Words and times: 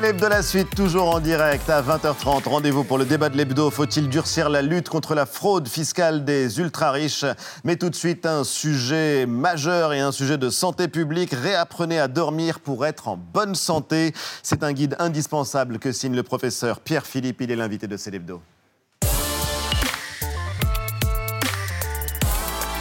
L'hebdo 0.00 0.24
de 0.24 0.30
la 0.30 0.42
suite, 0.42 0.74
toujours 0.74 1.14
en 1.14 1.20
direct 1.20 1.70
à 1.70 1.80
20h30. 1.80 2.48
Rendez-vous 2.48 2.82
pour 2.82 2.98
le 2.98 3.04
débat 3.04 3.28
de 3.28 3.36
l'hebdo. 3.36 3.70
Faut-il 3.70 4.08
durcir 4.08 4.48
la 4.50 4.60
lutte 4.60 4.88
contre 4.88 5.14
la 5.14 5.24
fraude 5.24 5.68
fiscale 5.68 6.24
des 6.24 6.58
ultra-riches? 6.58 7.24
Mais 7.62 7.76
tout 7.76 7.90
de 7.90 7.94
suite, 7.94 8.26
un 8.26 8.42
sujet 8.42 9.24
majeur 9.24 9.92
et 9.92 10.00
un 10.00 10.10
sujet 10.10 10.36
de 10.36 10.50
santé 10.50 10.88
publique. 10.88 11.30
Réapprenez 11.32 12.00
à 12.00 12.08
dormir 12.08 12.58
pour 12.58 12.84
être 12.86 13.06
en 13.06 13.16
bonne 13.16 13.54
santé. 13.54 14.12
C'est 14.42 14.64
un 14.64 14.72
guide 14.72 14.96
indispensable 14.98 15.78
que 15.78 15.92
signe 15.92 16.16
le 16.16 16.24
professeur 16.24 16.80
Pierre 16.80 17.06
Philippe. 17.06 17.40
Il 17.40 17.52
est 17.52 17.56
l'invité 17.56 17.86
de 17.86 17.96
Célébdo. 17.96 18.42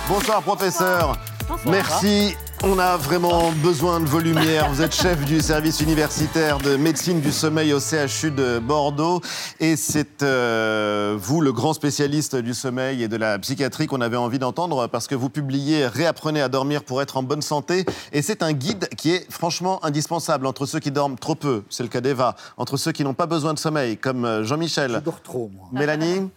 Bonsoir 0.09 0.41
professeur. 0.41 1.17
Merci. 1.65 2.35
On 2.65 2.79
a 2.79 2.95
vraiment 2.95 3.51
besoin 3.61 3.99
de 3.99 4.05
vos 4.05 4.19
lumières. 4.19 4.69
Vous 4.69 4.81
êtes 4.81 4.95
chef 4.95 5.25
du 5.25 5.41
service 5.41 5.81
universitaire 5.81 6.59
de 6.59 6.77
médecine 6.77 7.19
du 7.19 7.33
sommeil 7.33 7.73
au 7.73 7.79
CHU 7.81 8.31
de 8.31 8.57
Bordeaux. 8.59 9.19
Et 9.59 9.75
c'est 9.75 10.23
euh, 10.23 11.17
vous, 11.19 11.41
le 11.41 11.51
grand 11.51 11.73
spécialiste 11.73 12.37
du 12.37 12.53
sommeil 12.53 13.03
et 13.03 13.09
de 13.09 13.17
la 13.17 13.37
psychiatrie 13.37 13.87
qu'on 13.87 13.99
avait 13.99 14.15
envie 14.15 14.39
d'entendre 14.39 14.87
parce 14.87 15.07
que 15.07 15.15
vous 15.15 15.27
publiez 15.29 15.87
Réapprenez 15.87 16.41
à 16.41 16.47
dormir 16.47 16.85
pour 16.85 17.01
être 17.01 17.17
en 17.17 17.23
bonne 17.23 17.41
santé. 17.41 17.83
Et 18.13 18.21
c'est 18.21 18.41
un 18.41 18.53
guide 18.53 18.87
qui 18.95 19.11
est 19.11 19.29
franchement 19.29 19.83
indispensable 19.83 20.47
entre 20.47 20.65
ceux 20.65 20.79
qui 20.79 20.91
dorment 20.91 21.19
trop 21.19 21.35
peu, 21.35 21.63
c'est 21.69 21.83
le 21.83 21.89
cas 21.89 21.99
d'Eva, 21.99 22.37
entre 22.55 22.77
ceux 22.77 22.93
qui 22.93 23.03
n'ont 23.03 23.13
pas 23.13 23.25
besoin 23.25 23.53
de 23.53 23.59
sommeil, 23.59 23.97
comme 23.97 24.23
euh, 24.23 24.45
Jean-Michel. 24.45 24.93
Je 24.93 24.99
dors 24.99 25.21
trop, 25.21 25.51
moi. 25.53 25.67
Mélanie? 25.73 26.29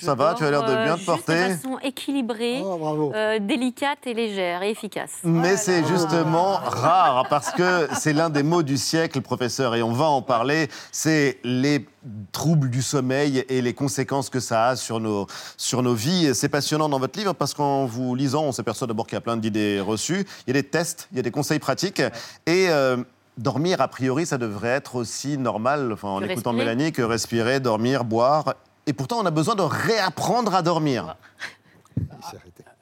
Ça 0.00 0.14
va, 0.14 0.34
tu 0.34 0.44
as 0.44 0.50
l'air 0.50 0.64
de 0.64 0.84
bien 0.84 0.96
te 0.96 1.04
porter. 1.04 1.48
De 1.48 1.54
façon 1.54 1.78
équilibrée, 1.82 2.60
oh, 2.64 3.12
euh, 3.14 3.38
délicate 3.38 3.98
et 4.06 4.14
légère 4.14 4.62
et 4.62 4.70
efficace. 4.70 5.10
Mais 5.24 5.56
c'est 5.56 5.86
justement 5.86 6.54
rare 6.54 7.26
parce 7.28 7.50
que 7.50 7.88
c'est 7.94 8.12
l'un 8.12 8.30
des 8.30 8.42
mots 8.42 8.62
du 8.62 8.76
siècle, 8.76 9.20
professeur, 9.20 9.74
et 9.74 9.82
on 9.82 9.92
va 9.92 10.06
en 10.06 10.22
parler. 10.22 10.68
C'est 10.90 11.38
les 11.44 11.86
troubles 12.32 12.70
du 12.70 12.82
sommeil 12.82 13.44
et 13.48 13.62
les 13.62 13.74
conséquences 13.74 14.30
que 14.30 14.40
ça 14.40 14.68
a 14.68 14.76
sur 14.76 15.00
nos, 15.00 15.26
sur 15.56 15.82
nos 15.82 15.94
vies. 15.94 16.34
C'est 16.34 16.48
passionnant 16.48 16.88
dans 16.88 16.98
votre 16.98 17.18
livre 17.18 17.32
parce 17.34 17.54
qu'en 17.54 17.86
vous 17.86 18.14
lisant, 18.14 18.44
on 18.44 18.52
s'aperçoit 18.52 18.86
d'abord 18.86 19.06
qu'il 19.06 19.16
y 19.16 19.18
a 19.18 19.22
plein 19.22 19.36
d'idées 19.36 19.80
reçues. 19.80 20.26
Il 20.46 20.54
y 20.54 20.58
a 20.58 20.62
des 20.62 20.68
tests, 20.68 21.08
il 21.12 21.16
y 21.16 21.20
a 21.20 21.22
des 21.22 21.30
conseils 21.30 21.58
pratiques. 21.58 22.02
Et. 22.46 22.68
Euh, 22.68 22.96
dormir, 23.38 23.80
a 23.80 23.88
priori, 23.88 24.26
ça 24.26 24.36
devrait 24.36 24.68
être 24.68 24.94
aussi 24.94 25.38
normal, 25.38 25.90
enfin, 25.90 26.08
en 26.08 26.22
écoutant 26.22 26.52
Mélanie, 26.52 26.92
que 26.92 27.00
respirer, 27.00 27.60
dormir, 27.60 28.04
boire 28.04 28.54
et 28.86 28.92
pourtant, 28.92 29.20
on 29.20 29.26
a 29.26 29.30
besoin 29.30 29.54
de 29.54 29.62
réapprendre 29.62 30.54
à 30.54 30.62
dormir. 30.62 31.16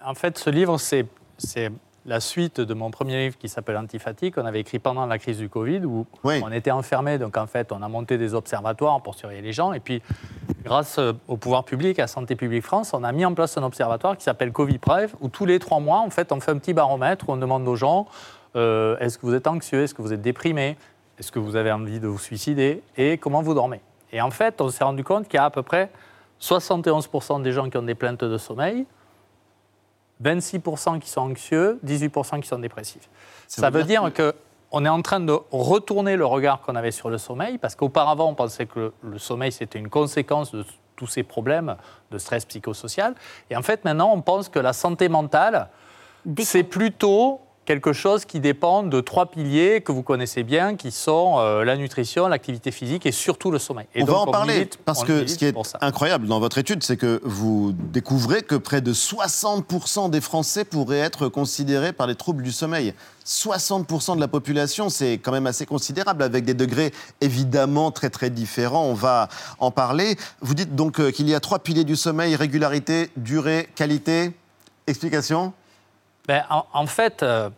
En 0.04 0.14
fait, 0.14 0.38
ce 0.38 0.48
livre, 0.50 0.78
c'est 0.78 1.06
la 2.06 2.20
suite 2.20 2.60
de 2.60 2.74
mon 2.74 2.90
premier 2.90 3.24
livre 3.24 3.36
qui 3.36 3.48
s'appelle 3.48 3.76
Antifatigue, 3.76 4.34
qu'on 4.34 4.46
avait 4.46 4.60
écrit 4.60 4.78
pendant 4.78 5.04
la 5.04 5.18
crise 5.18 5.38
du 5.38 5.48
Covid, 5.48 5.84
où 5.84 6.06
on 6.24 6.50
était 6.52 6.70
enfermés. 6.70 7.18
Donc, 7.18 7.36
en 7.36 7.46
fait, 7.46 7.72
on 7.72 7.82
a 7.82 7.88
monté 7.88 8.16
des 8.16 8.34
observatoires 8.34 9.02
pour 9.02 9.14
surveiller 9.14 9.42
les 9.42 9.52
gens. 9.52 9.72
Et 9.72 9.80
puis, 9.80 10.02
grâce 10.64 10.98
au 11.28 11.36
pouvoir 11.36 11.64
public, 11.64 11.98
à 11.98 12.06
Santé 12.06 12.34
publique 12.34 12.64
France, 12.64 12.94
on 12.94 13.04
a 13.04 13.12
mis 13.12 13.24
en 13.24 13.34
place 13.34 13.58
un 13.58 13.62
observatoire 13.62 14.16
qui 14.16 14.24
s'appelle 14.24 14.52
Covid-Prev, 14.52 15.14
où 15.20 15.28
tous 15.28 15.44
les 15.44 15.58
trois 15.58 15.80
mois, 15.80 15.98
en 15.98 16.10
fait, 16.10 16.32
on 16.32 16.40
fait 16.40 16.52
un 16.52 16.58
petit 16.58 16.72
baromètre 16.72 17.28
où 17.28 17.32
on 17.32 17.36
demande 17.36 17.68
aux 17.68 17.76
gens 17.76 18.06
euh, 18.56 18.96
est-ce 18.98 19.18
que 19.18 19.26
vous 19.26 19.34
êtes 19.34 19.46
anxieux 19.46 19.82
Est-ce 19.82 19.94
que 19.94 20.02
vous 20.02 20.12
êtes 20.12 20.22
déprimé 20.22 20.76
Est-ce 21.18 21.30
que 21.30 21.38
vous 21.38 21.56
avez 21.56 21.70
envie 21.70 22.00
de 22.00 22.08
vous 22.08 22.18
suicider 22.18 22.82
Et 22.96 23.18
comment 23.18 23.42
vous 23.42 23.54
dormez 23.54 23.80
et 24.12 24.20
en 24.20 24.30
fait, 24.30 24.60
on 24.60 24.68
s'est 24.68 24.84
rendu 24.84 25.04
compte 25.04 25.28
qu'il 25.28 25.34
y 25.34 25.38
a 25.38 25.44
à 25.44 25.50
peu 25.50 25.62
près 25.62 25.90
71% 26.40 27.42
des 27.42 27.52
gens 27.52 27.68
qui 27.68 27.76
ont 27.76 27.82
des 27.82 27.94
plaintes 27.94 28.24
de 28.24 28.38
sommeil, 28.38 28.86
26% 30.22 30.98
qui 30.98 31.08
sont 31.08 31.22
anxieux, 31.22 31.78
18% 31.84 32.40
qui 32.40 32.48
sont 32.48 32.58
dépressifs. 32.58 33.08
Ça, 33.46 33.70
veut 33.70 33.84
dire, 33.84 34.10
qu'on 34.12 34.84
est 34.84 34.88
en 34.88 35.02
train 35.02 35.20
de 35.20 35.36
retourner 35.50 36.16
le 36.16 36.26
regard 36.26 36.60
qu'on 36.60 36.76
avait 36.76 36.90
sur 36.90 37.10
le 37.10 37.18
sommeil, 37.18 37.58
parce 37.58 37.74
qu'auparavant, 37.74 38.28
on 38.28 38.34
pensait 38.34 38.66
que 38.66 38.92
le, 39.02 39.18
sommeil, 39.18 39.52
c'était 39.52 39.78
une 39.78 39.88
conséquence 39.88 40.52
de 40.52 40.64
tous 40.96 41.06
ces 41.06 41.22
problèmes 41.22 41.76
de 42.10 42.18
stress 42.18 42.44
psychosocial. 42.44 43.14
Et 43.48 43.56
en 43.56 43.62
fait, 43.62 43.84
maintenant, 43.84 44.12
on 44.12 44.20
pense 44.20 44.48
que 44.48 44.58
la 44.58 44.72
santé 44.72 45.08
mentale, 45.08 45.68
c'est 46.38 46.64
plutôt 46.64 47.40
quelque 47.70 47.92
chose 47.92 48.24
qui 48.24 48.40
dépend 48.40 48.82
de 48.82 49.00
trois 49.00 49.26
piliers 49.26 49.80
que 49.80 49.92
vous 49.92 50.02
connaissez 50.02 50.42
bien, 50.42 50.74
qui 50.74 50.90
sont 50.90 51.36
euh, 51.38 51.62
la 51.62 51.76
nutrition, 51.76 52.26
l'activité 52.26 52.72
physique 52.72 53.06
et 53.06 53.12
surtout 53.12 53.52
le 53.52 53.60
sommeil. 53.60 53.86
Et 53.94 54.02
on 54.02 54.06
va 54.06 54.16
en 54.16 54.26
parler, 54.26 54.68
parce 54.84 55.04
que 55.04 55.24
ce 55.24 55.36
qui 55.36 55.44
est 55.44 55.54
incroyable 55.80 56.26
dans 56.26 56.40
votre 56.40 56.58
étude, 56.58 56.82
c'est 56.82 56.96
que 56.96 57.20
vous 57.22 57.72
découvrez 57.72 58.42
que 58.42 58.56
près 58.56 58.80
de 58.80 58.92
60% 58.92 60.10
des 60.10 60.20
Français 60.20 60.64
pourraient 60.64 60.98
être 60.98 61.28
considérés 61.28 61.92
par 61.92 62.08
les 62.08 62.16
troubles 62.16 62.42
du 62.42 62.50
sommeil. 62.50 62.92
60% 63.24 64.16
de 64.16 64.20
la 64.20 64.26
population, 64.26 64.88
c'est 64.88 65.18
quand 65.18 65.30
même 65.30 65.46
assez 65.46 65.64
considérable, 65.64 66.24
avec 66.24 66.44
des 66.44 66.54
degrés 66.54 66.90
évidemment 67.20 67.92
très 67.92 68.10
très 68.10 68.30
différents. 68.30 68.86
On 68.86 68.94
va 68.94 69.28
en 69.60 69.70
parler. 69.70 70.16
Vous 70.40 70.54
dites 70.54 70.74
donc 70.74 70.98
euh, 70.98 71.12
qu'il 71.12 71.28
y 71.28 71.36
a 71.36 71.38
trois 71.38 71.60
piliers 71.60 71.84
du 71.84 71.94
sommeil, 71.94 72.34
régularité, 72.34 73.10
durée, 73.16 73.68
qualité. 73.76 74.32
Explication? 74.88 75.52
Ben, 76.30 76.44
en, 76.48 76.86
fait, 76.86 77.24
euh, 77.24 77.50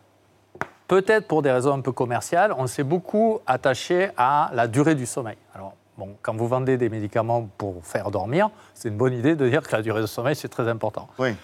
peut-être 0.93 1.27
pour 1.27 1.41
des 1.41 1.51
raisons 1.51 1.73
un 1.73 1.81
peu 1.81 1.91
commerciales, 1.91 2.55
on 2.59 2.67
s'est 2.67 2.83
beaucoup 2.83 3.41
attaché 3.47 4.11
à 4.19 4.51
la 4.53 4.69
durée 4.69 4.95
du 4.95 5.07
sommeil. 5.07 5.39
Alors, 5.55 5.73
bon, 5.97 6.17
quand 6.21 6.37
vous 6.37 6.47
vendez 6.47 6.77
des 6.77 6.91
médicaments 6.91 7.49
pour 7.57 7.83
faire 7.83 8.11
dormir, 8.11 8.51
c'est 8.75 8.91
une 8.91 8.99
bonne 8.99 9.15
idée 9.15 9.35
de 9.35 9.49
dire 9.49 9.63
que 9.63 9.75
la 9.75 9.81
durée 9.81 10.03
du 10.03 10.07
sommeil, 10.07 10.37
c'est 10.37 10.51
très 10.51 10.69
important. 10.69 11.09
Oui. 11.19 11.35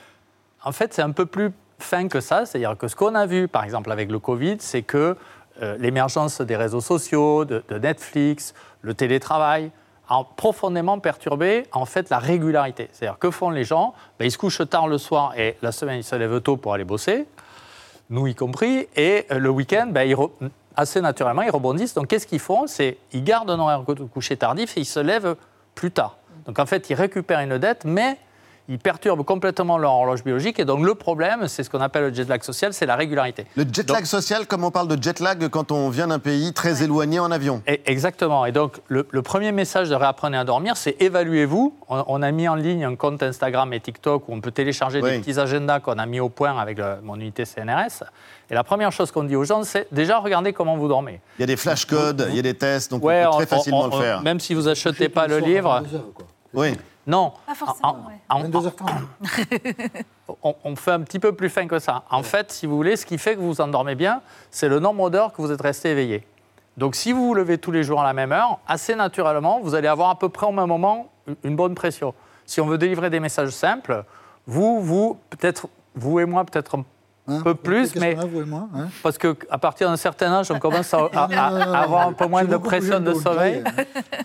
En 0.62 0.72
fait, 0.72 0.92
c'est 0.92 1.00
un 1.00 1.12
peu 1.12 1.24
plus 1.24 1.50
fin 1.78 2.08
que 2.08 2.20
ça. 2.20 2.44
C'est-à-dire 2.44 2.76
que 2.76 2.88
ce 2.88 2.94
qu'on 2.94 3.14
a 3.14 3.24
vu, 3.24 3.48
par 3.48 3.64
exemple, 3.64 3.90
avec 3.90 4.10
le 4.10 4.18
Covid, 4.18 4.56
c'est 4.58 4.82
que 4.82 5.16
euh, 5.62 5.78
l'émergence 5.78 6.42
des 6.42 6.56
réseaux 6.56 6.82
sociaux, 6.82 7.46
de, 7.46 7.62
Netflix, 7.70 8.52
le 8.82 8.92
télétravail, 8.92 9.70
a 10.10 10.24
profondément 10.36 10.98
perturbé 10.98 11.64
en 11.72 11.86
fait 11.86 12.10
la 12.10 12.18
régularité. 12.18 12.90
C'est-à-dire 12.92 13.18
que 13.18 13.30
font 13.30 13.48
les 13.48 13.64
gens 13.64 13.94
ben, 14.18 14.26
Ils 14.26 14.30
se 14.30 14.36
couchent 14.36 14.68
tard 14.68 14.88
le 14.88 14.98
soir 14.98 15.32
et 15.38 15.56
la 15.62 15.72
semaine 15.72 16.00
ils 16.00 16.04
se 16.04 16.16
lèvent 16.16 16.42
tôt 16.42 16.58
pour 16.58 16.74
aller 16.74 16.84
bosser 16.84 17.26
nous 18.10 18.26
y 18.26 18.34
compris. 18.34 18.88
Et 18.96 19.26
euh, 19.30 19.38
le 19.38 19.50
week-end, 19.50 19.88
ben, 19.90 20.14
assez 20.76 21.00
naturellement, 21.00 21.42
ils 21.42 21.50
rebondissent. 21.50 21.94
Donc 21.94 22.08
qu'est-ce 22.08 22.26
qu'ils 22.26 22.38
font? 22.38 22.66
C'est 22.66 22.98
ils 23.12 23.24
gardent 23.24 23.50
un 23.50 23.58
horaire 23.58 23.82
de 23.82 24.04
coucher 24.04 24.36
tardif 24.36 24.76
et 24.76 24.80
ils 24.80 24.86
se 24.86 25.00
lèvent 25.00 25.36
plus 25.74 25.90
tard. 25.90 26.16
Donc 26.46 26.58
en 26.58 26.66
fait, 26.66 26.88
ils 26.90 26.94
récupèrent 26.94 27.40
une 27.40 27.58
dette, 27.58 27.84
mais 27.84 28.16
ils 28.68 28.78
perturbent 28.78 29.24
complètement 29.24 29.78
leur 29.78 29.92
horloge 29.92 30.22
biologique. 30.22 30.58
Et 30.58 30.64
donc 30.64 30.84
le 30.84 30.94
problème, 30.94 31.48
c'est 31.48 31.62
ce 31.62 31.70
qu'on 31.70 31.80
appelle 31.80 32.08
le 32.08 32.14
jet 32.14 32.28
lag 32.28 32.42
social, 32.42 32.74
c'est 32.74 32.86
la 32.86 32.96
régularité. 32.96 33.46
Le 33.56 33.64
jet 33.70 33.88
lag 33.90 34.04
social, 34.04 34.46
comme 34.46 34.62
on 34.62 34.70
parle 34.70 34.88
de 34.88 35.02
jet 35.02 35.20
lag 35.20 35.48
quand 35.48 35.72
on 35.72 35.88
vient 35.88 36.08
d'un 36.08 36.18
pays 36.18 36.52
très 36.52 36.82
éloigné 36.82 37.18
en 37.18 37.30
avion. 37.30 37.62
exactement. 37.66 38.44
Et 38.44 38.52
donc 38.52 38.80
le, 38.88 39.04
premier 39.22 39.52
message 39.52 39.88
de 39.88 39.94
Réapprenez 39.94 40.36
à 40.36 40.44
dormir, 40.44 40.76
c'est 40.76 41.00
évaluez-vous. 41.00 41.74
On, 41.88 42.22
a 42.22 42.30
mis 42.30 42.46
en 42.48 42.54
ligne 42.54 42.84
un 42.84 42.94
compte 42.94 43.22
Instagram 43.22 43.72
et 43.72 43.80
TikTok 43.80 44.28
où 44.28 44.32
on 44.32 44.40
peut 44.40 44.50
télécharger 44.50 45.00
des 45.00 45.18
petits 45.18 45.40
agendas 45.40 45.80
qu'on 45.80 45.98
a 45.98 46.06
mis 46.06 46.20
au 46.20 46.28
point 46.28 46.56
avec 46.58 46.78
mon 47.02 47.16
unité 47.16 47.44
CNRS. 47.44 48.04
Et 48.50 48.54
la 48.54 48.64
première 48.64 48.92
chose 48.92 49.10
qu'on 49.10 49.24
dit 49.24 49.36
aux 49.36 49.44
gens, 49.44 49.62
c'est 49.64 49.86
déjà 49.92 50.18
regardez 50.18 50.52
comment 50.52 50.76
vous 50.76 50.88
dormez. 50.88 51.20
Il 51.38 51.42
y 51.42 51.44
a 51.44 51.46
des 51.46 51.56
flashcodes, 51.56 52.26
il 52.30 52.36
y 52.36 52.38
a 52.38 52.42
des 52.42 52.54
tests, 52.54 52.90
donc 52.90 53.04
on 53.04 53.08
peut 53.08 53.36
très 53.36 53.46
facilement 53.46 53.86
le 53.86 53.92
faire. 53.92 54.22
Même 54.22 54.40
si 54.40 54.54
vous 54.54 54.62
n'achetez 54.62 55.08
pas 55.08 55.26
le 55.26 55.38
livre. 55.38 55.82
Oui. 56.54 56.74
Non. 57.08 57.32
Pas 57.46 57.54
forcément, 57.54 57.88
en, 58.28 58.38
on, 60.62 60.76
fait 60.76 60.90
un 60.90 61.00
petit 61.00 61.18
peu 61.18 61.32
plus 61.32 61.48
fin 61.48 61.66
que 61.66 61.78
ça. 61.78 62.04
En 62.10 62.22
fait, 62.22 62.52
si 62.52 62.66
vous 62.66 62.76
voulez, 62.76 62.96
ce 62.96 63.06
qui 63.06 63.16
fait 63.16 63.34
que 63.34 63.40
vous 63.40 63.54
vous 63.54 63.60
endormez 63.62 63.94
bien, 63.94 64.20
c'est 64.50 64.68
le 64.68 64.78
nombre 64.78 65.08
d'heures 65.08 65.32
que 65.32 65.40
vous 65.40 65.50
êtes 65.50 65.62
resté 65.62 65.88
éveillé. 65.88 66.26
Donc 66.76 66.94
si 66.94 67.12
vous 67.12 67.26
vous 67.26 67.34
levez 67.34 67.56
tous 67.56 67.72
les 67.72 67.82
jours 67.82 68.02
à 68.02 68.04
la 68.04 68.12
même 68.12 68.30
heure, 68.30 68.58
assez 68.68 68.94
naturellement, 68.94 69.58
vous 69.60 69.74
allez 69.74 69.88
avoir 69.88 70.10
à 70.10 70.18
peu 70.18 70.28
près 70.28 70.46
au 70.46 70.52
même 70.52 70.66
moment 70.66 71.10
une 71.44 71.56
bonne 71.56 71.74
pression. 71.74 72.12
Si 72.44 72.60
on 72.60 72.66
veut 72.66 72.78
délivrer 72.78 73.08
des 73.08 73.20
messages 73.20 73.50
simples, 73.50 74.04
vous, 74.46 74.80
vous, 74.82 75.18
peut-être, 75.30 75.66
vous 75.94 76.20
et 76.20 76.26
moi, 76.26 76.44
peut-être 76.44 76.76
un 77.28 77.36
hein 77.36 77.40
peu 77.42 77.54
plus, 77.54 77.94
mais 77.96 78.16
hein 78.16 78.88
parce 79.02 79.18
qu'à 79.18 79.58
partir 79.58 79.88
d'un 79.88 79.96
certain 79.96 80.32
âge, 80.32 80.50
on 80.50 80.58
commence 80.58 80.92
à, 80.94 80.98
avoir 81.14 82.08
un 82.08 82.12
peu 82.12 82.26
moins 82.26 82.44
de 82.44 82.56
pression 82.56 83.00
de 83.00 83.14
sommeil. 83.14 83.62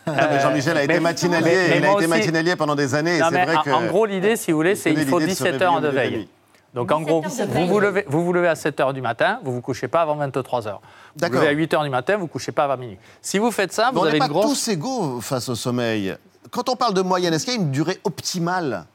Euh, 0.05 0.39
Jean-Michel 0.41 0.77
a 0.77 0.83
été 0.83 0.99
matinalier, 0.99 1.77
il 1.77 1.85
a 1.85 1.93
été 1.93 2.07
matinalier 2.07 2.55
pendant 2.55 2.75
des 2.75 2.93
années. 2.93 3.19
vrai 3.19 3.55
En 3.73 3.85
gros, 3.85 4.05
l'idée, 4.05 4.35
si 4.35 4.51
vous 4.51 4.57
voulez, 4.57 4.75
c'est 4.75 4.93
qu'il 4.93 5.07
faut 5.07 5.19
17 5.19 5.61
heures 5.61 5.81
de 5.81 5.87
veille. 5.87 6.27
Donc 6.73 6.91
en 6.91 7.01
gros, 7.01 7.21
vous 7.21 7.67
vous, 7.67 7.79
levez, 7.79 8.05
vous 8.07 8.23
vous 8.23 8.33
levez 8.33 8.47
à 8.47 8.55
7 8.55 8.79
h 8.79 8.93
du 8.93 9.01
matin, 9.01 9.39
vous 9.43 9.51
ne 9.51 9.55
vous 9.55 9.61
couchez 9.61 9.87
pas 9.87 10.01
avant 10.01 10.15
23 10.15 10.61
h. 10.61 10.71
Vous 11.15 11.27
vous 11.27 11.33
levez 11.33 11.47
à 11.47 11.51
8 11.51 11.73
h 11.73 11.83
du 11.83 11.89
matin, 11.89 12.13
vous 12.13 12.19
ne 12.19 12.23
vous 12.23 12.27
couchez 12.27 12.51
pas 12.51 12.65
avant 12.65 12.77
minuit. 12.77 12.97
Si 13.21 13.37
vous 13.37 13.51
faites 13.51 13.71
ça, 13.71 13.91
vous 13.93 14.05
avez 14.05 14.17
une 14.17 14.27
grosse... 14.27 14.43
Pas 14.43 14.49
tous 14.49 14.67
égaux 14.69 15.21
face 15.21 15.49
au 15.49 15.55
sommeil. 15.55 16.15
Quand 16.51 16.69
on 16.69 16.75
parle 16.75 16.93
de 16.93 17.01
moyenne, 17.01 17.33
est-ce 17.33 17.45
qu'il 17.45 17.53
y 17.53 17.57
a 17.57 17.61
une 17.61 17.71
durée 17.71 17.99
optimale 18.03 18.85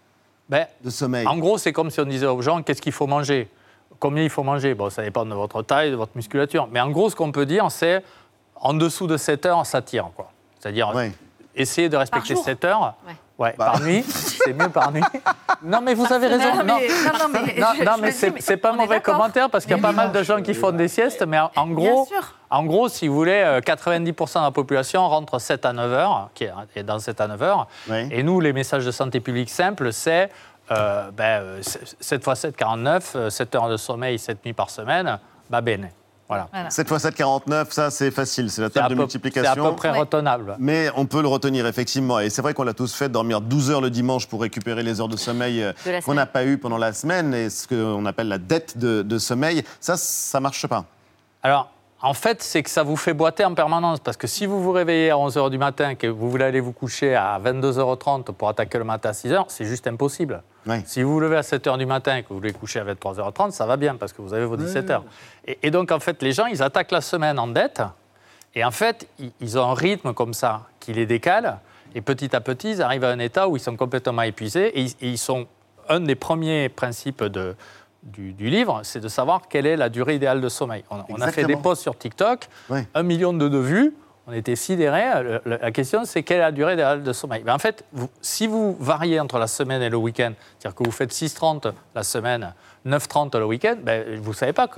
ben, 0.49 0.67
de 0.83 0.91
sommeil? 0.91 1.27
En 1.27 1.39
gros, 1.39 1.59
c'est 1.59 1.73
comme 1.73 1.91
si 1.91 2.01
on 2.01 2.05
disait 2.05 2.27
aux 2.27 2.43
gens 2.43 2.63
qu'est-ce 2.63 2.83
qu'il 2.83 2.93
faut 2.93 3.07
manger? 3.07 3.49
Combien 3.99 4.23
il 4.23 4.31
faut 4.31 4.43
manger 4.43 4.75
Bon, 4.75 4.91
ça 4.91 5.03
dépend 5.03 5.25
de 5.25 5.35
votre 5.35 5.63
taille, 5.63 5.91
de 5.91 5.97
votre 5.97 6.13
musculature. 6.15 6.69
Mais 6.71 6.81
en 6.81 6.91
gros, 6.91 7.11
ce 7.11 7.17
qu'on 7.17 7.33
peut 7.33 7.47
dire, 7.47 7.71
c'est 7.71 8.03
en 8.57 8.75
dessous 8.75 9.07
de 9.07 9.17
7 9.17 9.47
heures, 9.47 9.67
ça 9.67 9.83
tire. 9.83 10.11
Quoi. 10.17 10.31
C'est-à-dire, 10.59 10.93
essayer 11.55 11.89
de 11.89 11.97
respecter 11.97 12.37
7 12.37 12.65
heures. 12.65 12.95
Ouais. 13.39 13.53
par 13.53 13.79
bah. 13.79 13.85
nuit, 13.87 14.03
c'est 14.03 14.53
mieux 14.53 14.69
par 14.69 14.91
nuit. 14.91 15.01
Non, 15.63 15.81
mais 15.81 15.95
vous 15.95 16.13
avez 16.13 16.27
raison. 16.27 16.57
Non, 16.57 16.65
Non, 16.65 16.79
mais- 16.81 16.89
non, 16.89 17.19
non, 17.19 17.29
mais 17.33 17.61
non, 17.61 17.67
je- 17.79 17.85
non, 17.85 17.93
je 17.97 18.01
mais 18.01 18.07
le 18.09 18.13
dis, 18.13 18.43
c'est 18.43 18.51
mais 18.51 18.57
pas 18.57 18.73
mauvais 18.73 18.97
d'accord. 18.97 19.15
commentaire 19.15 19.49
parce 19.49 19.65
qu'il 19.65 19.77
y 19.77 19.79
a 19.79 19.83
pas 19.83 19.91
oui, 19.91 19.95
mal 19.95 20.11
de 20.11 20.23
gens 20.25 20.43
qui 20.43 20.55
font 20.55 20.73
des 20.73 20.89
siestes, 20.89 21.25
mais 21.25 21.39
en, 21.55 21.69
gros, 21.69 22.09
en 22.51 22.65
gros, 22.65 22.89
si 22.89 23.07
vous 23.07 23.15
voulez, 23.15 23.41
euh, 23.45 23.61
90% 23.61 24.41
de 24.41 24.45
la 24.45 24.51
population 24.51 25.09
rentre 25.09 25.41
7 25.41 25.65
à 25.67 25.73
9 25.73 25.93
heures, 25.93 26.31
qui 26.35 26.45
est 26.45 26.53
est 26.75 26.83
dans 26.83 26.99
7 26.99 27.21
à 27.21 27.29
9 27.29 27.41
heures. 27.41 27.69
Oui. 27.89 28.09
Et 28.11 28.25
nous, 28.25 28.41
les 28.41 28.53
messages 28.53 28.85
de 28.85 28.91
santé 28.91 29.21
publique 29.21 29.51
simples, 29.51 29.93
c'est 29.93 30.31
euh, 30.71 31.11
ben, 31.11 31.43
euh, 31.43 31.61
7 31.63 32.23
x 32.27 32.35
7, 32.41 32.57
49, 32.57 33.17
7 33.31 33.55
heures 33.55 33.69
de 33.69 33.77
sommeil, 33.77 34.19
7 34.19 34.45
nuits 34.45 34.53
par 34.53 34.71
semaine, 34.71 35.19
bah 35.51 35.61
bene. 35.61 35.91
Voilà. 36.29 36.47
Voilà. 36.53 36.69
7 36.69 36.91
x 36.91 36.99
7, 37.03 37.15
49, 37.15 37.73
ça 37.73 37.91
c'est 37.91 38.11
facile, 38.11 38.51
c'est 38.51 38.61
la 38.61 38.69
table 38.69 38.91
de 38.91 38.95
peu- 38.95 39.01
multiplication. 39.01 39.53
C'est 39.55 39.61
à 39.61 39.71
peu 39.71 39.77
près 39.77 39.91
Ouais. 39.91 39.99
retenable. 40.01 40.57
Mais 40.59 40.91
on 40.95 41.07
peut 41.07 41.23
le 41.23 41.29
retenir 41.29 41.67
effectivement. 41.67 42.21
Et 42.21 42.29
c'est 42.29 42.43
vrai 42.43 42.53
qu'on 42.53 42.65
l'a 42.65 42.75
tous 42.75 42.93
fait, 42.95 43.09
dormir 43.09 43.41
12 43.41 43.71
heures 43.71 43.81
le 43.81 43.89
dimanche 43.91 44.27
pour 44.27 44.43
récupérer 44.43 44.83
les 44.83 45.01
heures 45.01 45.09
de 45.09 45.17
sommeil 45.17 45.63
euh, 45.63 45.73
qu'on 46.05 46.13
n'a 46.15 46.27
pas 46.27 46.45
eu 46.45 46.59
pendant 46.59 46.77
la 46.79 46.93
semaine 46.93 47.33
et 47.33 47.49
ce 47.49 47.67
qu'on 47.67 48.05
appelle 48.05 48.29
la 48.29 48.37
dette 48.39 48.77
de, 48.77 49.01
de 49.01 49.19
sommeil. 49.19 49.65
Ça, 49.81 49.97
ça 49.97 50.39
marche 50.41 50.67
pas. 50.67 50.85
Alors, 51.43 51.71
en 52.03 52.15
fait, 52.15 52.43
c'est 52.43 52.63
que 52.63 52.71
ça 52.71 52.83
vous 52.85 52.97
fait 52.97 53.15
boiter 53.15 53.45
en 53.47 53.55
permanence. 53.55 53.99
Parce 54.01 54.17
que 54.19 54.27
si 54.27 54.45
vous 54.47 54.63
vous 54.63 54.71
réveillez 54.73 55.11
à 55.11 55.17
11h 55.17 55.49
du 55.51 55.57
matin, 55.59 55.95
que 55.95 56.07
vous 56.07 56.31
voulez 56.31 56.45
aller 56.45 56.61
vous 56.61 56.73
coucher 56.73 57.15
à 57.17 57.41
22h30 57.43 58.33
pour 58.35 58.49
attaquer 58.51 58.77
le 58.79 58.85
matin 58.85 59.09
à 59.09 59.13
6h, 59.13 59.47
c'est 59.49 59.65
juste 59.65 59.87
impossible. 59.87 60.43
Si 60.87 61.03
vous 61.03 61.15
vous 61.15 61.21
levez 61.21 61.37
à 61.37 61.41
7h 61.43 61.79
du 61.79 61.87
matin 61.87 62.17
et 62.17 62.23
que 62.23 62.29
vous 62.29 62.37
voulez 62.37 62.53
coucher 62.53 62.81
à 62.81 62.85
23h30, 62.85 63.51
ça 63.53 63.67
va 63.67 63.77
bien 63.77 63.97
parce 63.97 64.13
que 64.13 64.23
vous 64.23 64.35
avez 64.35 64.45
vos 64.45 64.57
17h. 64.57 65.01
Et, 65.47 65.59
et 65.63 65.71
donc, 65.71 65.91
en 65.93 66.01
fait, 66.01 66.23
les 66.23 66.33
gens, 66.33 66.47
ils 66.47 66.63
attaquent 66.63 66.91
la 66.93 67.01
semaine 67.01 67.39
en 67.39 67.47
dette. 67.49 67.83
Et 68.55 68.65
en 68.65 68.71
fait, 68.71 69.09
ils, 69.19 69.33
ils 69.41 69.59
ont 69.59 69.71
un 69.71 69.75
rythme 69.75 70.13
comme 70.15 70.35
ça 70.35 70.63
qui 70.81 70.93
les 70.93 71.07
décale. 71.07 71.59
Et 71.95 72.01
petit 72.01 72.35
à 72.37 72.41
petit, 72.41 72.71
ils 72.73 72.83
arrivent 72.83 73.05
à 73.05 73.11
un 73.11 73.19
état 73.19 73.49
où 73.49 73.57
ils 73.57 73.61
sont 73.61 73.77
complètement 73.77 74.23
épuisés. 74.23 74.69
Et 74.79 74.83
ils, 74.83 74.91
et 75.01 75.09
ils 75.11 75.19
sont. 75.19 75.47
Un 75.91 76.01
des 76.01 76.17
premiers 76.17 76.69
principes 76.69 77.25
de, 77.25 77.57
du, 78.03 78.35
du 78.35 78.51
livre, 78.51 78.81
c'est 78.83 79.01
de 79.01 79.09
savoir 79.09 79.49
quelle 79.49 79.65
est 79.65 79.77
la 79.77 79.89
durée 79.89 80.17
idéale 80.17 80.43
de 80.43 80.49
sommeil. 80.51 80.85
On, 80.91 80.99
on 81.09 81.21
a 81.23 81.33
fait 81.33 81.45
des 81.45 81.57
posts 81.57 81.81
sur 81.81 81.97
TikTok, 81.97 82.47
Ouais. 82.69 82.87
un 82.95 83.03
million 83.03 83.33
de, 83.33 83.49
de 83.49 83.57
vues. 83.59 83.95
On 84.31 84.33
était 84.35 84.57
sidérés. 84.57 85.41
La 85.47 85.71
question, 85.71 86.05
c'est 86.05 86.23
quelle 86.23 86.37
est 86.37 86.41
la 86.41 86.53
durée 86.53 86.75
idéale 86.75 87.03
de 87.03 87.13
sommeil? 87.15 87.43
Ben, 87.43 87.55
En 87.55 87.59
fait, 87.59 87.83
si 88.21 88.47
vous 88.47 88.77
variez 88.79 89.19
entre 89.21 89.39
la 89.39 89.47
semaine 89.47 89.81
et 89.81 89.89
le 89.89 89.97
week-end, 89.97 90.33
c'est-à-dire 90.59 90.77
que 90.77 90.85
vous 90.85 90.91
faites 90.91 91.13
6h30 91.13 91.73
la 91.95 92.03
semaine, 92.03 92.53
9h30 92.87 93.39
le 93.39 93.47
week-end, 93.47 93.77
ben, 93.83 94.21
vous 94.21 94.33
ne 94.33 94.37
savez 94.37 94.53
pas, 94.53 94.69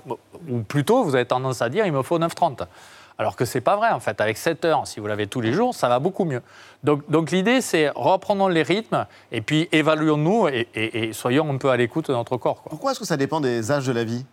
ou 0.49 0.61
plutôt 0.61 1.03
vous 1.03 1.17
avez 1.17 1.25
tendance 1.25 1.63
à 1.63 1.69
dire 1.69 1.85
il 1.85 1.93
me 1.93 2.03
faut 2.03 2.17
9h30. 2.21 2.67
Alors 3.19 3.35
que 3.35 3.45
ce 3.45 3.59
n'est 3.59 3.63
pas 3.63 3.75
vrai, 3.75 3.91
en 3.91 3.99
fait. 3.99 4.21
Avec 4.21 4.39
7 4.39 4.65
heures, 4.65 4.87
si 4.87 5.01
vous 5.01 5.09
l'avez 5.09 5.27
tous 5.27 5.41
les 5.41 5.53
jours, 5.53 5.75
ça 5.75 5.89
va 5.89 5.99
beaucoup 5.99 6.25
mieux. 6.25 6.43
Donc, 6.85 7.33
l'idée, 7.33 7.61
c'est 7.61 7.91
reprenons 7.97 8.47
les 8.47 8.63
rythmes 8.63 9.05
et 9.33 9.41
puis 9.41 9.69
évaluons-nous 9.73 10.47
et, 10.49 11.11
soyons 11.13 11.51
un 11.51 11.57
peu 11.57 11.71
à 11.71 11.77
l'écoute 11.77 12.09
de 12.09 12.15
notre 12.15 12.37
corps. 12.37 12.63
quoi. 12.63 12.71
Pourquoi 12.71 12.93
est-ce 12.93 13.01
que 13.01 13.05
ça 13.05 13.17
dépend 13.17 13.41
des 13.41 13.73
âges 13.73 13.87
de 13.87 13.93
la 13.93 14.05
vie? 14.05 14.25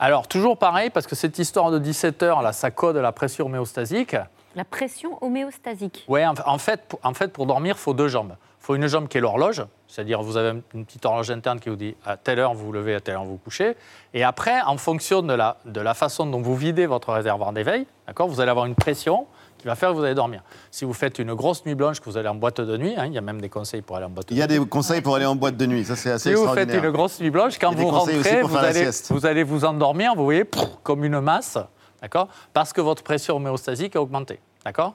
Alors, 0.00 0.28
toujours 0.28 0.56
pareil, 0.56 0.90
parce 0.90 1.06
que 1.06 1.16
cette 1.16 1.38
histoire 1.38 1.70
de 1.72 1.78
17 1.78 2.22
heures, 2.22 2.42
là, 2.42 2.52
ça 2.52 2.70
code 2.70 2.96
la 2.96 3.10
pression 3.10 3.46
homéostasique. 3.46 4.16
La 4.54 4.64
pression 4.64 5.18
homéostasique. 5.22 6.04
Ouais, 6.08 6.24
en, 6.24 6.34
en 6.46 6.58
fait, 6.58 6.82
pour, 6.86 7.00
en 7.02 7.14
fait, 7.14 7.32
pour 7.32 7.46
dormir, 7.46 7.74
il 7.76 7.80
faut 7.80 7.94
deux 7.94 8.06
jambes. 8.06 8.36
Il 8.60 8.64
faut 8.64 8.74
une 8.76 8.86
jambe 8.86 9.08
qui 9.08 9.18
est 9.18 9.20
l'horloge, 9.20 9.64
c'est-à-dire 9.88 10.22
vous 10.22 10.36
avez 10.36 10.60
une 10.74 10.84
petite 10.84 11.04
horloge 11.04 11.30
interne 11.30 11.58
qui 11.58 11.68
vous 11.68 11.76
dit 11.76 11.96
à 12.04 12.16
telle 12.16 12.38
heure 12.38 12.54
vous 12.54 12.66
vous 12.66 12.72
levez, 12.72 12.94
à 12.94 13.00
telle 13.00 13.14
heure 13.14 13.24
vous 13.24 13.32
vous 13.32 13.38
couchez. 13.38 13.76
Et 14.14 14.22
après, 14.22 14.60
en 14.60 14.76
fonction 14.76 15.22
de 15.22 15.32
la, 15.32 15.56
de 15.64 15.80
la 15.80 15.94
façon 15.94 16.26
dont 16.26 16.42
vous 16.42 16.54
videz 16.54 16.86
votre 16.86 17.12
réservoir 17.12 17.52
d'éveil, 17.52 17.86
d'accord, 18.06 18.28
vous 18.28 18.40
allez 18.40 18.50
avoir 18.50 18.66
une 18.66 18.74
pression 18.74 19.26
qui 19.58 19.66
va 19.66 19.74
faire 19.74 19.90
que 19.90 19.94
vous 19.94 20.04
allez 20.04 20.14
dormir. 20.14 20.42
Si 20.70 20.84
vous 20.84 20.92
faites 20.92 21.18
une 21.18 21.34
grosse 21.34 21.64
nuit 21.66 21.74
blanche, 21.74 22.00
que 22.00 22.04
vous 22.06 22.16
allez 22.16 22.28
en 22.28 22.34
boîte 22.34 22.60
de 22.60 22.76
nuit, 22.76 22.94
hein, 22.96 23.06
il 23.06 23.12
y 23.12 23.18
a 23.18 23.20
même 23.20 23.40
des 23.40 23.48
conseils 23.48 23.82
pour 23.82 23.96
aller 23.96 24.06
en 24.06 24.10
boîte 24.10 24.28
de 24.28 24.34
Il 24.34 24.38
y 24.38 24.42
a 24.42 24.46
nuit. 24.46 24.58
des 24.60 24.66
conseils 24.66 25.00
pour 25.00 25.16
aller 25.16 25.26
en 25.26 25.36
boîte 25.36 25.56
de 25.56 25.66
nuit, 25.66 25.84
ça 25.84 25.96
c'est 25.96 26.10
assez 26.10 26.30
Si 26.30 26.34
vous 26.34 26.42
faites 26.46 26.64
extraordinaire. 26.68 26.84
une 26.84 26.90
grosse 26.96 27.20
nuit 27.20 27.30
blanche, 27.30 27.58
quand 27.58 27.74
vous 27.74 27.88
rentrez, 27.88 28.42
vous 28.42 28.56
allez, 28.56 28.88
vous 29.10 29.26
allez 29.26 29.42
vous 29.42 29.64
endormir, 29.64 30.14
vous 30.14 30.24
voyez, 30.24 30.44
pff, 30.44 30.62
comme 30.82 31.04
une 31.04 31.20
masse, 31.20 31.58
d'accord? 32.00 32.28
Parce 32.52 32.72
que 32.72 32.80
votre 32.80 33.02
pression 33.02 33.36
homéostasique 33.36 33.96
a 33.96 34.00
augmenté, 34.02 34.40
d'accord? 34.64 34.94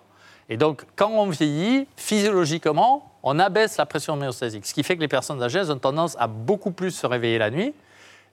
Et 0.49 0.57
donc, 0.57 0.85
quand 0.95 1.09
on 1.09 1.27
vieillit, 1.29 1.87
physiologiquement, 1.95 3.11
on 3.23 3.39
abaisse 3.39 3.77
la 3.77 3.85
pression 3.85 4.13
homéostasique, 4.13 4.65
ce 4.65 4.73
qui 4.73 4.83
fait 4.83 4.95
que 4.95 5.01
les 5.01 5.07
personnes 5.07 5.41
âgées 5.41 5.59
elles 5.59 5.71
ont 5.71 5.77
tendance 5.77 6.15
à 6.19 6.27
beaucoup 6.27 6.71
plus 6.71 6.91
se 6.91 7.05
réveiller 7.07 7.37
la 7.37 7.49
nuit. 7.49 7.73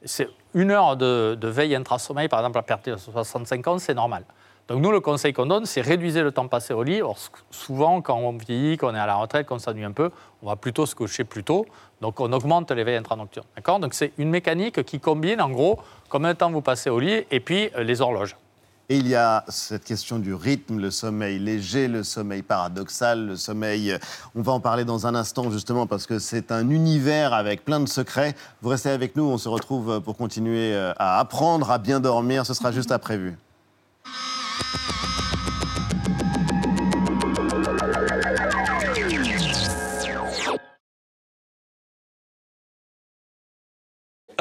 C'est 0.05 0.29
une 0.55 0.71
heure 0.71 0.97
de, 0.97 1.37
de 1.38 1.49
veille 1.49 1.75
intrasommeil, 1.75 2.29
par 2.29 2.41
exemple, 2.41 2.59
à 2.59 2.62
partir 2.62 2.97
de 2.97 3.00
65 3.00 3.67
ans, 3.69 3.79
c'est 3.79 3.94
normal. 3.94 4.25
Donc 4.70 4.82
nous, 4.82 4.93
le 4.93 5.00
conseil 5.00 5.32
qu'on 5.32 5.46
donne, 5.46 5.67
c'est 5.67 5.81
réduisez 5.81 6.22
le 6.22 6.31
temps 6.31 6.46
passé 6.46 6.72
au 6.72 6.84
lit. 6.84 7.02
Or, 7.02 7.19
souvent, 7.50 8.00
quand 8.00 8.17
on 8.17 8.37
vieillit, 8.37 8.76
qu'on 8.76 8.94
est 8.94 9.00
à 9.00 9.06
la 9.06 9.17
retraite, 9.17 9.49
qu'on 9.49 9.58
s'ennuie 9.58 9.82
un 9.82 9.90
peu, 9.90 10.12
on 10.43 10.49
va 10.49 10.55
plutôt 10.55 10.87
se 10.87 10.94
coucher 10.94 11.25
plus 11.25 11.43
tôt. 11.43 11.67
Donc 12.00 12.20
on 12.20 12.32
augmente 12.32 12.70
l'éveil 12.70 12.94
intranocturne. 12.94 13.46
D'accord? 13.56 13.81
Donc 13.81 13.94
c'est 13.94 14.12
une 14.17 14.31
mécanique 14.31 14.84
qui 14.84 15.00
combine, 15.00 15.40
en 15.40 15.50
gros, 15.50 15.81
combien 16.08 16.34
de 16.34 16.38
temps 16.38 16.52
vous 16.52 16.61
passez 16.61 16.88
au 16.88 17.00
lit 17.00 17.25
et 17.32 17.40
puis 17.40 17.70
euh, 17.76 17.82
les 17.82 18.00
horloges. 18.00 18.37
Et 18.88 18.96
il 18.96 19.08
y 19.08 19.17
a 19.17 19.44
cette 19.49 19.82
question 19.82 20.20
du 20.20 20.34
rythme, 20.34 20.78
le 20.78 20.93
sommeil 20.93 21.40
léger, 21.40 21.88
le 21.88 22.05
sommeil 22.05 22.43
paradoxal, 22.43 23.26
le 23.26 23.37
sommeil... 23.37 23.99
On 24.37 24.43
va 24.43 24.52
en 24.52 24.61
parler 24.61 24.84
dans 24.84 25.05
un 25.05 25.16
instant 25.16 25.50
justement 25.50 25.88
parce 25.88 26.06
que 26.06 26.20
c'est 26.20 26.52
un 26.52 26.70
univers 26.70 27.32
avec 27.32 27.64
plein 27.64 27.81
de 27.81 27.88
secrets. 27.88 28.37
Vous 28.62 28.69
restez 28.69 28.90
avec 28.90 29.16
nous, 29.16 29.25
on 29.25 29.38
se 29.38 29.49
retrouve 29.49 30.00
pour 30.00 30.16
continuer 30.16 30.75
euh, 30.75 30.93
à 30.96 31.19
apprendre 31.19 31.73
à 31.73 31.78
bien 31.78 31.99
dormir. 31.99 32.46
Ce 32.46 32.55
sera 32.55 32.70
juste 32.70 32.93
après 32.93 33.16
vu. 33.16 33.37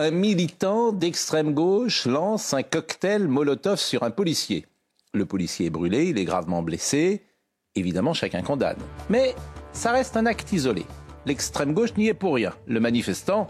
Un 0.01 0.11
militant 0.11 0.93
d'extrême 0.93 1.53
gauche 1.53 2.05
lance 2.05 2.53
un 2.53 2.63
cocktail 2.63 3.27
Molotov 3.27 3.77
sur 3.77 4.03
un 4.03 4.11
policier. 4.11 4.65
Le 5.13 5.25
policier 5.25 5.65
est 5.65 5.69
brûlé, 5.69 6.05
il 6.05 6.17
est 6.17 6.23
gravement 6.23 6.63
blessé. 6.63 7.25
Évidemment, 7.75 8.13
chacun 8.13 8.41
condamne. 8.41 8.77
Mais 9.09 9.35
ça 9.73 9.91
reste 9.91 10.15
un 10.15 10.25
acte 10.25 10.53
isolé. 10.53 10.85
L'extrême 11.25 11.73
gauche 11.73 11.97
n'y 11.97 12.07
est 12.07 12.13
pour 12.13 12.35
rien. 12.35 12.53
Le 12.65 12.79
manifestant 12.79 13.47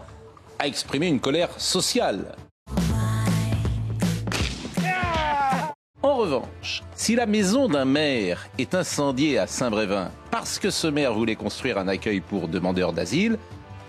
a 0.58 0.66
exprimé 0.66 1.06
une 1.06 1.20
colère 1.20 1.60
sociale. 1.60 2.34
En 6.02 6.16
revanche, 6.16 6.82
si 6.94 7.14
la 7.14 7.26
maison 7.26 7.68
d'un 7.68 7.84
maire 7.84 8.48
est 8.56 8.74
incendiée 8.74 9.38
à 9.38 9.46
Saint-Brévin 9.46 10.10
parce 10.30 10.58
que 10.58 10.70
ce 10.70 10.86
maire 10.86 11.12
voulait 11.12 11.36
construire 11.36 11.76
un 11.76 11.88
accueil 11.88 12.20
pour 12.20 12.48
demandeurs 12.48 12.94
d'asile, 12.94 13.36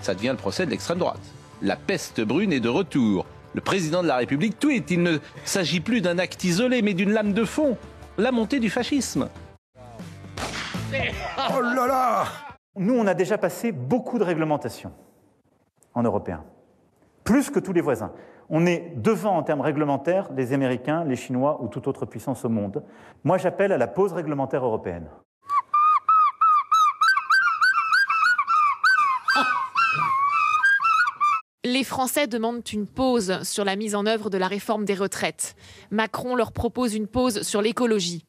ça 0.01 0.13
devient 0.13 0.31
le 0.31 0.35
procès 0.35 0.65
de 0.65 0.71
l'extrême 0.71 0.97
droite. 0.97 1.21
La 1.61 1.77
peste 1.77 2.19
brune 2.19 2.51
est 2.51 2.59
de 2.59 2.67
retour. 2.67 3.25
Le 3.53 3.61
président 3.61 4.03
de 4.03 4.09
la 4.09 4.17
République 4.17 4.59
tweet, 4.59 4.91
il 4.91 5.03
ne 5.03 5.19
s'agit 5.45 5.79
plus 5.79 6.01
d'un 6.01 6.19
acte 6.19 6.43
isolé, 6.43 6.81
mais 6.81 6.93
d'une 6.93 7.11
lame 7.11 7.31
de 7.31 7.45
fond. 7.45 7.77
La 8.17 8.33
montée 8.33 8.59
du 8.59 8.69
fascisme. 8.69 9.29
Nous, 12.75 12.93
on 12.93 13.07
a 13.07 13.13
déjà 13.13 13.37
passé 13.37 13.71
beaucoup 13.71 14.19
de 14.19 14.25
réglementations 14.25 14.91
en 15.93 16.03
européen, 16.03 16.43
plus 17.23 17.49
que 17.49 17.59
tous 17.59 17.73
les 17.73 17.81
voisins. 17.81 18.11
On 18.49 18.65
est 18.65 18.93
devant 18.97 19.37
en 19.37 19.43
termes 19.43 19.61
réglementaires 19.61 20.29
les 20.35 20.53
Américains, 20.53 21.03
les 21.05 21.15
Chinois 21.15 21.61
ou 21.61 21.67
toute 21.67 21.87
autre 21.87 22.05
puissance 22.05 22.43
au 22.43 22.49
monde. 22.49 22.83
Moi, 23.23 23.37
j'appelle 23.37 23.71
à 23.71 23.77
la 23.77 23.87
pause 23.87 24.13
réglementaire 24.13 24.65
européenne. 24.65 25.07
Les 31.63 31.83
Français 31.83 32.25
demandent 32.25 32.67
une 32.73 32.87
pause 32.87 33.43
sur 33.43 33.63
la 33.63 33.75
mise 33.75 33.95
en 33.95 34.07
œuvre 34.07 34.29
de 34.29 34.37
la 34.37 34.47
réforme 34.47 34.83
des 34.83 34.95
retraites. 34.95 35.55
Macron 35.91 36.35
leur 36.35 36.51
propose 36.51 36.95
une 36.95 37.07
pause 37.07 37.43
sur 37.43 37.61
l'écologie. 37.61 38.25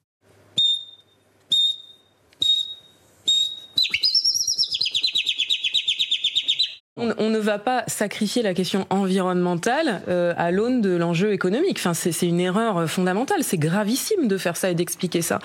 On, 7.19 7.31
ne 7.31 7.39
va 7.39 7.59
pas 7.59 7.85
sacrifier 7.87 8.43
la 8.43 8.55
question 8.55 8.87
environnementale 8.91 10.03
euh, 10.09 10.35
à 10.37 10.51
l'aune 10.51 10.81
de 10.81 10.91
l'enjeu 10.97 11.33
économique. 11.33 11.79
Enfin, 11.79 11.95
c'est 11.95 12.27
une 12.27 12.41
erreur 12.41 12.89
fondamentale. 12.89 13.43
C'est 13.43 13.59
gravissime 13.59 14.29
de 14.29 14.37
faire 14.37 14.57
ça 14.57 14.71
et 14.71 14.75
d'expliquer 14.75 15.23
ça. 15.23 15.39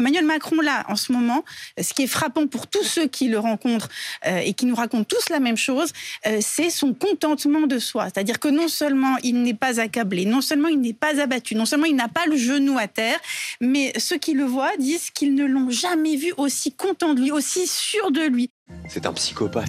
Emmanuel 0.00 0.24
Macron, 0.24 0.60
là, 0.62 0.84
en 0.88 0.96
ce 0.96 1.12
moment, 1.12 1.44
ce 1.78 1.92
qui 1.92 2.04
est 2.04 2.06
frappant 2.06 2.46
pour 2.46 2.66
tous 2.66 2.84
ceux 2.84 3.06
qui 3.06 3.28
le 3.28 3.38
rencontrent 3.38 3.90
euh, 4.26 4.38
et 4.38 4.54
qui 4.54 4.64
nous 4.64 4.74
racontent 4.74 5.04
tous 5.04 5.28
la 5.28 5.40
même 5.40 5.58
chose, 5.58 5.92
euh, 6.26 6.38
c'est 6.40 6.70
son 6.70 6.94
contentement 6.94 7.66
de 7.66 7.78
soi. 7.78 8.04
C'est-à-dire 8.04 8.40
que 8.40 8.48
non 8.48 8.68
seulement 8.68 9.16
il 9.22 9.42
n'est 9.42 9.54
pas 9.54 9.78
accablé, 9.78 10.24
non 10.24 10.40
seulement 10.40 10.68
il 10.68 10.80
n'est 10.80 10.94
pas 10.94 11.20
abattu, 11.20 11.54
non 11.54 11.66
seulement 11.66 11.84
il 11.84 11.96
n'a 11.96 12.08
pas 12.08 12.24
le 12.26 12.36
genou 12.36 12.78
à 12.78 12.88
terre, 12.88 13.18
mais 13.60 13.92
ceux 13.98 14.16
qui 14.16 14.32
le 14.32 14.44
voient 14.44 14.72
disent 14.78 15.10
qu'ils 15.10 15.34
ne 15.34 15.44
l'ont 15.44 15.70
jamais 15.70 16.16
vu 16.16 16.32
aussi 16.38 16.72
content 16.72 17.12
de 17.12 17.20
lui, 17.20 17.30
aussi 17.30 17.66
sûr 17.66 18.10
de 18.10 18.22
lui. 18.22 18.50
C'est 18.88 19.04
un 19.04 19.12
psychopathe. 19.12 19.68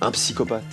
Un 0.00 0.10
psychopathe. 0.10 0.64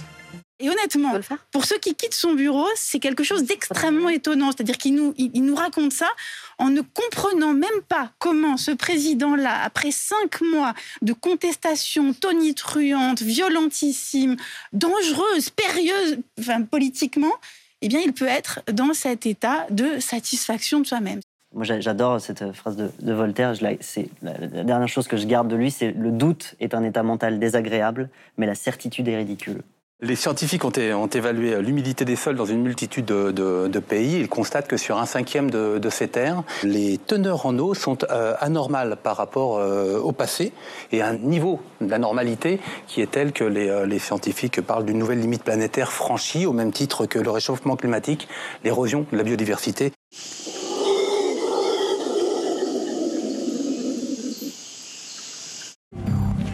Et 0.62 0.70
honnêtement, 0.70 1.14
pour 1.52 1.64
ceux 1.64 1.78
qui 1.78 1.96
quittent 1.96 2.14
son 2.14 2.34
bureau, 2.34 2.68
c'est 2.76 3.00
quelque 3.00 3.24
chose 3.24 3.44
d'extrêmement 3.44 4.10
étonnant. 4.10 4.52
C'est-à-dire 4.52 4.78
qu'il 4.78 4.94
nous, 4.94 5.14
il 5.18 5.44
nous 5.44 5.56
raconte 5.56 5.94
ça 5.94 6.10
en 6.58 6.70
ne 6.70 6.82
comprenant 6.82 7.54
même 7.54 7.70
pas 7.88 8.12
comment 8.20 8.58
ce 8.58 8.72
président-là, 8.72 9.62
après 9.64 9.92
cinq 9.92 10.42
mois 10.42 10.74
de 11.02 11.14
contestation 11.14 12.14
tonitruante, 12.14 13.22
violentissime, 13.22 14.36
dangereuse, 14.74 15.50
périlleuse, 15.50 16.18
enfin, 16.38 16.62
politiquement, 16.64 17.34
eh 17.82 17.88
bien, 17.88 18.02
il 18.04 18.12
peut 18.12 18.28
être 18.28 18.60
dans 18.74 18.94
cet 18.94 19.26
état 19.26 19.66
de 19.70 20.00
satisfaction 20.00 20.82
de 20.82 20.88
soi-même. 20.88 21.22
Moi, 21.54 21.64
j'adore 21.64 22.22
cette 22.22 22.52
phrase 22.52 22.76
de, 22.76 23.14
Voltaire. 23.14 23.54
C'est 23.80 24.10
la, 24.22 24.38
la 24.38 24.64
dernière 24.64 24.88
chose 24.88 25.08
que 25.08 25.18
je 25.18 25.26
garde 25.26 25.48
de 25.48 25.56
lui, 25.56 25.72
c'est 25.72 25.92
le 25.92 26.12
doute 26.12 26.56
est 26.60 26.76
un 26.76 26.84
état 26.84 27.02
mental 27.02 27.40
désagréable, 27.40 28.10
mais 28.38 28.46
la 28.46 28.54
certitude 28.56 29.08
est 29.08 29.18
ridicule. 29.18 29.64
Les 30.02 30.16
scientifiques 30.16 30.64
ont, 30.64 30.72
évalué 30.72 31.62
l'humidité 31.62 32.06
des 32.06 32.16
sols 32.16 32.38
dans 32.38 32.46
une 32.46 32.62
multitude 32.62 33.04
de, 33.04 33.80
pays. 33.80 34.18
Ils 34.18 34.30
constatent 34.30 34.70
que 34.70 34.78
sur 34.78 34.98
un 34.98 35.06
cinquième 35.06 35.52
de, 35.52 35.90
ces 35.90 36.08
terres, 36.08 36.44
les 36.64 36.98
teneurs 36.98 37.46
en 37.46 37.58
eau 37.60 37.74
sont 37.74 37.98
euh, 38.10 38.34
anormales 38.40 38.96
par 38.96 39.18
rapport 39.18 39.58
euh, 39.58 40.00
au 40.00 40.14
passé 40.14 40.54
et 40.94 41.02
un 41.02 41.18
niveau 41.18 41.60
d'anormalité 41.82 42.62
qui 42.88 43.02
est 43.02 43.12
tel 43.12 43.34
que 43.34 43.44
les, 43.44 43.68
euh, 43.68 43.86
les 43.86 44.00
scientifiques 44.00 44.62
parlent 44.62 44.86
d'une 44.86 45.00
nouvelle 45.00 45.20
limite 45.20 45.44
planétaire 45.44 45.92
franchie 45.92 46.46
au 46.46 46.54
même 46.54 46.72
titre 46.72 47.06
que 47.06 47.20
le 47.20 47.30
réchauffement 47.30 47.76
climatique, 47.76 48.30
l'érosion 48.64 49.06
de 49.12 49.18
la 49.18 49.24
biodiversité. 49.24 49.92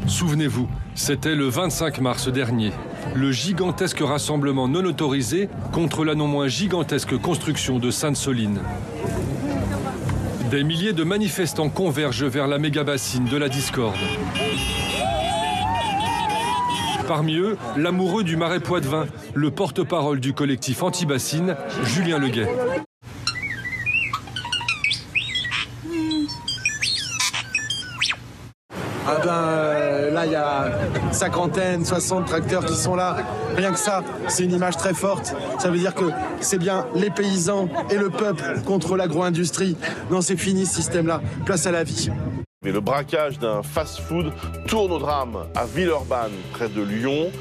Souvenez-vous, 0.08 0.68
c'était 0.94 1.36
le 1.36 1.48
25 1.48 2.00
mars 2.00 2.28
dernier, 2.28 2.72
le 3.16 3.32
gigantesque 3.32 4.02
rassemblement 4.02 4.68
non 4.68 4.86
autorisé 4.86 5.50
contre 5.72 6.06
la 6.06 6.14
non 6.14 6.28
moins 6.28 6.48
gigantesque 6.48 7.18
construction 7.18 7.80
de 7.80 7.90
Sainte-Soline. 7.90 8.60
Des 10.52 10.64
milliers 10.64 10.94
de 10.94 11.04
manifestants 11.04 11.70
convergent 11.70 12.26
vers 12.26 12.48
la 12.48 12.60
méga-bassine 12.60 13.26
de 13.26 13.38
la 13.38 13.50
discorde. 13.50 13.96
Parmi 17.08 17.36
eux, 17.38 17.58
l'amoureux 17.76 18.24
du 18.24 18.36
marais 18.36 18.60
Poitevin, 18.60 19.08
le 19.34 19.52
porte-parole 19.52 20.20
du 20.20 20.34
collectif 20.34 20.84
anti-bassine, 20.84 21.56
Julien 21.84 22.20
Leguet. 22.20 22.50
Ah 29.08 29.18
ben, 29.24 29.32
euh, 29.32 30.12
là, 30.12 30.26
il 30.26 30.32
y 30.32 30.36
a 30.36 30.72
cinquantaine, 31.12 31.86
60 31.86 32.26
tracteurs 32.26 32.66
qui 32.66 32.74
sont 32.74 32.96
là. 32.96 33.18
Rien 33.56 33.72
que 33.72 33.78
ça, 33.78 34.04
c'est 34.28 34.44
une 34.44 34.54
image 34.54 34.78
très 34.78 34.96
forte. 34.96 35.36
Ça 35.60 35.70
veut 35.70 35.78
dire 35.78 35.94
que 35.94 36.06
c'est 36.42 36.58
bien 36.58 36.88
les 36.96 37.12
paysans 37.12 37.70
et 37.92 37.98
le 37.98 38.10
peuple 38.10 38.62
contre 38.66 38.98
l'agro-industrie. 38.98 39.78
Non, 40.10 40.22
c'est 40.22 40.38
fini 40.38 40.66
ce 40.66 40.76
système-là. 40.76 41.22
Place 41.46 41.68
à 41.68 41.72
la 41.72 41.84
vie. 41.84 42.10
Mais 42.66 42.72
le 42.72 42.82
braquage 42.82 43.38
d'un 43.38 43.62
fast-food 43.62 44.34
tourne 44.66 44.92
au 44.92 44.98
drame 44.98 45.48
à 45.54 45.68
Villeurbanne, 45.68 46.34
près 46.52 46.68
de 46.68 46.82
Lyon. 46.82 47.32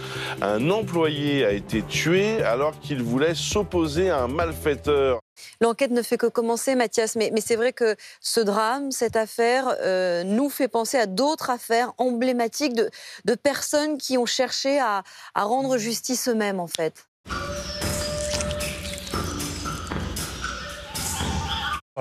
Un 0.43 0.69
employé 0.69 1.47
a 1.47 1.53
été 1.53 1.81
tué 1.81 2.43
alors 2.43 2.79
qu'il 2.79 3.03
voulait 3.03 3.35
s'opposer 3.35 4.11
à 4.11 4.19
un 4.19 4.29
malfaiteur. 4.29 5.21
L'enquête 5.63 5.93
ne 5.93 6.03
fait 6.03 6.19
que 6.19 6.27
commencer, 6.27 6.75
Mathias, 6.75 7.17
mais, 7.17 7.33
c'est 7.41 7.57
vrai 7.57 7.73
que 7.73 7.97
ce 8.21 8.41
drame, 8.41 8.91
cette 8.91 9.17
affaire, 9.17 9.75
euh, 9.81 10.25
nous 10.25 10.51
fait 10.51 10.69
penser 10.69 10.99
à 10.99 11.07
d'autres 11.07 11.49
affaires 11.49 11.95
emblématiques 11.97 12.75
de, 12.75 13.35
personnes 13.35 13.97
qui 13.97 14.19
ont 14.19 14.27
cherché 14.27 14.79
à, 14.79 15.05
à 15.35 15.45
rendre 15.45 15.79
justice 15.79 16.29
eux-mêmes, 16.29 16.61
en 16.61 16.67
fait. 16.67 17.07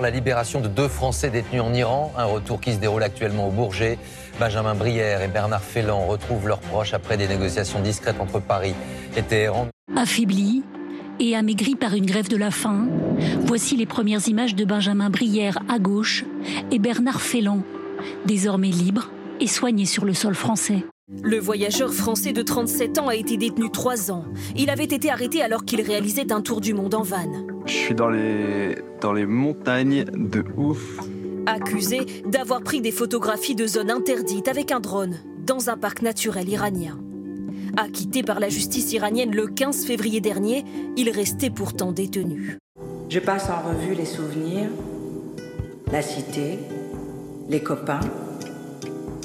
La 0.02 0.10
libération 0.10 0.60
de 0.60 0.68
deux 0.68 0.88
Français 0.88 1.30
détenus 1.30 1.62
en 1.62 1.72
Iran, 1.72 2.12
un 2.18 2.26
retour 2.26 2.60
qui 2.60 2.74
se 2.74 2.80
déroule 2.80 3.04
actuellement 3.04 3.48
au 3.48 3.52
Bourget. 3.52 4.00
Benjamin 4.40 4.74
Brière 4.74 5.22
et 5.22 5.28
Bernard 5.28 5.62
Félan 5.62 6.08
retrouvent 6.08 6.48
leurs 6.48 6.62
proches 6.62 6.96
après 6.96 7.16
des 7.16 7.28
négociations 7.28 7.80
discrètes 7.80 8.20
entre 8.20 8.40
Paris 8.40 8.74
et 9.16 9.22
Téhéran. 9.22 9.68
Affaibli 9.96 10.64
et 11.20 11.36
amaigri 11.36 11.76
par 11.76 11.94
une 11.94 12.08
grève 12.08 12.28
de 12.28 12.38
la 12.38 12.50
faim, 12.50 12.88
voici 13.42 13.78
les 13.78 13.86
premières 13.86 14.28
images 14.28 14.56
de 14.56 14.66
Benjamin 14.66 15.12
Brière 15.12 15.60
à 15.70 15.78
gauche 15.78 16.26
et 16.72 16.80
Bernard 16.80 17.22
Félan, 17.22 17.60
désormais 18.26 18.70
libre 18.70 19.12
et 19.40 19.48
soigné 19.48 19.86
sur 19.86 20.06
le 20.06 20.16
sol 20.16 20.34
français. 20.34 20.84
Le 21.10 21.38
voyageur 21.38 21.94
français 21.94 22.32
de 22.32 22.42
37 22.42 22.98
ans 22.98 23.10
a 23.10 23.16
été 23.16 23.36
détenu 23.36 23.70
trois 23.70 24.10
ans. 24.10 24.24
Il 24.56 24.70
avait 24.70 24.86
été 24.86 25.12
arrêté 25.12 25.42
alors 25.42 25.66
qu'il 25.66 25.82
réalisait 25.82 26.32
un 26.32 26.42
tour 26.42 26.62
du 26.62 26.74
monde 26.74 26.94
en 26.94 27.02
van. 27.02 27.30
Je 27.66 27.74
suis 27.74 27.94
dans 27.94 28.10
les, 28.10 28.78
dans 29.02 29.12
les 29.12 29.26
montagnes 29.26 30.06
de 30.06 30.46
ouf. 30.56 31.00
Accusé 31.46 32.06
d'avoir 32.26 32.62
pris 32.62 32.80
des 32.80 32.94
photographies 32.94 33.56
de 33.56 33.68
zones 33.68 33.92
interdites 33.92 34.48
avec 34.48 34.72
un 34.72 34.80
drone 34.80 35.18
dans 35.46 35.70
un 35.70 35.76
parc 35.76 36.04
naturel 36.04 36.48
iranien. 36.48 36.98
Acquitté 37.76 38.24
par 38.24 38.40
la 38.40 38.48
justice 38.48 38.94
iranienne 38.94 39.36
le 39.36 39.48
15 39.48 39.86
février 39.86 40.22
dernier, 40.22 40.64
il 40.96 41.10
restait 41.10 41.50
pourtant 41.50 41.92
détenu. 41.92 42.60
Je 43.10 43.20
passe 43.20 43.50
en 43.50 43.68
revue 43.68 43.94
les 43.94 44.06
souvenirs, 44.06 44.70
la 45.92 46.02
cité, 46.02 46.60
les 47.50 47.62
copains, 47.62 48.00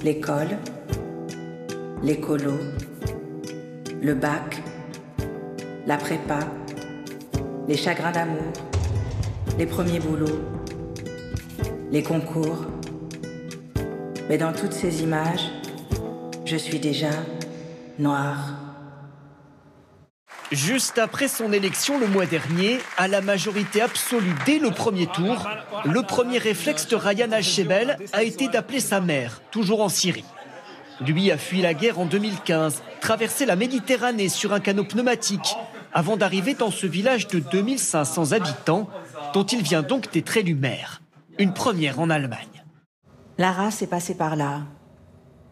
l'école, 0.03 0.59
l'écolo, 2.03 2.59
le 4.01 4.15
bac, 4.15 4.63
la 5.87 5.97
prépa, 5.97 6.39
les 7.67 7.77
chagrins 7.77 8.13
d'amour, 8.13 8.53
les 9.59 9.67
premiers 9.67 9.99
boulots, 9.99 10.41
les 11.91 12.03
concours. 12.03 12.67
Mais 14.29 14.39
dans 14.39 14.53
toutes 14.53 14.73
ces 14.73 15.03
images, 15.03 15.51
je 16.45 16.57
suis 16.57 16.79
déjà 16.79 17.11
noire. 17.99 18.55
Juste 20.53 20.99
après 20.99 21.29
son 21.29 21.53
élection 21.53 21.99
le 21.99 22.07
mois 22.07 22.27
dernier, 22.27 22.79
à 22.97 23.09
la 23.09 23.21
majorité 23.21 23.83
absolue 23.83 24.35
dès 24.47 24.59
le 24.59 24.71
premier 24.71 25.07
tour, 25.07 25.47
le 25.85 26.03
premier 26.03 26.39
réflexe 26.39 26.89
de 26.89 26.97
Ryan 26.97 27.33
Al-Shebel 27.33 27.99
a 28.13 28.23
été 28.23 28.49
d'appeler 28.49 28.81
sa 28.81 29.01
mère, 29.01 29.43
toujours 29.51 29.83
en 29.83 29.89
Syrie. 29.89 30.25
Lui 31.01 31.31
a 31.31 31.39
fui 31.39 31.63
la 31.63 31.75
guerre 31.75 31.99
en 32.01 32.07
2015, 32.07 32.83
traversé 33.01 33.47
la 33.47 33.57
Méditerranée 33.57 34.29
sur 34.29 34.53
un 34.53 34.61
canot 34.61 34.85
pneumatique 34.85 35.57
avant 35.93 36.17
d'arriver 36.17 36.55
dans 36.55 36.71
ce 36.71 36.87
village 36.87 37.29
de 37.29 37.39
2500 37.39 38.33
habitants, 38.33 38.89
dont 39.33 39.45
il 39.45 39.63
vient 39.63 39.83
donc 39.83 40.13
d'être 40.13 40.37
élu 40.37 40.55
maire. 40.55 41.01
Une 41.39 41.55
première 41.55 42.01
en 42.01 42.11
Allemagne. 42.11 42.65
La 43.39 43.53
race 43.53 43.83
est 43.83 43.87
passée 43.87 44.17
par 44.17 44.35
là. 44.35 44.63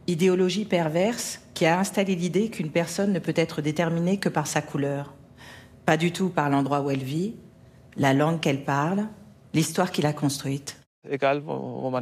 Idéologie 0.08 0.64
perverse 0.64 1.40
qui 1.54 1.64
a 1.66 1.78
installé 1.78 2.16
l'idée 2.16 2.50
qu'une 2.50 2.70
personne 2.70 3.12
ne 3.12 3.18
peut 3.18 3.34
être 3.36 3.62
déterminée 3.62 4.18
que 4.18 4.28
par 4.28 4.46
sa 4.46 4.62
couleur. 4.62 5.14
Pas 5.84 5.96
du 5.96 6.12
tout 6.12 6.28
par 6.28 6.50
l'endroit 6.50 6.80
où 6.80 6.90
elle 6.90 7.04
vit, 7.04 7.36
la 7.96 8.12
langue 8.12 8.40
qu'elle 8.40 8.64
parle, 8.64 9.06
l'histoire 9.54 9.92
qu'il 9.92 10.06
a 10.06 10.12
construite. 10.12 10.85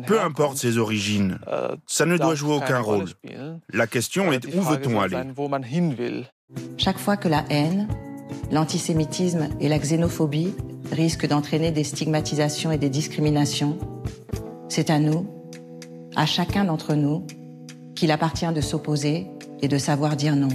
Peu 0.07 0.21
importe 0.21 0.57
ses 0.57 0.79
origines, 0.79 1.39
ça 1.87 2.07
ne 2.07 2.17
doit 2.17 2.35
jouer 2.35 2.55
aucun 2.55 2.81
rôle. 2.81 3.07
La 3.73 3.87
question 3.87 4.33
est 4.33 4.47
où 4.55 4.61
veut-on 4.61 5.01
aller? 5.01 5.23
Chaque 6.77 6.99
fois 6.99 7.17
que 7.17 7.29
la 7.29 7.45
haine, 7.51 7.89
l'antisémitisme 8.51 9.49
et 9.61 9.69
la 9.69 9.79
xénophobie 9.79 10.55
risquent 10.93 11.27
d'entraîner 11.27 11.73
des 11.73 11.85
stigmatisations 11.85 12.71
et 12.71 12.79
des 12.79 12.91
discriminations, 12.91 13.79
c'est 14.69 14.91
à 14.91 14.99
nous, 14.99 15.27
à 16.17 16.27
chacun 16.27 16.65
d'entre 16.65 16.95
nous, 16.95 17.27
qu'il 17.95 18.11
appartient 18.11 18.53
de 18.53 18.61
s'opposer 18.61 19.29
et 19.63 19.69
de 19.69 19.79
savoir 19.79 20.17
dire 20.17 20.37
non. 20.37 20.49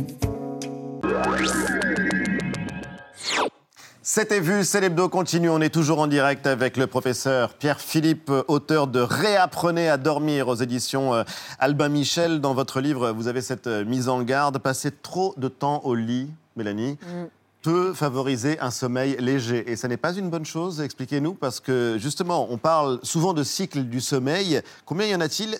C'était 4.11 4.39
vu, 4.39 4.65
c'est 4.65 4.81
l'hebdo 4.81 5.07
continue. 5.07 5.51
On 5.51 5.61
est 5.61 5.71
toujours 5.71 5.99
en 5.99 6.07
direct 6.07 6.47
avec 6.47 6.77
le 6.77 6.87
professeur 6.87 7.53
Pierre-Philippe, 7.53 8.31
auteur 8.47 8.87
de 8.87 9.01
Réapprenez 9.01 9.87
à 9.87 9.97
dormir 9.97 10.47
aux 10.47 10.55
éditions 10.55 11.13
euh, 11.13 11.23
Albin 11.59 11.89
Michel. 11.89 12.41
Dans 12.41 12.55
votre 12.55 12.81
livre, 12.81 13.11
vous 13.11 13.27
avez 13.27 13.43
cette 13.43 13.67
euh, 13.67 13.85
mise 13.85 14.09
en 14.09 14.23
garde. 14.23 14.57
Passer 14.57 14.89
trop 14.89 15.35
de 15.37 15.47
temps 15.47 15.81
au 15.83 15.93
lit, 15.93 16.27
Mélanie, 16.55 16.93
mm. 16.93 17.25
peut 17.61 17.93
favoriser 17.93 18.59
un 18.61 18.71
sommeil 18.71 19.15
léger. 19.19 19.71
Et 19.71 19.75
ça 19.75 19.87
n'est 19.87 19.95
pas 19.95 20.15
une 20.15 20.31
bonne 20.31 20.43
chose, 20.43 20.81
expliquez-nous, 20.81 21.35
parce 21.35 21.59
que 21.59 21.97
justement, 21.99 22.47
on 22.49 22.57
parle 22.57 22.99
souvent 23.03 23.33
de 23.33 23.43
cycle 23.43 23.83
du 23.83 24.01
sommeil. 24.01 24.63
Combien 24.85 25.05
y 25.05 25.13
en 25.13 25.21
a-t-il 25.21 25.59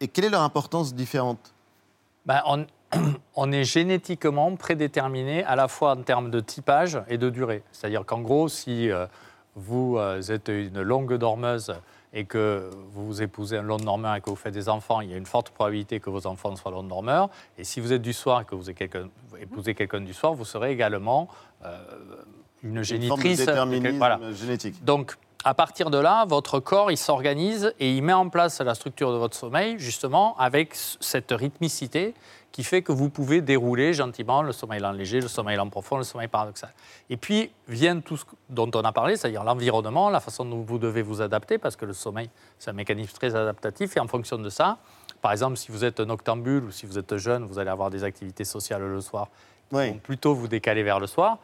et 0.00 0.06
quelle 0.06 0.26
est 0.26 0.30
leur 0.30 0.42
importance 0.42 0.94
différente? 0.94 1.52
Ben, 2.26 2.42
on 3.34 3.52
est 3.52 3.64
génétiquement 3.64 4.54
prédéterminé 4.56 5.44
à 5.44 5.56
la 5.56 5.68
fois 5.68 5.92
en 5.92 6.02
termes 6.02 6.30
de 6.30 6.40
typage 6.40 7.00
et 7.08 7.18
de 7.18 7.30
durée. 7.30 7.62
C'est-à-dire 7.72 8.04
qu'en 8.04 8.20
gros, 8.20 8.48
si 8.48 8.90
euh, 8.90 9.06
vous 9.54 9.96
euh, 9.98 10.20
êtes 10.22 10.48
une 10.48 10.80
longue 10.80 11.14
dormeuse 11.14 11.74
et 12.14 12.24
que 12.24 12.70
vous 12.92 13.20
épousez 13.22 13.58
un 13.58 13.62
long 13.62 13.76
dormeur 13.76 14.14
et 14.14 14.20
que 14.20 14.30
vous 14.30 14.36
faites 14.36 14.54
des 14.54 14.68
enfants, 14.68 15.00
il 15.02 15.10
y 15.10 15.14
a 15.14 15.16
une 15.16 15.26
forte 15.26 15.50
probabilité 15.50 16.00
que 16.00 16.08
vos 16.08 16.26
enfants 16.26 16.54
soient 16.56 16.70
long 16.70 16.82
dormeurs. 16.82 17.28
Et 17.58 17.64
si 17.64 17.80
vous 17.80 17.92
êtes 17.92 18.02
du 18.02 18.14
soir 18.14 18.40
et 18.40 18.44
que 18.44 18.54
vous 18.54 18.70
épousez 18.70 19.74
quelqu'un 19.74 20.00
du 20.00 20.14
soir, 20.14 20.32
vous 20.32 20.46
serez 20.46 20.72
également 20.72 21.28
euh, 21.64 21.78
une 22.62 22.82
génitrice. 22.82 23.40
Une 23.40 24.34
génétique. 24.34 24.82
Donc, 24.84 25.16
à 25.44 25.54
partir 25.54 25.90
de 25.90 25.98
là, 25.98 26.24
votre 26.24 26.60
corps, 26.60 26.90
il 26.90 26.96
s'organise 26.96 27.72
et 27.78 27.92
il 27.92 28.02
met 28.02 28.12
en 28.12 28.28
place 28.28 28.60
la 28.60 28.74
structure 28.74 29.12
de 29.12 29.18
votre 29.18 29.36
sommeil, 29.36 29.78
justement, 29.78 30.36
avec 30.38 30.74
cette 30.74 31.30
rythmicité 31.30 32.14
qui 32.52 32.64
fait 32.64 32.82
que 32.82 32.92
vous 32.92 33.10
pouvez 33.10 33.40
dérouler 33.40 33.92
gentiment 33.92 34.42
le 34.42 34.52
sommeil 34.52 34.80
lent 34.80 34.92
léger, 34.92 35.20
le 35.20 35.28
sommeil 35.28 35.56
lent 35.56 35.68
profond, 35.68 35.98
le 35.98 36.04
sommeil 36.04 36.28
paradoxal. 36.28 36.72
Et 37.10 37.16
puis 37.16 37.50
vient 37.68 38.00
tout 38.00 38.16
ce 38.16 38.24
dont 38.48 38.70
on 38.74 38.80
a 38.80 38.92
parlé, 38.92 39.16
c'est-à-dire 39.16 39.44
l'environnement, 39.44 40.10
la 40.10 40.20
façon 40.20 40.44
dont 40.44 40.62
vous 40.62 40.78
devez 40.78 41.02
vous 41.02 41.20
adapter, 41.20 41.58
parce 41.58 41.76
que 41.76 41.84
le 41.84 41.92
sommeil, 41.92 42.30
c'est 42.58 42.70
un 42.70 42.74
mécanisme 42.74 43.12
très 43.12 43.34
adaptatif, 43.34 43.96
et 43.96 44.00
en 44.00 44.08
fonction 44.08 44.38
de 44.38 44.48
ça, 44.48 44.78
par 45.20 45.32
exemple, 45.32 45.56
si 45.56 45.72
vous 45.72 45.84
êtes 45.84 46.00
un 46.00 46.10
octambule 46.10 46.64
ou 46.64 46.70
si 46.70 46.86
vous 46.86 46.98
êtes 46.98 47.16
jeune, 47.16 47.44
vous 47.44 47.58
allez 47.58 47.70
avoir 47.70 47.90
des 47.90 48.04
activités 48.04 48.44
sociales 48.44 48.82
le 48.82 49.00
soir, 49.00 49.28
oui. 49.72 49.90
vont 49.90 49.98
plutôt 49.98 50.34
vous 50.34 50.48
décaler 50.48 50.82
vers 50.82 51.00
le 51.00 51.06
soir. 51.06 51.38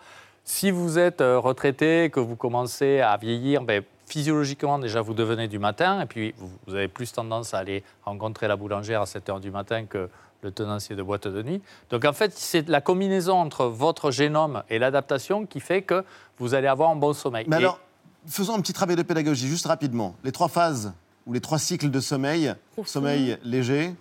Si 0.45 0.71
vous 0.71 0.99
êtes 0.99 1.21
euh, 1.21 1.39
retraité, 1.39 2.11
que 2.11 2.21
vous 2.21 2.37
commencez 2.37 3.01
à 3.01 3.17
vieillir, 3.17 3.63
ben, 3.63 3.83
physiologiquement, 4.07 4.79
déjà, 4.79 5.01
vous 5.01 5.15
devenez 5.15 5.49
du 5.49 5.59
matin, 5.59 6.03
et 6.03 6.07
puis 6.07 6.35
vous 6.67 6.75
avez 6.75 6.89
plus 6.89 7.13
tendance 7.13 7.55
à 7.55 7.59
aller 7.59 7.83
rencontrer 8.05 8.47
la 8.47 8.57
boulangère 8.57 9.01
à 9.01 9.07
7 9.07 9.29
h 9.29 9.41
du 9.41 9.51
matin 9.51 9.87
que 9.87 10.09
le 10.45 10.53
tenancier 10.53 10.95
de 10.95 11.03
boîte 11.03 11.27
de 11.27 11.43
nuit. 11.43 11.61
Donc 11.91 12.05
en 12.05 12.13
fait, 12.13 12.33
c'est 12.37 12.69
la 12.69 12.81
combinaison 12.81 13.35
entre 13.35 13.65
votre 13.67 14.11
génome 14.11 14.63
et 14.71 14.79
l'adaptation 14.79 15.47
qui 15.47 15.61
fait 15.61 15.83
que 15.83 16.05
vous 16.39 16.55
allez 16.55 16.69
avoir 16.69 16.91
un 16.91 16.97
bon 16.97 17.13
sommeil. 17.13 17.45
Mais 17.49 17.57
alors, 17.57 17.81
faisons 18.27 18.55
un 18.55 18.61
petit 18.61 18.73
travail 18.73 18.97
de 18.97 19.03
pédagogie, 19.03 19.49
juste 19.49 19.67
rapidement. 19.67 20.15
Les 20.23 20.33
trois 20.33 20.49
phases 20.49 20.93
ou 21.27 21.33
les 21.33 21.41
trois 21.41 21.59
cycles 21.59 21.91
de 21.91 22.01
sommeil, 22.01 22.55
sommeil 22.85 23.39
léger. 23.43 23.95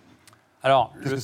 Alors, 0.62 0.92
le, 0.96 1.18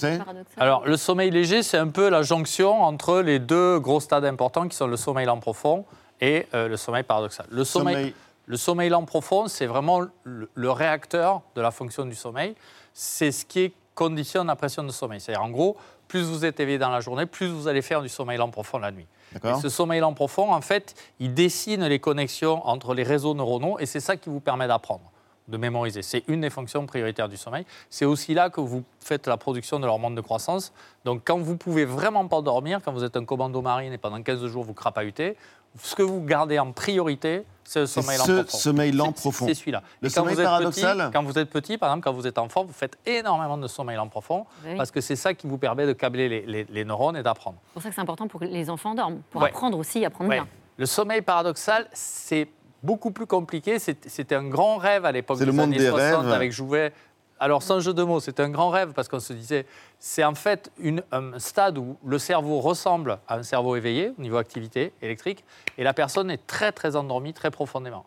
alors, 0.59 0.87
le 0.87 0.97
sommeil 0.99 1.31
léger, 1.31 1.63
c'est 1.63 1.79
un 1.79 1.89
peu 1.89 2.11
la 2.11 2.23
jonction 2.23 2.83
entre 2.83 3.21
les 3.21 3.39
deux 3.39 3.79
gros 3.79 4.01
stades 4.01 4.27
importants 4.27 4.69
qui 4.69 4.77
sont 4.77 4.87
le 4.87 4.99
sommeil 4.99 5.25
lent 5.25 5.39
profond 5.39 5.87
et 6.21 6.47
euh, 6.53 6.69
le 6.69 6.77
sommeil 6.77 7.05
paradoxal. 7.05 7.47
Le 7.51 7.65
sommeil, 7.65 8.15
le 8.47 8.57
sommeil 8.59 8.91
lent 8.91 9.05
profond, 9.05 9.49
c'est 9.49 9.67
vraiment 9.67 10.03
le, 10.25 10.71
réacteur 10.71 11.41
de 11.55 11.63
la 11.63 11.71
fonction 11.71 12.05
du 12.05 12.15
sommeil. 12.15 12.55
C'est 12.93 13.33
ce 13.33 13.47
qui 13.47 13.61
est 13.61 13.73
conditionne 13.95 14.47
la 14.47 14.57
pression 14.57 14.83
de 14.83 14.91
sommeil. 14.91 15.21
C'est-à-dire, 15.21 15.45
en 15.45 15.51
gros, 15.51 15.77
plus 16.09 16.23
vous 16.23 16.45
êtes 16.45 16.59
éveillé 16.61 16.79
dans 16.79 16.91
la 16.91 17.01
journée, 17.01 17.27
plus 17.27 17.47
vous 17.47 17.69
allez 17.69 17.83
faire 17.83 18.03
du 18.03 18.09
sommeil 18.09 18.39
lent 18.39 18.51
profond 18.51 18.79
la 18.79 18.91
nuit. 18.91 19.07
Et 19.45 19.55
ce 19.61 19.69
sommeil 19.69 20.01
lent 20.01 20.13
profond, 20.13 20.53
en 20.53 20.61
fait, 20.61 20.95
il 21.21 21.35
dessine 21.35 21.87
les 21.87 22.01
connexions 22.01 22.67
entre 22.67 22.95
les 22.95 23.05
réseaux 23.05 23.35
neuronaux 23.35 23.79
et 23.79 23.87
c'est 23.87 24.01
ça 24.01 24.17
qui 24.17 24.29
vous 24.29 24.41
permet 24.41 24.67
d'apprendre, 24.67 25.13
de 25.47 25.57
mémoriser. 25.57 26.03
C'est 26.03 26.25
une 26.27 26.41
des 26.41 26.51
fonctions 26.51 26.85
prioritaires 26.85 27.29
du 27.29 27.37
sommeil. 27.37 27.65
C'est 27.91 28.05
aussi 28.05 28.35
là 28.35 28.51
que 28.51 28.61
vous 28.61 28.83
faites 28.99 29.29
la 29.29 29.37
production 29.37 29.79
de 29.79 29.87
l'hormone 29.87 30.17
de 30.17 30.21
croissance. 30.21 30.73
Donc, 31.05 31.23
quand 31.25 31.39
vous 31.39 31.57
pouvez 31.57 31.85
vraiment 31.85 32.27
pas 32.27 32.43
dormir, 32.43 32.81
quand 32.85 32.93
vous 32.93 33.05
êtes 33.05 33.17
un 33.17 33.25
commando 33.25 33.63
marine 33.63 33.93
et 33.93 33.99
pendant 33.99 34.21
15 34.21 34.45
jours 34.47 34.65
vous 34.65 34.75
crapahutez, 34.75 35.37
ce 35.79 35.95
que 35.95 36.03
vous 36.03 36.21
gardez 36.23 36.59
en 36.59 36.73
priorité, 36.73 37.45
c'est 37.65 37.81
le 37.81 37.87
sommeil 37.87 38.19
lent 38.19 38.25
profond. 38.25 38.59
sommeil 38.59 38.93
lent 38.93 39.13
profond. 39.13 39.47
C'est 39.47 39.55
celui-là. 39.55 39.83
Le 40.01 40.09
sommeil 40.09 40.35
paradoxal 40.35 41.11
Quand 41.13 41.23
vous 41.23 41.39
êtes 41.39 41.51
petit, 41.51 41.79
par 41.79 41.91
exemple, 41.91 42.05
quand 42.05 42.13
vous 42.13 42.27
êtes 42.27 42.39
enfant, 42.39 42.65
vous 42.65 42.73
faites 42.73 42.99
énormément 43.07 43.57
de 43.57 43.69
sommeil 43.69 43.97
lent 43.97 44.09
profond 44.09 44.47
parce 44.77 44.91
que 44.91 45.01
c'est 45.01 45.17
ça 45.17 45.35
qui 45.35 45.47
vous 45.47 45.59
permet 45.59 45.87
de 45.87 45.93
câbler 45.93 46.29
les, 46.29 46.85
neurones 46.85 47.17
et 47.17 47.23
d'apprendre. 47.23 47.59
C'est 47.67 47.73
pour 47.75 47.83
ça 47.83 47.89
que 47.91 47.95
c'est 47.95 48.01
important 48.01 48.27
pour 48.27 48.41
que 48.41 48.47
les 48.47 48.71
enfants 48.71 48.95
dorment, 48.95 49.21
pour 49.31 49.45
apprendre 49.45 49.79
aussi, 49.79 50.05
apprendre 50.05 50.31
bien. 50.31 50.49
Le 50.77 50.87
sommeil 50.87 51.21
paradoxal, 51.21 51.87
c'est 51.93 52.49
beaucoup 52.83 53.11
plus 53.11 53.27
compliqué. 53.27 53.79
C'était 53.79 54.35
un 54.35 54.49
grand 54.49 54.79
rêve 54.79 55.05
à 55.05 55.13
l'époque 55.13 55.39
des 55.39 55.45
le 55.45 55.53
monde 55.53 55.67
années 55.67 55.79
des 55.79 55.91
60 55.91 56.25
rêves. 56.25 56.33
avec 56.33 56.53
Jouvet. 56.53 56.93
Alors, 57.43 57.63
sans 57.63 57.81
jeu 57.81 57.95
de 57.95 58.03
mots, 58.03 58.21
c'était 58.21 58.43
un 58.43 58.51
grand 58.51 58.69
rêve 58.69 58.93
parce 58.93 59.09
qu'on 59.09 59.19
se 59.19 59.33
disait, 59.33 59.65
c'est 59.99 60.23
en 60.25 60.35
fait 60.35 60.71
une, 60.79 61.03
un 61.11 61.39
stade 61.39 61.79
où 61.79 61.97
le 62.05 62.19
cerveau 62.19 62.61
ressemble 62.61 63.19
à 63.27 63.37
un 63.37 63.43
cerveau 63.43 63.77
éveillé 63.77 64.13
au 64.19 64.21
niveau 64.21 64.37
activité 64.37 64.93
électrique 65.01 65.43
et 65.79 65.83
la 65.83 65.95
personne 65.95 66.31
est 66.31 66.47
très, 66.47 66.71
très 66.71 66.97
endormie, 66.97 67.33
très 67.33 67.51
profondément. 67.51 68.05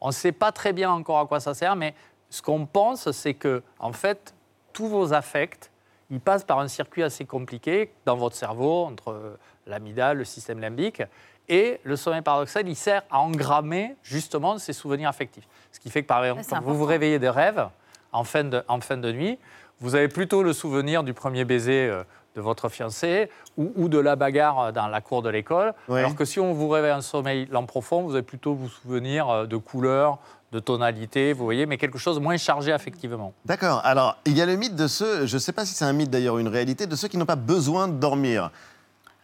On 0.00 0.08
ne 0.08 0.12
sait 0.12 0.32
pas 0.32 0.50
très 0.50 0.72
bien 0.72 0.90
encore 0.90 1.20
à 1.20 1.26
quoi 1.26 1.38
ça 1.38 1.54
sert, 1.54 1.76
mais 1.76 1.94
ce 2.28 2.42
qu'on 2.42 2.66
pense, 2.66 3.08
c'est 3.12 3.34
que, 3.34 3.62
en 3.78 3.92
fait, 3.92 4.34
tous 4.72 4.88
vos 4.88 5.12
affects, 5.12 5.70
ils 6.10 6.20
passent 6.20 6.44
par 6.44 6.58
un 6.58 6.66
circuit 6.66 7.04
assez 7.04 7.24
compliqué 7.24 7.92
dans 8.04 8.16
votre 8.16 8.34
cerveau, 8.34 8.84
entre 8.86 9.38
l'amygdale, 9.68 10.18
le 10.18 10.24
système 10.24 10.58
limbique. 10.58 11.04
Et 11.48 11.80
le 11.84 11.94
sommeil 11.94 12.22
paradoxal, 12.22 12.68
il 12.68 12.74
sert 12.74 13.02
à 13.12 13.20
engrammer 13.20 13.94
justement 14.02 14.58
ces 14.58 14.72
souvenirs 14.72 15.08
affectifs. 15.08 15.46
Ce 15.70 15.78
qui 15.78 15.88
fait 15.88 16.02
que, 16.02 16.08
par 16.08 16.24
exemple, 16.24 16.42
quand 16.48 16.62
vous 16.62 16.74
vous 16.74 16.84
réveillez 16.84 17.20
de 17.20 17.28
rêve, 17.28 17.68
en 18.12 18.24
fin 18.24 18.44
de, 18.44 18.62
en 18.68 18.80
fin 18.80 18.96
de 18.96 19.10
nuit, 19.12 19.38
vous 19.80 19.94
avez 19.94 20.08
plutôt 20.08 20.42
le 20.42 20.52
souvenir 20.52 21.02
du 21.02 21.12
premier 21.12 21.44
baiser 21.44 21.88
euh, 21.88 22.04
de 22.36 22.40
votre 22.40 22.68
fiancé 22.68 23.30
ou, 23.56 23.72
ou, 23.76 23.88
de 23.88 23.98
la 23.98 24.16
bagarre 24.16 24.60
euh, 24.60 24.72
dans 24.72 24.86
la 24.88 25.00
cour 25.00 25.22
de 25.22 25.28
l'école. 25.28 25.74
Alors 25.88 26.14
que 26.14 26.24
si 26.24 26.40
on 26.40 26.52
vous 26.52 26.68
réveille 26.68 26.92
un 26.92 27.02
sommeil 27.02 27.46
lent 27.50 27.66
profond, 27.66 28.02
vous 28.02 28.14
allez 28.14 28.22
plutôt 28.22 28.54
vous 28.54 28.68
souvenir 28.68 29.28
euh, 29.28 29.46
de 29.46 29.56
couleurs, 29.56 30.18
de 30.52 30.58
tonalité, 30.58 31.32
vous 31.32 31.44
voyez, 31.44 31.66
mais 31.66 31.78
quelque 31.78 31.98
chose 31.98 32.20
moins 32.20 32.36
chargé 32.36 32.72
affectivement. 32.72 33.32
D'accord. 33.46 33.80
Alors, 33.84 34.18
il 34.26 34.36
y 34.36 34.42
a 34.42 34.46
le 34.46 34.56
mythe 34.56 34.76
de 34.76 34.86
ceux, 34.86 35.26
je 35.26 35.34
ne 35.34 35.38
sais 35.38 35.52
pas 35.52 35.64
si 35.64 35.74
c'est 35.74 35.84
un 35.84 35.92
mythe 35.94 36.10
d'ailleurs 36.10 36.34
ou 36.34 36.38
une 36.38 36.48
réalité, 36.48 36.86
de 36.86 36.94
ceux 36.94 37.08
qui 37.08 37.16
n'ont 37.16 37.26
pas 37.26 37.36
besoin 37.36 37.88
de 37.88 37.94
dormir. 37.94 38.50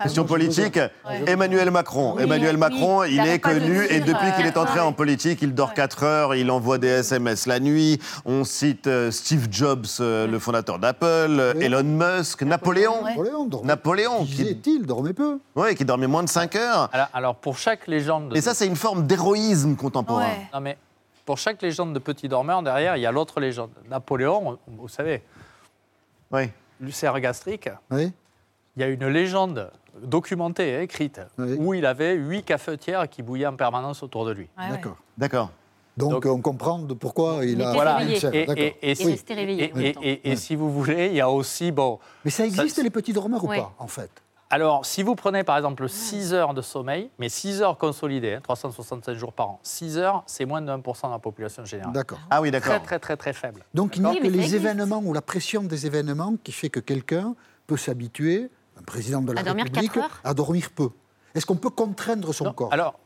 Question 0.00 0.24
politique, 0.24 0.78
Emmanuel 1.26 1.72
Macron. 1.72 2.14
Oui, 2.16 2.22
Emmanuel 2.22 2.54
oui, 2.54 2.60
Macron, 2.60 3.02
il 3.02 3.14
il 3.14 3.20
est 3.26 3.38
de 3.38 3.42
connu 3.42 3.80
dire, 3.80 3.90
et 3.92 4.00
depuis 4.00 4.32
qu'il 4.36 4.46
est 4.46 4.56
entré 4.56 4.78
euh, 4.78 4.84
en 4.84 4.92
politique, 4.92 5.42
il 5.42 5.54
dort 5.54 5.74
4 5.74 6.02
heures, 6.04 6.34
il 6.36 6.50
envoie 6.52 6.78
des 6.78 6.86
SMS 6.86 7.46
la 7.46 7.58
nuit. 7.58 7.98
On 8.24 8.44
cite 8.44 8.86
euh, 8.86 9.10
Steve 9.10 9.48
Jobs, 9.50 9.86
euh, 9.98 10.28
le 10.28 10.38
fondateur 10.38 10.78
d'Apple, 10.78 11.04
euh, 11.06 11.54
Elon 11.60 11.82
Musk, 11.82 12.42
Napoléon. 12.42 13.02
Napoléon, 13.02 13.46
dormait- 13.46 13.66
Napoléon. 13.66 14.24
Qui 14.24 14.30
disait-il, 14.36 14.86
dormait 14.86 15.14
peu. 15.14 15.40
Oui, 15.56 15.74
qui 15.74 15.84
dormait 15.84 16.06
moins 16.06 16.22
de 16.22 16.28
5 16.28 16.54
heures. 16.54 16.88
Alors, 16.92 17.08
alors, 17.12 17.34
pour 17.34 17.58
chaque 17.58 17.88
légende... 17.88 18.36
Et 18.36 18.40
ça, 18.40 18.54
c'est 18.54 18.68
une 18.68 18.76
forme 18.76 19.04
d'héroïsme 19.04 19.74
contemporain. 19.74 20.28
Non, 20.54 20.60
mais 20.60 20.78
pour 21.26 21.38
chaque 21.38 21.60
légende 21.60 21.92
de 21.92 21.98
petit 21.98 22.28
dormeur, 22.28 22.62
derrière, 22.62 22.96
il 22.96 23.00
y 23.00 23.06
a 23.06 23.10
l'autre 23.10 23.40
légende. 23.40 23.70
Napoléon, 23.90 24.58
vous 24.68 24.88
savez, 24.88 25.22
oui. 26.30 26.50
l'ulcère 26.80 27.18
gastrique, 27.18 27.68
Oui. 27.90 28.12
Il 28.78 28.82
y 28.82 28.84
a 28.84 28.86
une 28.88 29.08
légende 29.08 29.72
documentée, 30.00 30.80
écrite, 30.80 31.20
où 31.36 31.74
il 31.74 31.84
avait 31.84 32.14
huit 32.14 32.44
cafetières 32.44 33.08
qui 33.08 33.22
bouillaient 33.22 33.48
en 33.48 33.56
permanence 33.56 34.04
autour 34.04 34.24
de 34.24 34.30
lui. 34.30 34.48
D'accord. 34.56 34.96
D'accord. 35.18 35.50
Donc, 35.96 36.24
on 36.26 36.40
comprend 36.40 36.78
de 36.78 36.94
pourquoi 36.94 37.44
il 37.44 37.60
a. 37.60 37.72
Voilà. 37.72 38.04
une 38.04 38.14
chaîne, 38.14 38.32
Et, 38.32 38.46
d'accord. 38.46 38.64
et- 38.64 38.76
et 38.90 38.94
si, 38.94 39.06
Oui. 39.06 39.20
et- 39.28 39.72
et- 39.80 39.96
et- 40.00 40.30
et 40.30 40.36
si 40.36 40.54
vous 40.54 40.70
voulez, 40.72 41.06
il 41.08 41.14
y 41.14 41.20
a 41.20 41.28
aussi... 41.28 41.72
Bon, 41.72 41.98
Mais 42.24 42.30
ça 42.30 42.46
existe 42.46 42.80
les 42.80 42.90
petits 42.90 43.12
dormeurs 43.12 43.42
ou 43.42 43.48
pas, 43.48 43.74
en 43.80 43.88
fait? 43.88 44.10
Alors, 44.48 44.86
si 44.86 45.02
vous 45.02 45.16
prenez 45.16 45.42
par 45.42 45.56
exemple 45.56 45.88
6 45.88 46.32
heures 46.32 46.54
de 46.54 46.62
sommeil, 46.62 47.10
mais 47.18 47.28
6 47.28 47.60
heures 47.62 47.76
consolidées, 47.76 48.34
hein, 48.34 48.40
365 48.40 49.14
jours 49.14 49.32
par 49.32 49.48
an, 49.50 49.60
6 49.64 49.98
heures, 49.98 50.22
c'est 50.26 50.44
moins 50.46 50.62
de 50.62 50.70
1% 50.70 51.08
de 51.08 51.12
la 51.12 51.18
population 51.18 51.64
générale. 51.64 51.92
D'accord. 51.92 52.20
Ah 52.30 52.40
oui, 52.40 52.50
Très, 52.52 52.78
très, 52.80 52.98
très, 53.00 53.16
très 53.16 53.32
faible. 53.32 53.64
Donc 53.74 53.96
il 53.96 54.02
n'y 54.02 54.06
a 54.06 54.12
D'accord 54.14 54.30
que 54.30 54.36
les 54.36 54.54
événements 54.54 55.02
ou 55.04 55.12
la 55.12 55.20
pression 55.20 55.64
des 55.64 55.84
événements 55.84 56.36
qui 56.44 56.52
fait 56.52 56.70
que 56.70 56.80
quelqu'un 56.80 57.34
peut 57.66 57.76
s'habituer, 57.76 58.48
un 58.78 58.82
président 58.82 59.20
de 59.20 59.32
la 59.32 59.40
À 59.40 59.44
dormir 59.44 59.64
République, 59.64 59.92
quatre 59.92 60.04
heures 60.04 60.20
à 60.24 60.34
dormir 60.34 60.68
peu. 60.74 60.90
Est-ce 61.34 61.46
qu'on 61.46 61.56
peut 61.56 61.70
contraindre 61.70 62.32
son 62.34 62.52
corps? 62.52 62.72
Alors, 62.72 62.98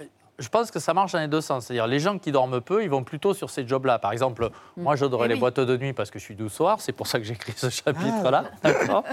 euh, 0.00 0.04
je 0.38 0.48
pense 0.48 0.70
que 0.70 0.78
ça 0.78 0.92
marche 0.94 1.12
dans 1.12 1.20
les 1.20 1.28
deux 1.28 1.40
sens. 1.40 1.66
C'est-à-dire, 1.66 1.86
les 1.86 1.98
gens 1.98 2.18
qui 2.18 2.30
dorment 2.32 2.60
peu, 2.60 2.82
ils 2.82 2.90
vont 2.90 3.02
plutôt 3.04 3.32
sur 3.34 3.50
ces 3.50 3.66
jobs-là. 3.66 3.98
Par 3.98 4.12
exemple, 4.12 4.50
Mm. 4.76 4.82
moi, 4.82 4.96
j'adorais 4.96 5.26
Eh 5.26 5.28
les 5.28 5.34
oui. 5.34 5.40
boîtes 5.40 5.60
de 5.60 5.76
nuit 5.76 5.92
parce 5.92 6.10
que 6.10 6.18
je 6.18 6.24
suis 6.24 6.34
dousoir. 6.34 6.80
C'est 6.80 6.92
pour 6.92 7.06
ça 7.06 7.18
que 7.18 7.24
j'ai 7.24 7.34
écrit 7.34 7.54
ce 7.56 7.70
chapitre-là. 7.70 8.44
Ah. 8.46 8.56
D'accord 8.62 9.04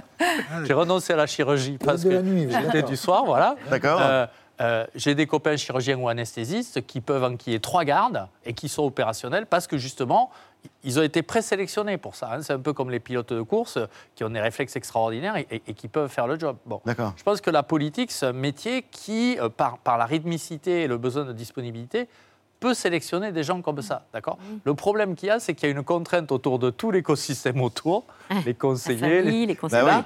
J'ai 0.66 0.74
renoncé 0.74 1.14
à 1.14 1.16
la 1.16 1.26
chirurgie 1.28 1.78
parce 1.78 2.04
que 2.04 2.24
j'étais 2.50 2.84
du 2.84 2.98
soir, 2.98 3.24
voilà. 3.26 3.56
D'accord. 3.70 4.00
Euh, 4.02 4.26
euh, 4.62 4.86
j'ai 4.94 5.16
des 5.16 5.26
copains 5.26 5.56
chirurgiens 5.58 5.98
ou 5.98 6.08
anesthésistes 6.10 6.86
qui 6.86 7.02
peuvent 7.02 7.24
enquiller 7.24 7.60
trois 7.60 7.84
gardes 7.86 8.28
et 8.46 8.54
qui 8.54 8.70
sont 8.70 8.84
opérationnels 8.84 9.46
parce 9.48 9.66
que 9.68 9.78
justement, 9.78 10.30
ils 10.84 11.00
ont 11.00 11.04
été 11.04 11.22
présélectionnés 11.22 11.98
pour 11.98 12.16
ça. 12.16 12.30
hein. 12.34 12.42
C'est 12.42 12.54
un 12.54 12.60
peu 12.60 12.74
comme 12.74 12.90
les 12.90 13.00
pilotes 13.00 13.34
de 13.34 13.42
course 13.42 13.80
qui 14.16 14.24
ont 14.24 14.30
des 14.30 14.40
réflexes 14.42 14.76
extraordinaires 14.76 15.38
et, 15.38 15.48
et- 15.52 15.62
et 15.68 15.74
qui 15.74 15.88
peuvent 15.88 16.10
faire 16.10 16.28
le 16.28 16.38
job. 16.40 16.58
Bon. 16.66 16.82
Je 16.86 17.24
pense 17.24 17.42
que 17.42 17.50
la 17.50 17.64
politique, 17.64 18.12
c'est 18.12 18.26
un 18.28 18.34
métier 18.34 18.86
qui, 18.92 19.38
euh, 19.40 19.50
par, 19.50 19.78
par 19.80 19.98
la 19.98 20.06
rythmicité 20.06 20.84
et 20.84 20.88
le 20.88 20.98
besoin 20.98 21.26
de 21.26 21.34
disponibilité, 21.34 22.08
peut 22.60 22.74
sélectionner 22.74 23.34
des 23.34 23.44
gens 23.44 23.62
comme 23.62 23.82
ça. 23.82 24.06
D'accord? 24.14 24.38
Le 24.64 24.74
problème 24.74 25.16
qu'il 25.16 25.28
y 25.28 25.32
a, 25.32 25.42
c'est 25.42 25.54
qu'il 25.54 25.68
y 25.68 25.72
a 25.74 25.76
une 25.76 25.84
contrainte 25.84 26.32
autour 26.32 26.60
de 26.60 26.70
tout 26.70 26.92
l'écosystème 26.92 27.60
autour, 27.60 28.06
les 28.46 28.54
conseillers, 28.54 29.22
famille, 29.24 29.46
les 29.48 29.56
conseillers. 29.58 29.84
Là, 29.84 30.06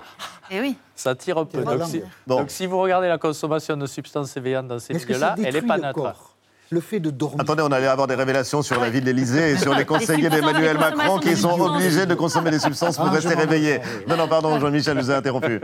Eh 0.49 0.59
oui. 0.61 0.75
ça 0.95 1.13
tire 1.13 1.37
un 1.37 1.45
peu. 1.45 1.63
Donc 1.63 1.83
si, 1.83 2.01
Bon. 2.25 2.37
donc, 2.39 2.49
si 2.49 2.65
vous 2.65 2.79
regardez 2.79 3.07
la 3.09 3.19
consommation 3.19 3.77
de 3.77 3.85
substances 3.85 4.35
éveillantes 4.37 4.67
dans 4.69 4.79
ces 4.79 4.95
milieux-là, 4.95 5.35
elle 5.43 5.53
n'est 5.53 5.61
pas 5.61 5.77
neutre. 5.77 6.26
Le 6.69 6.81
fait 6.81 6.99
de 6.99 7.09
dormir. 7.09 7.39
Attendez, 7.41 7.63
on 7.63 7.71
allait 7.71 7.87
avoir 7.87 8.07
des 8.07 8.15
révélations 8.15 8.61
sur 8.61 8.79
la 8.81 8.89
vie 8.89 8.99
de 8.99 9.05
l'Élysée 9.05 9.51
et 9.51 9.57
sur 9.57 9.73
les 9.77 9.85
conseillers 9.85 10.29
d'Emmanuel 10.29 10.77
Macron 10.77 11.17
qui 11.19 11.35
sont 11.35 11.59
obligés 11.59 12.05
de 12.05 12.13
consommer 12.13 12.51
des 12.51 12.59
substances 12.59 12.97
pour 12.97 13.07
Ah, 13.07 13.11
rester 13.11 13.35
réveillés. 13.35 13.79
Non, 14.07 14.17
non, 14.17 14.27
pardon, 14.27 14.59
Jean-Michel, 14.59 14.97
je 14.97 15.01
vous 15.03 15.11
ai 15.11 15.15
interrompu. 15.15 15.61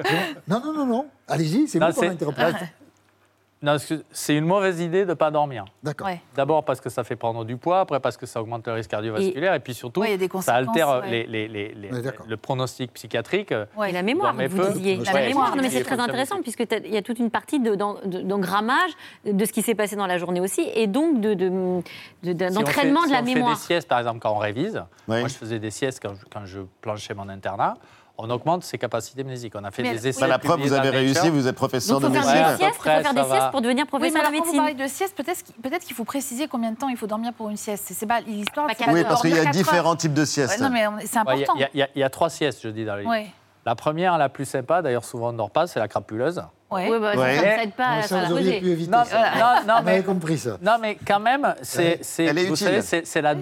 Non, 0.48 0.62
non, 0.64 0.74
non, 0.74 0.86
non. 0.86 1.06
Allez-y, 1.28 1.68
c'est 1.68 1.80
vous 1.80 1.92
qu'on 1.94 2.08
a 2.08 2.12
interrompu. 2.12 2.42
Non, 3.64 3.78
c'est 4.12 4.36
une 4.36 4.44
mauvaise 4.46 4.82
idée 4.82 5.06
de 5.06 5.12
ne 5.12 5.14
pas 5.14 5.32
dormir. 5.32 5.64
D'accord. 5.82 6.08
Ouais. 6.08 6.20
D'abord 6.36 6.66
parce 6.66 6.82
que 6.82 6.90
ça 6.90 7.06
fait 7.06 7.16
prendre 7.16 7.46
du 7.46 7.56
poids, 7.56 7.80
après 7.80 8.02
parce 8.02 8.18
que 8.18 8.26
ça 8.26 8.42
augmente 8.42 8.68
le 8.68 8.74
risque 8.74 8.90
cardiovasculaire, 8.92 9.54
et, 9.54 9.60
puis 9.62 9.74
surtout, 9.74 10.02
Ouais, 10.02 10.18
ça 10.42 10.56
altère 10.56 11.00
ouais. 11.02 11.10
les- 11.10 11.26
les- 11.26 11.48
les- 11.48 11.74
les- 11.74 11.92
Ouais, 11.92 12.02
d'accord. 12.02 12.26
le 12.28 12.36
pronostic 12.36 12.92
psychiatrique. 12.92 13.54
Ouais. 13.78 13.92
Et 13.92 13.94
la 13.94 14.04
mémoire, 14.04 14.34
vous 14.36 14.58
peu. 14.58 14.72
disiez. 14.74 14.98
La 14.98 15.14
ouais, 15.14 15.28
mémoire, 15.30 15.56
non, 15.56 15.62
mais 15.62 15.70
c'est- 15.70 15.84
très 15.86 15.98
intéressant, 16.00 16.42
puisque 16.42 16.66
il 16.84 16.94
y 16.94 16.98
a 16.98 17.02
toute 17.02 17.20
une 17.20 17.32
partie 17.32 17.62
de- 17.62 17.76
d'en- 17.76 18.00
de- 18.04 18.20
d'engrammage 18.22 18.92
de 19.26 19.46
ce 19.46 19.54
qui 19.54 19.62
s'est 19.62 19.76
passé 19.76 19.96
dans 19.96 20.08
la 20.08 20.18
journée 20.18 20.42
aussi, 20.42 20.70
et 20.76 20.88
donc 20.88 21.22
de- 21.22 21.34
de- 21.34 21.50
de- 22.24 22.34
de- 22.34 22.50
Si 22.50 22.58
on 22.58 22.60
d'entraînement 22.60 23.06
de 23.06 23.12
la 23.12 23.24
si 23.24 23.32
on 23.32 23.34
mémoire. 23.36 23.52
fait 23.52 23.56
des 23.56 23.62
siestes, 23.62 23.88
par 23.88 24.00
exemple, 24.00 24.20
quand 24.20 24.34
on 24.34 24.40
révise, 24.40 24.84
moi 25.08 25.22
je 25.30 25.34
faisais 25.36 25.60
des 25.60 25.72
siestes 25.72 26.02
quand 26.02 26.16
je, 26.16 26.26
quand 26.30 26.46
je 26.46 26.60
planchais 26.82 27.14
mon 27.14 27.30
internat, 27.30 27.76
on 28.18 28.30
augmente 28.30 28.64
ses 28.64 28.78
capacités 28.78 29.24
mnésiques. 29.24 29.54
On 29.56 29.64
a 29.64 29.72
fait 29.72 29.82
Mais 29.82 29.94
des 29.94 30.08
essais. 30.10 30.22
Bah, 30.22 30.28
la 30.28 30.40
preuve, 30.40 30.62
vous 30.62 30.74
avez 30.74 30.90
réussi, 30.90 31.30
vous 31.30 31.48
êtes 31.48 31.56
professeur 31.56 32.00
Donc, 32.00 32.12
de 32.12 32.18
faire 32.20 32.26
médecine. 32.26 32.52
des 32.52 32.58
siestes, 32.64 32.76
faut 32.78 32.84
faire 32.84 33.14
des 33.14 33.24
siestes 33.24 33.52
pour 33.52 33.62
devenir 33.62 33.86
Oui, 33.92 34.00
mais 34.00 34.00
professeur 34.00 34.20
alors 34.22 34.32
de 34.32 34.38
quand 34.38 34.44
vous 34.44 34.52
médecine. 34.52 34.58
parlez 34.60 34.74
de 34.76 34.88
sieste, 34.88 35.16
peut-être 35.62 35.84
qu'il 35.84 35.96
faut 35.96 36.04
préciser 36.04 36.48
combien 36.48 36.72
de 36.72 36.78
temps 36.78 36.90
il 36.90 36.98
faut 36.98 37.08
dormir 37.08 37.34
pour 37.34 37.50
une 37.50 37.58
sieste. 37.58 37.86
C'est 37.88 38.06
pas 38.06 38.22
l'histoire. 38.22 38.68
Oui, 38.90 39.04
parce 39.04 39.22
qu'il 39.22 39.36
y 39.36 39.40
a 39.40 39.46
différents 39.46 39.96
types 39.96 40.14
de 40.14 40.26
siestes. 40.26 40.60
Ouais, 40.60 40.64
non, 40.64 40.70
mais 40.70 41.06
c'est 41.06 41.20
Ouais, 41.20 41.24
Il 41.36 41.40
y 41.40 41.44
a- 41.44 41.44
important. 41.44 41.54
il 41.56 41.80
y, 41.80 41.82
a- 41.82 41.88
il 41.96 42.02
il 42.02 42.10
trois 42.10 42.30
siestes, 42.30 42.60
je 42.64 42.70
dis 42.70 42.86
dans 42.86 42.94
le 42.96 43.00
livre. 43.02 43.12
Ouais. 43.12 43.28
La 43.66 43.76
première, 43.76 44.18
la 44.18 44.28
plus 44.30 44.44
sympa, 44.46 44.82
d'ailleurs 44.82 45.06
souvent 45.06 45.30
on 45.30 45.32
ne 45.32 45.38
dort 45.38 45.50
pas, 45.50 45.68
c'est 45.68 45.80
la 45.80 45.88
crapuleuse. 45.88 46.44
Ouais. 46.70 46.90
Oui, 46.92 47.00
bah, 47.00 47.14
ça, 47.14 47.20
Ouais. 47.20 47.36
ça 47.38 47.66
ne 47.66 47.72
pas 47.72 47.96
Non, 47.96 48.00
à 48.00 48.02
ça, 48.04 48.22
la 48.22 48.28
vous 48.28 48.34
auriez 48.34 48.46
poser. 48.48 48.60
pu 48.60 48.70
éviter 48.72 48.92
Non, 48.92 49.04
ça. 49.06 49.18
non, 49.36 49.68
non, 49.68 49.74
On 49.80 49.84
mais- 49.84 50.04
compris 50.04 50.38
ça. 50.38 50.58
Non, 50.62 50.74
mais 50.82 50.98
quand 51.08 51.20
même, 51.22 51.56
c'est, 51.62 52.00
c'est 52.04 52.34
la 52.34 53.34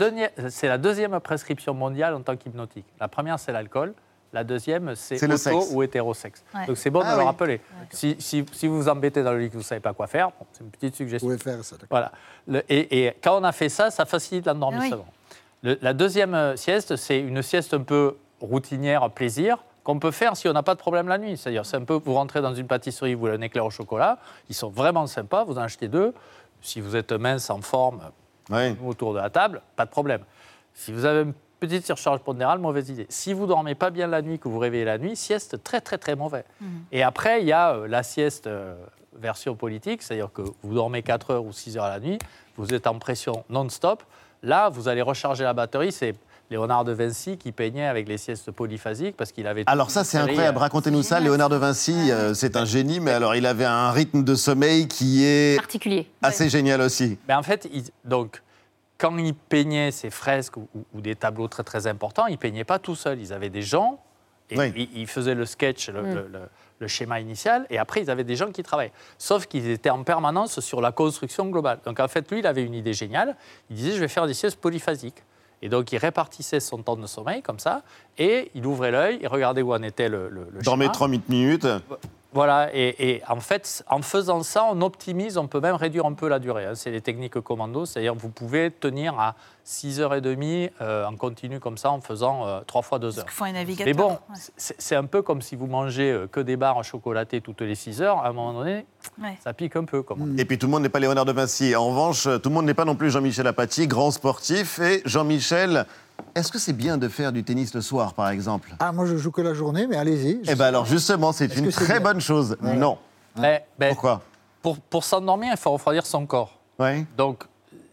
c'est 0.50 0.68
la 0.68 0.78
deuxième 0.78 1.20
prescription 1.22 1.74
mondiale 1.74 2.14
en 2.14 2.22
tant 2.22 2.36
qu'hypnotique. 2.36 2.86
La 3.00 3.08
première, 3.08 3.40
c'est 3.40 3.52
l'alcool. 3.52 3.94
La 4.34 4.44
deuxième, 4.46 4.96
c'est, 4.96 5.18
C'est 5.18 5.28
le 5.28 5.34
auto 5.36 5.44
sexe. 5.44 5.72
ou 5.74 5.84
hétérosexe. 5.84 6.44
Ouais. 6.56 6.66
Donc 6.66 6.78
c'est 6.78 6.90
bon 6.90 7.02
Ah 7.04 7.12
de 7.12 7.16
le 7.16 7.20
oui. 7.20 7.26
rappeler. 7.26 7.62
Si, 7.90 8.16
si, 8.20 8.46
si 8.54 8.68
vous 8.68 8.78
vous 8.78 8.88
embêtez 8.90 9.24
dans 9.24 9.34
le 9.34 9.40
lit 9.40 9.48
que 9.48 9.54
vous 9.54 9.60
ne 9.60 9.64
savez 9.64 9.82
pas 9.82 9.94
quoi 9.94 10.08
faire, 10.08 10.30
bon, 10.30 10.46
c'est 10.54 10.64
une 10.64 10.70
petite 10.72 10.92
Vous 10.94 10.98
suggestion. 10.98 11.28
pouvez 11.28 11.38
faire 11.38 11.64
ça. 11.66 11.76
d'accord. 11.76 11.88
Voilà. 11.90 12.12
Le- 12.48 12.64
et, 12.72 13.06
et 13.08 13.14
quand 13.22 13.38
on 13.40 13.44
a 13.44 13.52
fait 13.52 13.68
ça, 13.70 13.92
ça 13.92 14.06
facilite 14.06 14.46
l'endormissement. 14.46 15.06
Le- 15.64 15.78
la 15.82 15.94
deuxième 15.94 16.34
euh, 16.34 16.56
sieste, 16.56 16.96
c'est 16.96 17.20
une 17.20 17.42
sieste 17.42 17.74
un 17.74 17.82
peu 17.82 18.16
routinière, 18.40 19.10
plaisir, 19.12 19.58
qu'on 19.84 20.00
peut 20.00 20.12
faire 20.12 20.38
si 20.38 20.48
on 20.48 20.54
n'a 20.54 20.64
pas 20.64 20.76
de 20.76 20.80
problème 20.80 21.08
la 21.10 21.18
nuit. 21.18 21.36
C'est-à-dire, 21.38 21.66
c'est 21.66 21.78
un 21.78 21.84
peu, 21.84 22.00
vous 22.04 22.14
rentrez 22.14 22.42
dans 22.42 22.54
une 22.56 22.68
pâtisserie, 22.68 23.14
vous 23.16 23.20
voulez 23.22 23.34
un 23.36 23.42
éclair 23.42 23.66
au 23.66 23.70
chocolat, 23.70 24.18
ils 24.50 24.56
sont 24.56 24.70
vraiment 24.70 25.08
sympas, 25.08 25.44
vous 25.44 25.58
en 25.58 25.62
achetez 25.64 25.88
deux. 25.90 26.14
Si 26.62 26.80
vous 26.80 26.96
êtes 26.96 27.12
mince, 27.12 27.50
en 27.50 27.62
forme, 27.62 28.00
autour 28.86 29.14
de 29.14 29.20
la 29.20 29.30
table, 29.30 29.62
pas 29.76 29.86
de 29.86 29.90
problème. 29.92 30.22
Si 30.74 30.92
vous 30.94 31.06
avez 31.06 31.24
une 31.24 31.34
petite 31.62 31.86
surcharge 31.86 32.20
pondérale, 32.22 32.58
mauvaise 32.60 32.90
idée. 32.90 33.06
Si 33.08 33.34
vous 33.34 33.46
dormez 33.46 33.76
pas 33.76 33.92
bien 33.92 34.08
la 34.08 34.22
nuit, 34.24 34.40
que 34.40 34.50
vous 34.50 34.58
réveillez 34.60 34.84
la 34.84 34.98
nuit, 34.98 35.16
sieste 35.16 35.64
très 35.64 35.80
très 35.80 35.98
très 36.00 36.16
mauvais. 36.16 36.44
Et 36.92 37.04
après, 37.04 37.42
il 37.42 37.48
y 37.48 37.52
a 37.54 37.76
euh, 37.76 37.88
la 37.88 38.02
sieste 38.04 38.48
euh, 38.48 38.74
version 39.16 39.56
politique, 39.56 40.02
c'est-à-dire 40.02 40.30
que 40.34 40.42
vous 40.64 40.74
dormez 40.74 41.04
4 41.04 41.32
heures 41.32 41.46
ou 41.46 41.54
6 41.54 41.78
heures 41.78 41.88
la 41.88 42.00
nuit, 42.00 42.18
vous 42.58 42.74
êtes 42.74 42.88
en 42.88 42.96
pression 42.98 43.46
non-stop. 43.50 44.04
Là, 44.42 44.70
vous 44.70 44.88
allez 44.88 45.04
recharger 45.04 45.44
la 45.44 45.54
batterie. 45.54 45.92
C'est 45.92 46.16
Léonard 46.50 46.84
de 46.84 46.94
Vinci 46.94 47.38
qui 47.38 47.52
peignait 47.52 47.86
avec 47.86 48.08
les 48.10 48.18
siestes 48.18 48.50
polyphasiques 48.50 49.16
parce 49.16 49.32
qu'il 49.32 49.46
avait. 49.46 49.64
Alors 49.68 49.92
ça, 49.92 50.04
c'est 50.04 50.18
incroyable. 50.18 50.58
euh, 50.58 50.62
Racontez-nous 50.62 51.04
ça. 51.04 51.20
Léonard 51.20 51.50
de 51.50 51.58
Vinci, 51.58 52.12
euh, 52.12 52.34
c'est 52.34 52.56
un 52.58 52.66
génie, 52.66 53.00
mais 53.00 53.12
alors 53.12 53.36
il 53.36 53.46
avait 53.46 53.66
un 53.66 53.92
rythme 53.92 54.24
de 54.24 54.34
sommeil 54.34 54.88
qui 54.88 55.24
est 55.24 55.58
Particulier. 55.60 56.10
assez 56.24 56.50
génial 56.50 56.82
aussi. 56.82 57.20
Mais 57.28 57.36
en 57.36 57.44
fait, 57.44 57.70
il- 57.72 57.84
donc, 58.04 58.42
quand 59.02 59.18
il 59.18 59.34
peignait 59.34 59.90
ses 59.90 60.12
fresques 60.12 60.58
ou, 60.58 60.68
ou- 60.76 60.86
ou 60.94 61.02
des 61.02 61.16
tableaux 61.16 61.48
très 61.48 61.64
très 61.64 61.88
importants, 61.88 62.28
il 62.28 62.38
peignait 62.38 62.64
pas 62.64 62.78
tout 62.78 62.94
seul. 62.96 63.20
Ils 63.20 63.34
avaient 63.34 63.50
des 63.50 63.64
gens, 63.64 64.00
et 64.52 64.58
Oui. 64.60 64.72
ils, 64.76 65.02
ils 65.02 65.08
faisaient 65.08 65.34
le 65.34 65.46
sketch, 65.46 65.90
le, 65.90 66.02
Mm. 66.04 66.14
le- 66.16 66.28
le- 66.28 66.50
le 66.80 66.88
schéma 66.88 67.20
initial, 67.20 67.66
et 67.72 67.78
après 67.80 68.02
ils 68.02 68.10
avaient 68.12 68.24
des 68.24 68.36
gens 68.36 68.52
qui 68.52 68.62
travaillaient. 68.64 68.92
Sauf 69.18 69.46
qu'ils 69.48 69.68
étaient 69.70 69.90
en 69.90 70.04
permanence 70.04 70.60
sur 70.60 70.82
la 70.82 70.92
construction 70.92 71.48
globale. 71.48 71.80
Donc 71.86 72.00
en 72.00 72.08
fait, 72.08 72.30
lui, 72.32 72.40
il 72.40 72.48
avait 72.48 72.64
une 72.64 72.74
idée 72.76 72.94
géniale. 72.94 73.36
Il 73.70 73.76
disait, 73.76 73.92
je 73.94 74.00
vais 74.00 74.08
faire 74.08 74.28
des 74.28 74.34
siestes 74.36 74.60
polyphasiques. 74.60 75.24
Et 75.64 75.70
donc 75.70 75.92
il 75.92 75.98
répartissait 75.98 76.60
son 76.60 76.82
temps 76.82 76.96
de 76.98 77.06
sommeil 77.08 77.42
comme 77.44 77.60
ça, 77.60 77.84
et 78.18 78.50
il 78.56 78.66
ouvrait 78.66 78.92
l'œil, 78.92 79.20
il 79.22 79.28
regardait 79.28 79.62
où 79.62 79.74
en 79.74 79.82
était 79.84 80.10
le, 80.10 80.28
le, 80.30 80.48
le 80.52 80.64
schéma. 80.64 80.90
3 80.90 81.08
minutes. 81.08 81.68
Voilà, 82.34 82.70
et, 82.74 82.96
et 83.16 83.22
en 83.28 83.42
fait, 83.42 83.84
en 83.90 84.02
faisant 84.02 84.42
ça, 84.42 84.66
on 84.72 84.82
optimise, 84.82 85.38
on 85.38 85.48
peut 85.48 85.60
même 85.60 85.76
réduire 85.76 86.06
un 86.06 86.14
peu 86.14 86.30
la 86.30 86.40
durée. 86.40 86.66
hein. 86.66 86.76
C'est 86.76 86.90
les 86.92 87.02
techniques 87.02 87.40
commando, 87.42 87.86
c'est-à-dire 87.86 88.14
que 88.14 88.20
vous 88.20 88.30
pouvez 88.30 88.72
tenir 88.72 89.20
à 89.20 89.36
6h30 89.66 90.72
euh, 90.82 91.06
en 91.06 91.16
continu 91.18 91.60
comme 91.60 91.78
ça, 91.78 91.92
en 91.92 92.00
faisant 92.02 92.48
euh, 92.48 92.62
3 92.66 92.82
fois 92.84 93.00
2 93.00 93.20
heures. 93.20 93.26
qu'il 93.26 93.34
faut 93.34 93.44
un 93.44 93.52
navigateur. 93.52 93.86
Mais 93.86 93.94
bon, 93.94 94.12
Ouais. 94.30 94.36
c'est 94.56 94.96
un 94.96 95.06
peu 95.06 95.22
comme 95.22 95.42
si 95.42 95.56
vous 95.56 95.68
mangez 95.68 96.12
euh, 96.12 96.28
que 96.28 96.40
des 96.40 96.56
barres 96.58 96.84
chocolatées 96.84 97.42
toutes 97.42 97.62
les 97.62 97.76
6 97.76 98.02
heures, 98.02 98.20
à 98.20 98.30
un 98.30 98.34
moment 98.34 98.54
donné, 98.54 98.86
Ouais. 99.22 99.38
ça 99.44 99.54
pique 99.54 99.76
un 99.76 99.84
peu. 99.84 100.02
Comme 100.02 100.22
on 100.22 100.28
dit. 100.28 100.42
Et 100.42 100.46
puis 100.46 100.58
tout 100.58 100.68
le 100.68 100.72
monde 100.72 100.84
n'est 100.84 100.90
pas 100.90 101.00
Léonard 101.00 101.26
de 101.26 101.32
Vinci. 101.34 101.76
En 101.76 101.88
revanche, 101.90 102.24
tout 102.42 102.50
le 102.50 102.56
monde 102.56 102.66
n'est 102.66 102.74
pas 102.74 102.86
non 102.86 102.96
plus 102.96 103.12
Jean-Michel 103.12 103.46
Apathy, 103.48 103.88
grand 103.88 104.12
sportif. 104.12 104.80
Et 104.80 105.02
Jean-Michel, 105.06 105.86
est-ce 106.36 106.52
que 106.52 106.60
c'est 106.60 106.74
bien 106.74 106.98
de 106.98 107.08
faire 107.08 107.32
du 107.32 107.44
tennis 107.44 107.74
le 107.74 107.82
soir, 107.82 108.14
par 108.14 108.30
exemple? 108.30 108.74
Ah, 108.80 108.92
moi, 108.92 109.06
je 109.06 109.18
joue 109.18 109.32
que 109.32 109.42
la 109.42 109.54
journée, 109.54 109.88
mais 109.88 109.98
allez-y. 109.98 110.42
Eh 110.48 110.56
bien 110.56 110.66
alors 110.66 110.86
justement, 110.86 111.32
c'est 111.32 111.56
une 111.58 111.70
très 111.70 111.86
bien? 111.86 112.00
bonne 112.00 112.22
chose. 112.22 112.58
Ouais. 112.62 112.76
Non. 112.76 112.98
Mais- 113.38 113.66
mais 113.80 113.90
Pourquoi? 113.90 114.22
pour 114.62 114.78
pour 114.80 115.04
s'endormir, 115.04 115.52
il 115.54 115.58
faut 115.58 115.72
refroidir 115.72 116.06
son 116.06 116.26
corps. 116.26 116.60
Ouais. 116.80 117.06
Donc, 117.18 117.44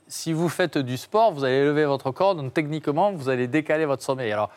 si 0.09 0.33
vous 0.33 0.49
faites 0.49 0.79
du 0.79 0.97
sport, 0.97 1.33
vous 1.33 1.45
allez 1.45 1.65
lever 1.65 1.85
votre 1.85 2.11
corps, 2.11 2.35
donc 2.35 2.55
techniquement, 2.55 3.13
vous 3.13 3.29
allez 3.29 3.47
décaler 3.47 3.85
votre 3.87 4.03
sommeil. 4.03 4.33
Alors, 4.33 4.51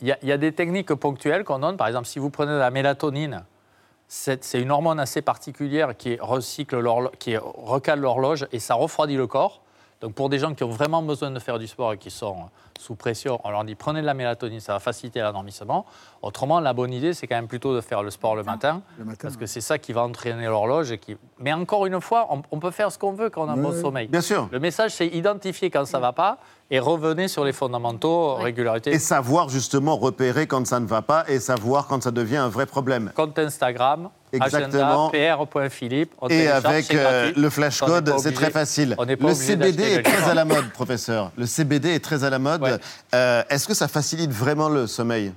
il 0.00 0.08
y, 0.08 0.26
y 0.26 0.32
a 0.32 0.38
des 0.38 0.52
techniques 0.52 0.94
ponctuelles 0.94 1.44
qu'on 1.44 1.58
donne. 1.58 1.76
Par 1.76 1.88
exemple, 1.88 2.06
si 2.06 2.18
vous 2.18 2.30
prenez 2.30 2.52
de 2.52 2.56
la 2.58 2.70
mélatonine, 2.70 3.44
c'est 4.06 4.54
une 4.54 4.70
hormone 4.70 5.00
assez 5.00 5.20
particulière 5.22 5.96
qui 5.96 6.16
recycle 6.20 6.82
qui 7.18 7.36
recale 7.36 8.00
l'horloge 8.00 8.46
et 8.52 8.60
ça 8.60 8.74
refroidit 8.74 9.16
le 9.16 9.26
corps. 9.26 9.62
Donc, 10.04 10.12
pour 10.12 10.28
des 10.28 10.38
gens 10.38 10.52
qui 10.52 10.62
ont 10.62 10.68
vraiment 10.68 11.02
besoin 11.02 11.30
de 11.30 11.38
faire 11.38 11.58
du 11.58 11.66
sport 11.66 11.94
et 11.94 11.96
qui 11.96 12.10
sont 12.10 12.36
sous 12.78 12.94
pression, 12.94 13.40
on 13.42 13.50
leur 13.50 13.64
dit 13.64 13.74
prenez 13.74 14.02
de 14.02 14.06
la 14.06 14.12
mélatonine, 14.12 14.60
ça 14.60 14.74
va 14.74 14.78
faciliter 14.78 15.20
l'endormissement. 15.20 15.86
Autrement, 16.20 16.60
la 16.60 16.74
bonne 16.74 16.92
idée, 16.92 17.14
c'est 17.14 17.26
quand 17.26 17.36
même 17.36 17.48
plutôt 17.48 17.74
de 17.74 17.80
faire 17.80 18.02
le 18.02 18.10
sport 18.10 18.36
le 18.36 18.42
matin, 18.42 18.82
Le 18.98 19.06
matin, 19.06 19.16
parce 19.22 19.38
que 19.38 19.46
c'est 19.46 19.62
ça 19.62 19.78
qui 19.78 19.94
va 19.94 20.02
entraîner 20.02 20.44
l'horloge. 20.44 20.92
et 20.92 20.98
Qui... 20.98 21.16
Mais 21.38 21.54
encore 21.54 21.86
une 21.86 21.98
fois, 22.02 22.26
on, 22.28 22.42
on 22.50 22.58
peut 22.58 22.70
faire 22.70 22.92
ce 22.92 22.98
qu'on 22.98 23.12
veut 23.12 23.30
quand 23.30 23.46
on 23.46 23.48
a 23.48 23.52
un 23.52 23.56
bon 23.56 23.72
sommeil. 23.72 24.08
Bien 24.08 24.20
sûr. 24.20 24.46
Le 24.52 24.60
message, 24.60 24.90
c'est 24.90 25.06
identifier 25.06 25.70
quand 25.70 25.86
ça 25.86 25.96
ne 25.96 26.02
va 26.02 26.12
pas 26.12 26.36
et 26.70 26.78
revenez 26.78 27.28
sur 27.28 27.44
les 27.44 27.52
fondamentaux, 27.54 28.34
régularité. 28.34 28.90
Et 28.90 28.98
savoir 28.98 29.48
justement 29.48 29.96
repérer 29.96 30.46
quand 30.46 30.66
ça 30.66 30.80
ne 30.80 30.86
va 30.86 31.00
pas 31.00 31.24
et 31.28 31.40
savoir 31.40 31.86
quand 31.86 32.02
ça 32.02 32.10
devient 32.10 32.36
un 32.36 32.48
vrai 32.48 32.66
problème. 32.66 33.10
Compte 33.14 33.38
Instagram, 33.38 34.10
Exactement. 34.36 35.10
agenda, 35.10 35.38
pr.philippe. 35.46 36.12
Et 36.30 36.48
avec 36.48 36.92
euh, 36.94 37.32
le 37.36 37.50
flash 37.50 37.80
code, 37.80 38.12
c'est 38.18 38.32
très 38.32 38.50
facile. 38.50 38.94
on 38.98 39.04
Le 39.04 39.34
CBD 39.34 39.82
est 39.82 39.96
le 39.98 40.02
très 40.02 40.30
à 40.30 40.34
la 40.34 40.44
mode, 40.44 40.70
professeur. 40.70 41.30
Le 41.36 41.46
CBD 41.46 41.90
est 41.94 42.04
très 42.04 42.24
à 42.24 42.30
la 42.30 42.38
mode. 42.38 42.62
Ouais. 42.62 42.76
Euh, 43.14 43.42
Est-ce 43.48 43.66
que 43.66 43.74
ça 43.74 43.88
facilite 43.88 44.30
vraiment 44.30 44.68
le 44.68 44.86
sommeil? 44.86 45.32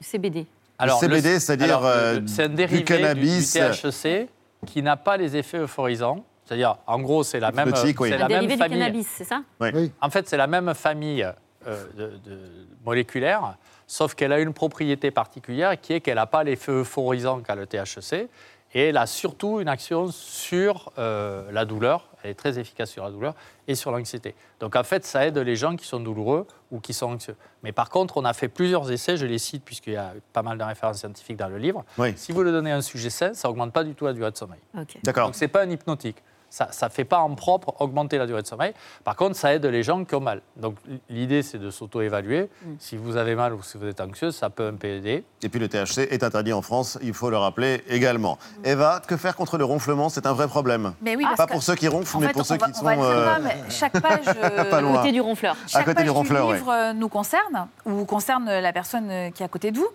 CBD. 0.00 0.46
Alors, 0.78 1.00
le 1.02 1.08
CBD, 1.08 1.34
le- 1.34 1.40
c'est-à-dire 1.40 1.80
le- 1.80 1.86
euh, 1.86 2.20
c'est 2.26 2.44
un 2.44 2.48
du 2.48 2.54
dérivé 2.56 2.84
cannabis. 2.84 3.52
du, 3.54 3.58
THC 3.60 4.28
qui 4.66 4.82
n'a 4.82 4.96
pas 4.96 5.16
les 5.16 5.36
effets 5.36 5.58
euphorisants. 5.58 6.24
C'est-à-dire, 6.44 6.76
en 6.86 7.00
gros, 7.00 7.24
c'est 7.24 7.40
la 7.40 7.50
même, 7.50 7.72
oui. 7.74 7.94
c'est 7.98 8.18
la 8.18 8.28
même 8.28 8.46
du 8.46 8.56
famille. 8.56 8.78
cannabis, 8.78 9.06
c'est 9.16 9.24
ça? 9.24 9.42
Oui. 9.60 9.90
En 10.00 10.10
fait, 10.10 10.28
c'est 10.28 10.36
la 10.36 10.46
même 10.46 10.74
famille 10.74 11.22
euh, 11.66 11.84
de, 11.96 12.04
de- 12.24 12.40
moléculaire, 12.84 13.56
sauf 13.86 14.14
qu'elle 14.14 14.32
a 14.32 14.40
une 14.40 14.52
propriété 14.52 15.10
particulière 15.10 15.80
qui 15.80 15.94
est 15.94 16.00
qu'elle 16.00 16.16
n'a 16.16 16.26
pas 16.26 16.44
l'effet 16.44 16.72
euphorisant 16.72 17.40
qu'a 17.40 17.54
le 17.54 17.66
THC. 17.66 18.28
Et 18.74 18.88
elle 18.88 18.96
a 18.96 19.06
surtout 19.06 19.60
une 19.60 19.68
action 19.68 20.08
sur 20.10 20.92
euh, 20.98 21.50
la 21.50 21.64
douleur, 21.64 22.08
elle 22.22 22.32
est 22.32 22.34
très 22.34 22.58
efficace 22.58 22.90
sur 22.90 23.04
la 23.04 23.10
douleur, 23.10 23.34
et 23.68 23.74
sur 23.74 23.90
l'anxiété. 23.90 24.34
Donc 24.60 24.76
en 24.76 24.84
fait, 24.84 25.04
ça 25.06 25.26
aide 25.26 25.38
les 25.38 25.56
gens 25.56 25.76
qui 25.76 25.86
sont 25.86 26.00
douloureux 26.00 26.46
ou 26.70 26.80
qui 26.80 26.92
sont 26.92 27.06
anxieux. 27.06 27.36
Mais 27.62 27.72
par 27.72 27.88
contre, 27.88 28.16
on 28.16 28.24
a 28.24 28.34
fait 28.34 28.48
plusieurs 28.48 28.90
essais, 28.90 29.16
je 29.16 29.24
les 29.24 29.38
cite 29.38 29.64
puisqu'il 29.64 29.94
y 29.94 29.96
a 29.96 30.12
pas 30.32 30.42
mal 30.42 30.58
de 30.58 30.64
références 30.64 30.98
scientifiques 30.98 31.36
dans 31.36 31.48
le 31.48 31.58
livre. 31.58 31.84
Oui. 31.96 32.12
Si 32.16 32.32
vous 32.32 32.42
le 32.42 32.52
donnez 32.52 32.72
à 32.72 32.76
un 32.76 32.82
sujet 32.82 33.08
sain, 33.08 33.32
ça 33.34 33.48
n'augmente 33.48 33.72
pas 33.72 33.84
du 33.84 33.94
tout 33.94 34.04
la 34.04 34.12
durée 34.12 34.30
de 34.30 34.36
sommeil. 34.36 34.60
Ok. 34.78 34.98
D'accord. 35.04 35.28
Donc 35.28 35.36
ce 35.36 35.44
n'est 35.44 35.48
pas 35.48 35.62
un 35.62 35.70
hypnotique. 35.70 36.22
Ça 36.48 36.68
ne 36.82 36.88
fait 36.88 37.04
pas 37.04 37.18
en 37.18 37.34
propre 37.34 37.74
augmenter 37.80 38.16
la 38.18 38.26
durée 38.26 38.40
de 38.40 38.46
sommeil. 38.46 38.72
Par 39.04 39.14
contre, 39.16 39.36
ça 39.36 39.52
aide 39.54 39.66
les 39.66 39.82
gens 39.82 40.04
qui 40.04 40.14
ont 40.14 40.20
mal. 40.20 40.40
Donc 40.56 40.76
l'idée, 41.10 41.42
c'est 41.42 41.58
de 41.58 41.70
s'auto-évaluer. 41.70 42.48
Si 42.78 42.96
vous 42.96 43.16
avez 43.16 43.34
mal 43.34 43.52
ou 43.52 43.62
si 43.62 43.76
vous 43.76 43.86
êtes 43.86 44.00
anxieux, 44.00 44.30
ça 44.30 44.48
peut 44.48 44.68
un 44.68 44.74
peu 44.74 44.88
aider. 44.88 45.24
Et 45.42 45.48
puis 45.48 45.60
le 45.60 45.68
THC 45.68 46.08
est 46.10 46.22
interdit 46.22 46.52
en 46.52 46.62
France, 46.62 46.98
il 47.02 47.12
faut 47.14 47.30
le 47.30 47.36
rappeler 47.36 47.82
également. 47.88 48.38
Eva, 48.64 49.02
que 49.06 49.16
faire 49.16 49.36
contre 49.36 49.58
le 49.58 49.64
ronflement? 49.64 50.08
C'est 50.08 50.26
un 50.26 50.32
vrai 50.32 50.48
problème. 50.48 50.94
Mais 51.02 51.16
oui, 51.16 51.24
parce 51.24 51.36
Pas 51.36 51.46
que- 51.46 51.52
pour 51.52 51.62
ceux 51.62 51.74
qui 51.74 51.88
ronflent, 51.88 52.16
En 52.16 52.20
mais 52.20 52.26
fait, 52.28 52.32
pour 52.32 52.46
ceux 52.46 52.56
va- 52.56 52.66
qui 52.66 52.72
on 52.72 52.80
sont. 52.80 53.02
euh, 53.02 53.36
mais 53.42 53.56
chaque 53.68 54.00
page, 54.00 54.24
euh, 54.42 54.64
Pas 54.70 54.80
loin. 54.80 54.98
Côté 54.98 55.12
du 55.12 55.20
ronfleur. 55.20 55.56
chaque 55.66 55.84
côté 55.84 55.96
page 55.96 56.04
du 56.04 56.10
ronfleur, 56.10 56.46
du 56.46 56.52
ouais. 56.52 56.58
livre 56.58 56.72
euh, 56.72 56.92
nous 56.92 57.08
concerne 57.08 57.68
ou 57.84 58.04
concerne 58.04 58.46
la 58.48 58.72
personne 58.72 59.10
euh, 59.10 59.30
qui 59.30 59.42
est 59.42 59.46
à 59.46 59.48
côté 59.48 59.70
de 59.72 59.78
vous. 59.78 59.88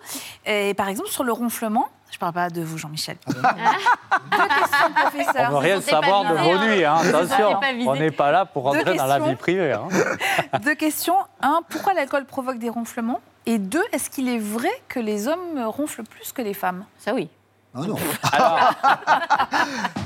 Et 0.46 0.74
par 0.74 0.88
exemple, 0.88 1.08
sur 1.08 1.24
le 1.24 1.32
ronflement, 1.32 1.88
je 2.12 2.16
ne 2.16 2.20
parle 2.20 2.32
pas 2.34 2.50
de 2.50 2.62
vous, 2.62 2.78
Jean-Michel. 2.78 3.16
Deux 3.26 3.32
questions, 3.32 4.86
On 4.86 4.92
professeur. 4.92 5.46
ne 5.48 5.50
veut 5.52 5.56
rien 5.58 5.80
savoir 5.80 6.22
de 6.32 6.34
vos 6.38 6.58
nuits, 6.58 6.84
hein, 6.84 6.96
attention. 7.02 7.58
On 7.86 7.94
n'est 7.96 8.10
pas 8.10 8.30
là 8.30 8.44
pour 8.44 8.64
rentrer 8.64 8.94
dans 8.96 9.06
la 9.06 9.18
vie 9.18 9.34
privée. 9.34 9.72
hein. 9.72 9.88
Deux 10.62 10.74
questions. 10.74 11.16
Un, 11.40 11.60
pourquoi 11.68 11.94
l'alcool 11.94 12.24
provoque 12.26 12.58
des 12.58 12.68
ronflements? 12.68 13.20
Et 13.46 13.58
deux, 13.58 13.82
est-ce 13.92 14.08
qu'il 14.10 14.28
est 14.28 14.38
vrai 14.38 14.70
que 14.88 15.00
les 15.00 15.26
hommes 15.26 15.58
ronflent 15.66 16.04
plus 16.04 16.32
que 16.32 16.42
les 16.42 16.54
femmes? 16.54 16.84
Ça 16.98 17.12
oui. 17.14 17.28
Ah 17.74 17.80
non. 17.80 17.96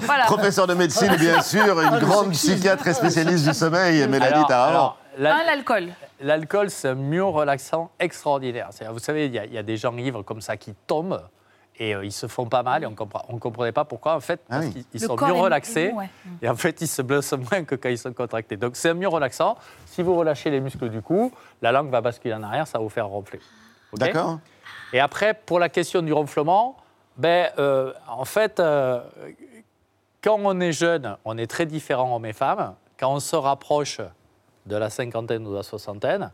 Voilà. 0.02 0.24
Professeur 0.24 0.66
de 0.68 0.74
médecine, 0.74 1.14
bien 1.16 1.42
sûr, 1.42 1.80
une 1.80 1.98
grande 1.98 2.30
psychiatre 2.30 2.86
et 2.86 2.94
spécialiste 2.94 3.46
du 3.48 3.52
sommeil, 3.54 4.06
Mélanie 4.08 4.44
la- 4.48 4.94
Un, 5.36 5.44
l'alcool. 5.44 5.88
L'alcool, 6.20 6.70
c'est 6.70 6.88
un 6.88 6.94
myorelaxant 6.94 7.90
extraordinaire. 7.98 8.68
C'est-à-dire, 8.70 8.92
Vous 8.92 8.98
savez, 9.00 9.26
il 9.26 9.32
y, 9.34 9.54
y 9.54 9.58
a 9.58 9.62
des 9.62 9.76
gens 9.76 9.96
ivres 9.96 10.22
comme 10.22 10.40
ça 10.40 10.56
qui 10.56 10.74
tombent 10.86 11.22
et 11.78 11.94
euh, 11.94 12.04
ils 12.04 12.12
se 12.12 12.26
font 12.26 12.46
pas 12.46 12.62
mal 12.62 12.82
et 12.82 12.86
on 12.86 12.90
ne 12.90 13.38
comprenait 13.38 13.72
pas 13.72 13.84
pourquoi. 13.84 14.14
En 14.14 14.20
fait, 14.20 14.40
parce 14.48 14.66
qu'ils 14.66 15.00
sont 15.00 15.16
mieux 15.16 15.32
relaxés 15.32 15.80
est 15.80 15.90
bon, 15.90 15.98
ouais. 15.98 16.10
et 16.42 16.48
en 16.48 16.56
fait, 16.56 16.80
ils 16.80 16.86
se 16.86 17.02
blessent 17.02 17.32
moins 17.32 17.64
que 17.64 17.74
quand 17.74 17.88
ils 17.88 17.98
sont 17.98 18.12
contractés. 18.12 18.56
Donc, 18.56 18.76
c'est 18.76 18.90
un 18.90 18.94
mieux 18.94 19.08
relaxant. 19.08 19.56
Si 19.86 20.02
vous 20.02 20.14
relâchez 20.14 20.50
les 20.50 20.60
muscles 20.60 20.88
du 20.88 21.02
cou, 21.02 21.32
la 21.62 21.72
langue 21.72 21.90
va 21.90 22.00
basculer 22.00 22.34
en 22.34 22.42
arrière, 22.42 22.66
ça 22.66 22.78
va 22.78 22.84
vous 22.84 22.90
faire 22.90 23.08
ronfler. 23.08 23.40
D'accord. 23.94 24.38
Et 24.92 25.00
après, 25.00 25.34
pour 25.34 25.58
la 25.58 25.68
question 25.68 26.02
du 26.02 26.12
ronflement, 26.12 26.76
ben, 27.16 27.50
euh, 27.58 27.92
en 28.08 28.24
fait, 28.24 28.60
euh, 28.60 29.00
quand 30.22 30.38
on 30.42 30.60
est 30.60 30.72
jeune, 30.72 31.16
on 31.24 31.38
est 31.38 31.46
très 31.46 31.66
différent 31.66 32.14
hommes 32.14 32.26
et 32.26 32.32
femmes. 32.32 32.74
Quand 32.98 33.12
on 33.12 33.20
se 33.20 33.36
rapproche 33.36 34.00
de 34.66 34.76
la 34.76 34.90
cinquantaine 34.90 35.46
ou 35.46 35.50
de 35.50 35.56
la 35.56 35.62
soixantaine, 35.62 36.30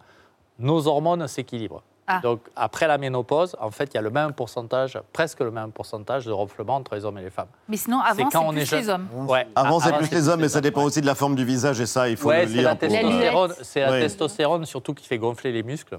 nos 0.59 0.87
hormones 0.87 1.27
s'équilibrent. 1.29 1.83
Ah. 2.15 2.21
Donc, 2.23 2.41
après 2.57 2.87
la 2.87 2.99
ménopause, 2.99 3.57
en 3.61 3.71
fait, 3.71 3.91
il 3.93 3.95
y 3.95 3.99
a 3.99 4.03
le 4.03 4.11
même 4.11 4.33
pourcentage, 4.33 4.99
presque 5.13 5.41
le 5.41 5.51
même 5.51 5.73
pourcentage 5.73 6.25
de 6.27 6.33
ronflement 6.33 6.77
entre 6.77 6.95
les 6.95 7.05
hommes 7.05 7.19
et 7.19 7.23
les 7.23 7.31
femmes. 7.31 7.49
Mais 7.69 7.77
sinon, 7.77 8.01
avant, 8.01 8.31
c'est 8.31 8.51
plus 8.57 8.73
les 8.73 8.89
hommes. 8.89 9.09
Ouais, 9.29 9.47
Avant, 9.55 9.81
c'est 9.81 9.93
plus 9.93 10.11
les 10.11 10.29
hommes, 10.29 10.41
mais 10.41 10.49
ça 10.49 10.61
dépend 10.61 10.83
aussi 10.85 11.01
de 11.01 11.07
la 11.07 11.15
forme 11.15 11.35
du 11.35 11.45
visage, 11.45 11.81
et 11.81 11.87
ça, 11.87 12.09
il 12.09 12.17
faut 12.17 12.29
Ouais, 12.29 12.43
le 12.43 12.49
c'est 12.49 12.55
lire. 12.55 12.63
la 12.65 12.75
pour- 12.77 12.89
testostérone, 12.89 13.55
c'est 13.63 13.81
la 13.81 13.91
testostérone 14.01 14.65
surtout 14.67 14.95
qui 14.95 15.07
fait 15.07 15.19
gonfler 15.19 15.53
les 15.53 15.63
muscles. 15.63 15.99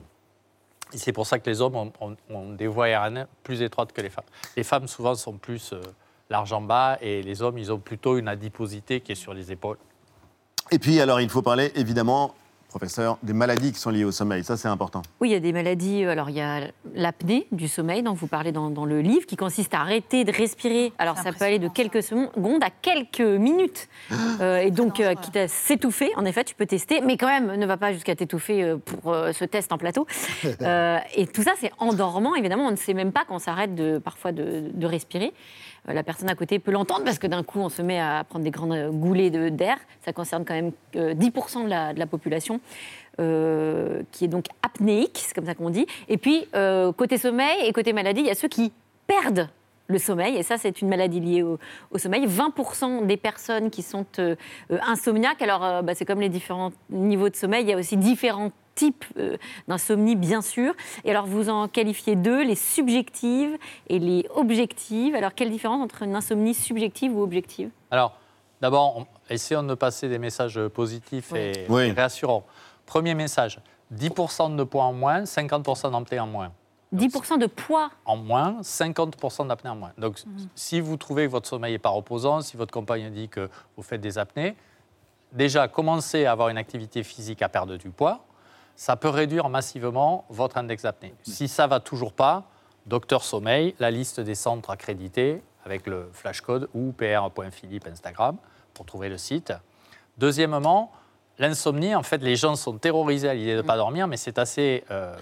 Et 0.93 0.97
c'est 0.97 1.11
pour 1.13 1.25
ça 1.25 1.39
que 1.39 1.49
les 1.49 1.59
hommes 1.61 1.75
ont, 1.75 1.91
ont- 2.01 2.15
ont 2.29 2.49
des 2.53 2.67
voies 2.67 2.85
aériennes 2.85 3.25
plus 3.43 3.61
étroites 3.63 3.91
que 3.93 4.01
les 4.01 4.09
femmes. 4.11 4.25
Les 4.55 4.63
femmes, 4.63 4.87
souvent, 4.87 5.15
sont 5.15 5.33
plus 5.33 5.73
euh, 5.73 5.81
larges 6.29 6.53
en 6.53 6.61
bas, 6.61 6.97
et 7.01 7.23
les 7.23 7.41
hommes, 7.41 7.57
ils 7.57 7.71
ont 7.71 7.79
plutôt 7.79 8.17
une 8.17 8.27
adiposité 8.27 9.01
qui 9.01 9.11
est 9.13 9.15
sur 9.15 9.33
les 9.33 9.51
épaules. 9.51 9.77
Et 10.71 10.79
puis, 10.79 11.01
alors, 11.01 11.19
il 11.19 11.29
faut 11.29 11.41
parler, 11.41 11.71
évidemment, 11.75 12.33
professeur, 12.73 13.19
des 13.21 13.33
maladies 13.33 13.71
qui 13.71 13.79
sont 13.79 13.91
liées 13.91 14.03
au 14.03 14.11
sommeil. 14.11 14.43
Ça, 14.43 14.57
c'est 14.57 14.67
important. 14.67 15.03
Oui, 15.21 15.29
il 15.29 15.31
y 15.33 15.35
a 15.35 15.39
des 15.39 15.53
maladies. 15.53 16.03
euh, 16.03 16.09
Alors, 16.11 16.31
il 16.31 16.35
y 16.35 16.41
a 16.41 16.61
l'apnée 16.95 17.45
du 17.51 17.67
sommeil 17.67 18.01
dont 18.01 18.13
vous 18.13 18.25
parlez 18.25 18.51
dans, 18.51 18.71
dans 18.71 18.85
le 18.85 18.99
livre, 19.01 19.27
qui 19.27 19.35
consiste 19.35 19.75
à 19.75 19.81
arrêter 19.81 20.23
de 20.23 20.31
respirer. 20.31 20.91
Alors, 20.97 21.17
ça 21.17 21.31
peut 21.31 21.45
aller 21.45 21.59
de 21.59 21.67
quelques 21.67 22.01
secondes 22.01 22.63
à 22.63 22.69
quelques 22.69 23.21
minutes. 23.21 23.87
Euh, 24.41 24.57
et 24.57 24.71
donc, 24.71 24.99
euh, 24.99 25.13
quitte 25.13 25.37
à 25.37 25.47
s'étouffer, 25.47 26.09
en 26.15 26.25
effet, 26.25 26.43
tu 26.43 26.55
peux 26.55 26.65
tester, 26.65 27.01
mais 27.01 27.17
quand 27.17 27.27
même, 27.27 27.53
ne 27.55 27.65
va 27.67 27.77
pas 27.77 27.93
jusqu'à 27.93 28.15
t'étouffer 28.15 28.63
euh, 28.63 28.77
pour 28.77 29.13
euh, 29.13 29.31
ce 29.31 29.45
test 29.45 29.71
en 29.71 29.77
plateau. 29.77 30.07
Euh, 30.61 30.97
et 31.15 31.27
tout 31.27 31.43
ça, 31.43 31.51
c'est 31.59 31.71
endormant. 31.77 32.35
Évidemment, 32.35 32.67
on 32.67 32.71
ne 32.71 32.75
sait 32.77 32.93
même 32.93 33.11
pas 33.11 33.25
qu'on 33.25 33.39
s'arrête 33.39 33.75
de, 33.75 33.97
parfois 33.99 34.31
de, 34.31 34.71
de 34.73 34.87
respirer. 34.87 35.33
Euh, 35.89 35.93
La 35.93 36.03
personne 36.03 36.29
à 36.29 36.35
côté 36.35 36.59
peut 36.59 36.71
l'entendre 36.71 37.03
parce 37.03 37.19
que 37.19 37.27
d'un 37.27 37.43
coup, 37.43 37.59
on 37.59 37.69
se 37.69 37.81
met 37.81 37.99
à 37.99 38.23
prendre 38.23 38.43
des 38.43 38.51
grandes 38.51 38.91
goulées 38.91 39.29
d'air. 39.29 39.77
Ça 40.05 40.13
concerne 40.13 40.45
quand 40.45 40.53
même 40.53 40.71
euh, 40.95 41.13
10% 41.13 41.65
de 41.65 41.69
la, 41.69 41.93
de 41.93 41.99
la 41.99 42.07
population 42.07 42.59
euh, 43.19 44.01
qui 44.11 44.25
est 44.25 44.29
donc 44.29 44.45
apnéique, 44.61 45.21
c'est 45.25 45.35
comme 45.35 45.45
ça 45.45 45.55
qu'on 45.55 45.69
dit. 45.69 45.85
Et 46.09 46.17
puis, 46.17 46.47
euh, 46.55 46.91
côté 46.91 47.17
sommeil 47.17 47.65
et 47.65 47.73
côté 47.73 47.93
maladie, 47.93 48.21
il 48.21 48.27
y 48.27 48.31
a 48.31 48.35
ceux 48.35 48.47
qui 48.47 48.71
perdent 49.07 49.49
le 49.87 49.97
sommeil, 49.97 50.37
et 50.37 50.43
ça, 50.43 50.57
c'est 50.57 50.81
une 50.81 50.87
maladie 50.87 51.19
liée 51.19 51.43
au, 51.43 51.59
sommeil. 51.97 52.25
20% 52.25 53.05
des 53.05 53.17
personnes 53.17 53.69
qui 53.69 53.81
sont 53.81 54.05
euh, 54.19 54.35
euh, 54.71 54.77
insomniaques, 54.87 55.41
alors 55.41 55.63
euh, 55.63 55.81
bah, 55.81 55.93
c'est 55.93 56.05
comme 56.05 56.21
les 56.21 56.29
différents 56.29 56.71
niveaux 56.89 57.29
de 57.29 57.35
sommeil, 57.35 57.63
il 57.63 57.69
y 57.69 57.73
a 57.73 57.77
aussi 57.77 57.97
différents 57.97 58.51
types 58.75 59.05
euh, 59.17 59.37
d'insomnie, 59.67 60.15
bien 60.15 60.41
sûr. 60.41 60.73
Et 61.03 61.11
alors, 61.11 61.25
vous 61.25 61.49
en 61.49 61.67
qualifiez 61.67 62.15
deux, 62.15 62.43
les 62.43 62.55
subjectives 62.55 63.57
et 63.87 63.99
les 63.99 64.27
objectives. 64.35 65.15
Alors, 65.15 65.33
quelle 65.35 65.51
différence 65.51 65.81
entre 65.81 66.03
une 66.03 66.15
insomnie 66.15 66.53
subjective 66.53 67.15
ou 67.15 67.21
objective? 67.21 67.69
Alors, 67.91 68.17
d'abord, 68.61 68.97
on- 68.97 69.07
essayons 69.29 69.63
de 69.63 69.73
passer 69.75 70.09
des 70.09 70.19
messages 70.19 70.59
positifs 70.69 71.33
et, 71.33 71.65
Oui. 71.69 71.83
et 71.83 71.91
rassurants. 71.91 72.43
Premier 72.85 73.15
message 73.15 73.59
10% 73.93 74.55
de 74.55 74.63
poids 74.63 74.83
en 74.85 74.93
moins, 74.93 75.23
50% 75.25 75.91
d'apnée 75.91 76.19
en 76.19 76.27
moins. 76.27 76.51
10% 76.93 77.37
de 77.39 77.47
poids? 77.47 77.89
En 78.05 78.17
moins, 78.17 78.57
50% 78.61 79.47
d'apnée 79.47 79.69
en 79.71 79.75
moins. 79.75 79.91
Donc, 79.97 80.17
si 80.55 80.79
vous 80.79 80.95
trouvez 80.97 81.25
que 81.25 81.31
votre 81.31 81.47
sommeil 81.49 81.73
n'est 81.73 81.79
pas 81.79 81.89
reposant, 81.89 82.41
si 82.41 82.55
votre 82.55 82.71
compagne 82.71 83.09
dit 83.11 83.29
que 83.29 83.49
vous 83.75 83.81
faites 83.83 84.01
des 84.01 84.17
apnées, 84.19 84.55
déjà, 85.31 85.67
commencez 85.67 86.25
à 86.25 86.31
avoir 86.31 86.49
une 86.49 86.57
activité 86.57 87.01
physique 87.03 87.41
à 87.41 87.49
perdre 87.49 87.77
du 87.77 87.89
poids. 87.89 88.23
Ça 88.75 88.95
peut 88.95 89.09
réduire 89.09 89.49
massivement 89.49 90.25
votre 90.29 90.57
index 90.57 90.83
d'apnée. 90.83 91.13
Si 91.23 91.47
ça 91.47 91.67
va 91.67 91.79
toujours 91.79 92.13
pas, 92.13 92.43
Docteur 92.85 93.23
Sommeil, 93.23 93.75
la 93.79 93.91
liste 93.91 94.19
des 94.19 94.35
centres 94.35 94.69
accrédités 94.69 95.41
avec 95.65 95.87
le 95.87 96.09
flashcode 96.11 96.67
ou 96.73 96.91
pr.philippe 96.91 97.87
Instagram 97.87 98.35
pour 98.73 98.85
trouver 98.85 99.07
le 99.09 99.17
site. 99.17 99.53
Deuxièmement, 100.17 100.91
l'insomnie, 101.39 101.95
en 101.95 102.03
fait, 102.03 102.17
les 102.17 102.35
gens 102.35 102.55
sont 102.55 102.77
terrorisés 102.77 103.29
à 103.29 103.33
l'idée 103.33 103.53
de 103.53 103.57
ne 103.57 103.61
pas 103.61 103.77
dormir, 103.77 104.07
mais 104.07 104.17
c'est 104.17 104.37
assez 104.37 104.83
euh, 104.91 105.15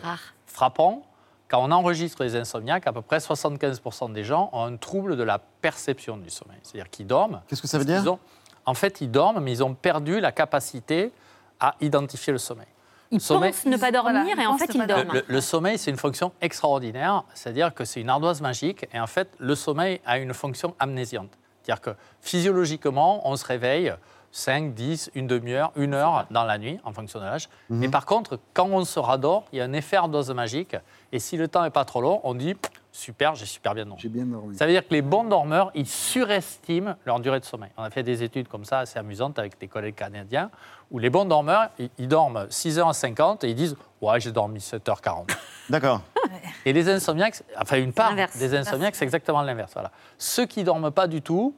frappant. 0.47 1.03
Quand 1.47 1.61
on 1.63 1.71
enregistre 1.71 2.23
les 2.23 2.35
insomniaques, 2.35 2.87
à 2.87 2.93
peu 2.93 3.01
près 3.01 3.17
75% 3.17 4.11
des 4.13 4.23
gens 4.23 4.49
ont 4.53 4.63
un 4.63 4.77
trouble 4.77 5.17
de 5.17 5.23
la 5.23 5.37
perception 5.39 6.17
du 6.17 6.29
sommeil. 6.29 6.57
C'est-à-dire 6.63 6.89
qu'ils 6.89 7.07
dorment. 7.07 7.41
Qu'est-ce 7.47 7.61
que 7.61 7.67
ça 7.67 7.77
veut 7.77 7.85
dire 7.85 8.13
ont- 8.13 8.19
En 8.65 8.73
fait, 8.73 9.01
ils 9.01 9.11
dorment, 9.11 9.39
mais 9.41 9.51
ils 9.51 9.63
ont 9.63 9.73
perdu 9.73 10.19
la 10.19 10.31
capacité 10.31 11.11
à 11.59 11.75
identifier 11.81 12.31
le 12.33 12.39
sommeil. 12.39 12.67
Ils 13.12 13.19
Sommeil- 13.19 13.52
pensent 13.52 13.65
ne 13.65 13.78
pas 13.78 13.91
dormir 13.91 14.39
et 14.39 14.45
en 14.45 14.58
fait, 14.58 14.74
ils 14.74 14.80
le, 14.82 14.88
dorment. 14.88 15.12
le- 15.13 15.26
le 15.28 15.41
sommeil, 15.41 15.78
c'est 15.78 15.91
une 15.91 15.97
fonction 15.97 16.32
extraordinaire, 16.41 17.24
c'est-à-dire 17.34 17.74
que 17.74 17.84
c'est 17.86 18.00
une 18.02 18.10
ardoise 18.10 18.41
magique, 18.41 18.88
et 18.93 19.00
en 19.00 19.08
fait, 19.08 19.30
le 19.38 19.54
sommeil 19.56 20.00
a 20.06 20.17
une 20.17 20.34
fonction 20.34 20.76
amnésiante. 20.80 21.30
C'est-à-dire 21.63 21.82
que 21.82 21.89
physiologiquement, 22.21 23.21
on 23.30 23.36
se 23.36 23.45
réveille 23.45 23.93
5, 24.32 24.74
10, 24.74 25.12
une 25.13 25.28
demi-heure, 25.28 25.71
une 25.76 25.93
heure 25.93 26.26
dans 26.32 26.45
la 26.45 26.58
nuit, 26.58 26.80
en 26.86 26.93
fonction 26.93 27.19
de 27.19 27.26
l'âge. 27.26 27.50
Mais 27.69 27.89
par 27.89 28.06
contre, 28.06 28.39
quand 28.54 28.65
on 28.71 28.86
se 28.86 28.97
radore, 28.97 29.43
il 29.52 29.60
y 29.60 29.62
a 29.62 29.65
un 29.65 29.74
effet 29.74 29.97
ardoise 29.97 30.32
magique, 30.32 30.76
et 31.12 31.19
si 31.19 31.36
le 31.38 31.47
temps 31.50 31.63
n'est 31.63 31.69
pas 31.69 31.84
trop 31.86 32.00
long, 32.02 32.21
on 32.24 32.34
dit 32.34 32.56
super, 32.91 33.36
j'ai 33.36 33.45
super 33.45 33.73
bien 33.73 33.86
dormi. 33.86 34.01
J'ai 34.01 34.10
bien 34.10 34.25
dormi. 34.25 34.56
Ça 34.58 34.65
veut 34.65 34.71
dire 34.71 34.88
que 34.88 34.93
les 34.93 35.01
bons 35.01 35.23
dormeurs, 35.23 35.71
ils 35.75 35.88
surestiment 35.88 36.95
leur 37.06 37.19
durée 37.19 37.39
de 37.39 37.45
sommeil. 37.45 37.71
On 37.77 37.84
a 37.84 37.89
fait 37.89 38.04
des 38.04 38.23
études 38.23 38.47
comme 38.47 38.65
ça 38.65 38.80
assez 38.80 38.99
amusantes 38.99 39.39
avec 39.39 39.60
des 39.60 39.67
collègues 39.67 39.95
canadiens, 39.95 40.49
où 40.89 40.99
les 40.99 41.10
bons 41.10 41.25
dormeurs, 41.25 41.69
ils, 41.80 41.89
ils 41.97 42.08
dorment 42.08 42.45
6h50 42.49 43.45
et 43.45 43.49
ils 43.49 43.56
disent 43.56 43.75
Ouais, 44.01 44.19
j'ai 44.19 44.32
dormi 44.32 44.60
7h40. 44.60 45.36
D'accord. 45.69 46.01
Et 46.65 46.73
les 46.73 46.89
insomniaques, 46.89 47.43
enfin 47.58 47.77
une 47.77 47.93
part 47.93 48.13
des 48.38 48.56
insomniaques, 48.56 48.95
c'est 48.95 49.06
exactement 49.06 49.41
l'inverse. 49.41 49.73
Voilà. 49.73 49.91
Ceux 50.17 50.45
qui 50.45 50.63
dorment 50.63 50.91
pas 50.91 51.08
du 51.08 51.21
tout, 51.21 51.56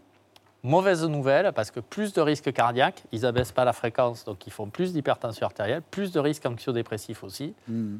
mauvaise 0.63 1.03
nouvelle, 1.03 1.51
parce 1.53 1.71
que 1.71 1.79
plus 1.79 2.13
de 2.13 2.21
risques 2.21 2.51
cardiaques, 2.53 3.03
ils 3.11 3.25
abaissent 3.25 3.51
pas 3.51 3.65
la 3.65 3.73
fréquence, 3.73 4.23
donc 4.23 4.47
ils 4.47 4.53
font 4.53 4.67
plus 4.69 4.93
d'hypertension 4.93 5.45
artérielle, 5.45 5.81
plus 5.81 6.11
de 6.11 6.19
risques 6.19 6.45
anxio-dépressifs 6.45 7.23
aussi. 7.23 7.53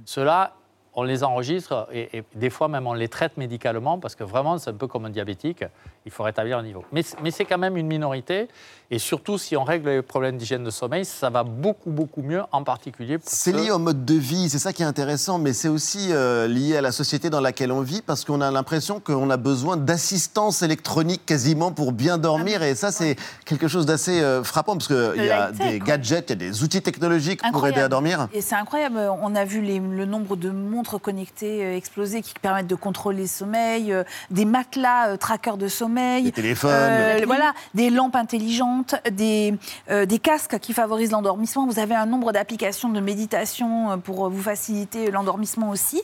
Ceux-là, 0.05 0.53
on 0.95 1.03
les 1.03 1.23
enregistre 1.23 1.87
et, 1.91 2.17
et 2.17 2.23
des 2.35 2.49
fois 2.49 2.67
même 2.67 2.85
on 2.87 2.93
les 2.93 3.07
traite 3.07 3.35
médicalement 3.37 3.97
parce 3.99 4.15
que 4.15 4.23
vraiment 4.23 4.57
c'est 4.57 4.69
un 4.69 4.73
peu 4.73 4.87
comme 4.87 5.05
un 5.05 5.09
diabétique, 5.09 5.63
il 6.05 6.11
faut 6.11 6.23
rétablir 6.23 6.57
le 6.59 6.65
niveau. 6.65 6.83
Mais, 6.91 7.03
c'est 7.31 7.45
quand 7.45 7.57
même 7.57 7.77
une 7.77 7.87
minorité 7.87 8.47
et 8.91 8.99
surtout 8.99 9.37
si 9.39 9.57
on 9.57 9.63
règle 9.63 9.89
les 9.89 10.01
problèmes 10.03 10.37
d'hygiène 10.37 10.63
de 10.63 10.69
sommeil, 10.69 11.03
ça 11.05 11.29
va 11.31 11.43
beaucoup 11.43 11.89
beaucoup 11.89 12.21
mieux 12.21 12.43
en 12.51 12.63
particulier 12.63 13.17
pour 13.17 13.27
C'est 13.27 13.51
lié 13.51 13.71
au 13.71 13.79
mode 13.79 14.05
de 14.05 14.13
vie, 14.13 14.49
c'est 14.49 14.59
ça 14.59 14.71
qui 14.71 14.83
est 14.83 14.85
intéressant, 14.85 15.39
mais 15.39 15.53
c'est 15.53 15.67
aussi 15.67 16.09
euh, 16.11 16.47
lié 16.47 16.77
à 16.77 16.81
la 16.81 16.91
société 16.91 17.29
dans 17.31 17.41
laquelle 17.41 17.71
on 17.71 17.81
vit, 17.81 18.01
parce 18.03 18.23
qu'on 18.23 18.39
a 18.41 18.51
l'impression 18.51 18.99
qu'on 18.99 19.29
a 19.31 19.37
besoin 19.37 19.77
d'assistance 19.77 20.61
électronique 20.61 21.25
quasiment 21.25 21.71
pour 21.71 21.91
bien 21.91 22.17
dormir, 22.19 22.61
et 22.61 22.75
ça 22.75 22.91
c'est 22.91 23.15
quelque 23.45 23.67
chose 23.67 23.85
d'assez 23.87 24.21
euh, 24.21 24.43
frappant, 24.43 24.73
parce 24.73 24.87
qu'il 24.87 25.23
y 25.23 25.29
a 25.31 25.51
des 25.51 25.79
gadgets, 25.79 26.29
il 26.29 26.41
y 26.41 26.45
a 26.45 26.49
des 26.51 26.63
outils 26.63 26.81
technologiques 26.81 27.41
pour 27.51 27.65
aider 27.65 27.81
à 27.81 27.89
dormir. 27.89 28.27
Et 28.33 28.41
c'est 28.41 28.55
incroyable. 28.55 28.99
On 29.21 29.33
a 29.35 29.43
vu 29.45 29.61
les- 29.61 29.79
le 29.79 30.05
nombre 30.05 30.35
de 30.35 30.49
montres 30.83 30.99
connectées 30.99 31.63
euh, 31.63 31.77
exploser 31.77 32.21
qui 32.21 32.33
permettent 32.41 32.67
de 32.67 32.75
contrôler 32.75 33.21
le 33.21 33.27
sommeil, 33.27 33.93
euh, 33.93 34.03
des 34.31 34.43
matelas 34.43 35.09
euh, 35.11 35.17
trackers 35.17 35.55
de 35.55 35.69
sommeil, 35.69 36.23
Des 36.25 36.31
téléphones. 36.33 36.71
euh, 36.73 37.21
voilà, 37.25 37.53
des 37.73 37.89
lampes 37.89 38.15
intelligentes, 38.17 38.95
des, 39.09 39.53
euh, 39.89 40.05
des 40.05 40.19
casques 40.19 40.59
qui 40.59 40.73
favorisent 40.73 41.11
l'endormissement. 41.11 41.65
Vous 41.67 41.79
avez 41.79 41.95
un 41.95 42.05
nombre 42.05 42.33
d'applications 42.33 42.89
de 42.89 42.99
méditation 42.99 43.97
pour 44.03 44.29
vous 44.29 44.41
faciliter 44.41 45.09
l'endormissement 45.09 45.69
aussi. 45.69 46.01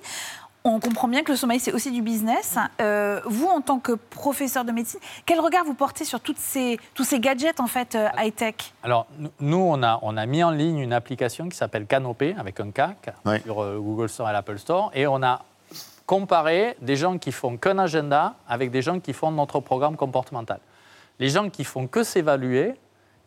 On 0.66 0.80
comprend 0.82 1.08
bien 1.08 1.24
que 1.24 1.32
le 1.32 1.38
sommeil, 1.38 1.60
c'est 1.60 1.72
aussi 1.72 1.90
du 1.90 2.02
business. 2.02 2.58
Euh, 2.82 3.22
vous, 3.26 3.48
en 3.48 3.62
tant 3.62 3.80
que 3.80 3.94
professeur 3.94 4.66
de 4.66 4.72
médecine, 4.74 5.00
quel 5.26 5.40
regard 5.40 5.64
vous 5.64 5.74
portez 5.74 6.04
sur 6.04 6.20
toutes 6.20 6.38
ces, 6.38 6.78
tous 6.94 7.06
ces 7.06 7.20
gadgets 7.22 7.62
en 7.62 7.68
fait 7.68 7.96
euh, 7.96 8.08
high-tech? 8.18 8.56
Alors, 8.84 9.08
nous- 9.40 9.58
on 9.58 9.82
a, 9.84 10.00
on 10.02 10.18
a 10.18 10.26
mis 10.26 10.44
en 10.44 10.52
ligne 10.52 10.80
une 10.80 10.92
application 10.94 11.48
qui 11.48 11.56
s'appelle 11.56 11.86
Canopé, 11.86 12.36
avec 12.38 12.60
un 12.60 12.72
K, 12.72 12.82
sur 13.44 13.64
euh, 13.64 13.78
Google 13.80 14.10
Store 14.10 14.30
et 14.30 14.34
l'Apple 14.34 14.58
Store, 14.60 14.92
et 14.94 15.08
on 15.08 15.24
a 15.24 15.44
comparé 16.06 16.76
des 16.82 16.96
gens 16.98 17.18
qui 17.18 17.32
font 17.32 17.56
qu'un 17.58 17.78
agenda 17.80 18.34
avec 18.48 18.70
des 18.72 18.82
gens 18.82 19.00
qui 19.00 19.14
font 19.14 19.32
notre 19.32 19.60
programme 19.62 19.96
comportemental. 19.96 20.60
Les 21.20 21.30
gens 21.30 21.50
qui 21.50 21.64
font 21.64 21.88
que 21.88 22.04
s'évaluer, 22.04 22.74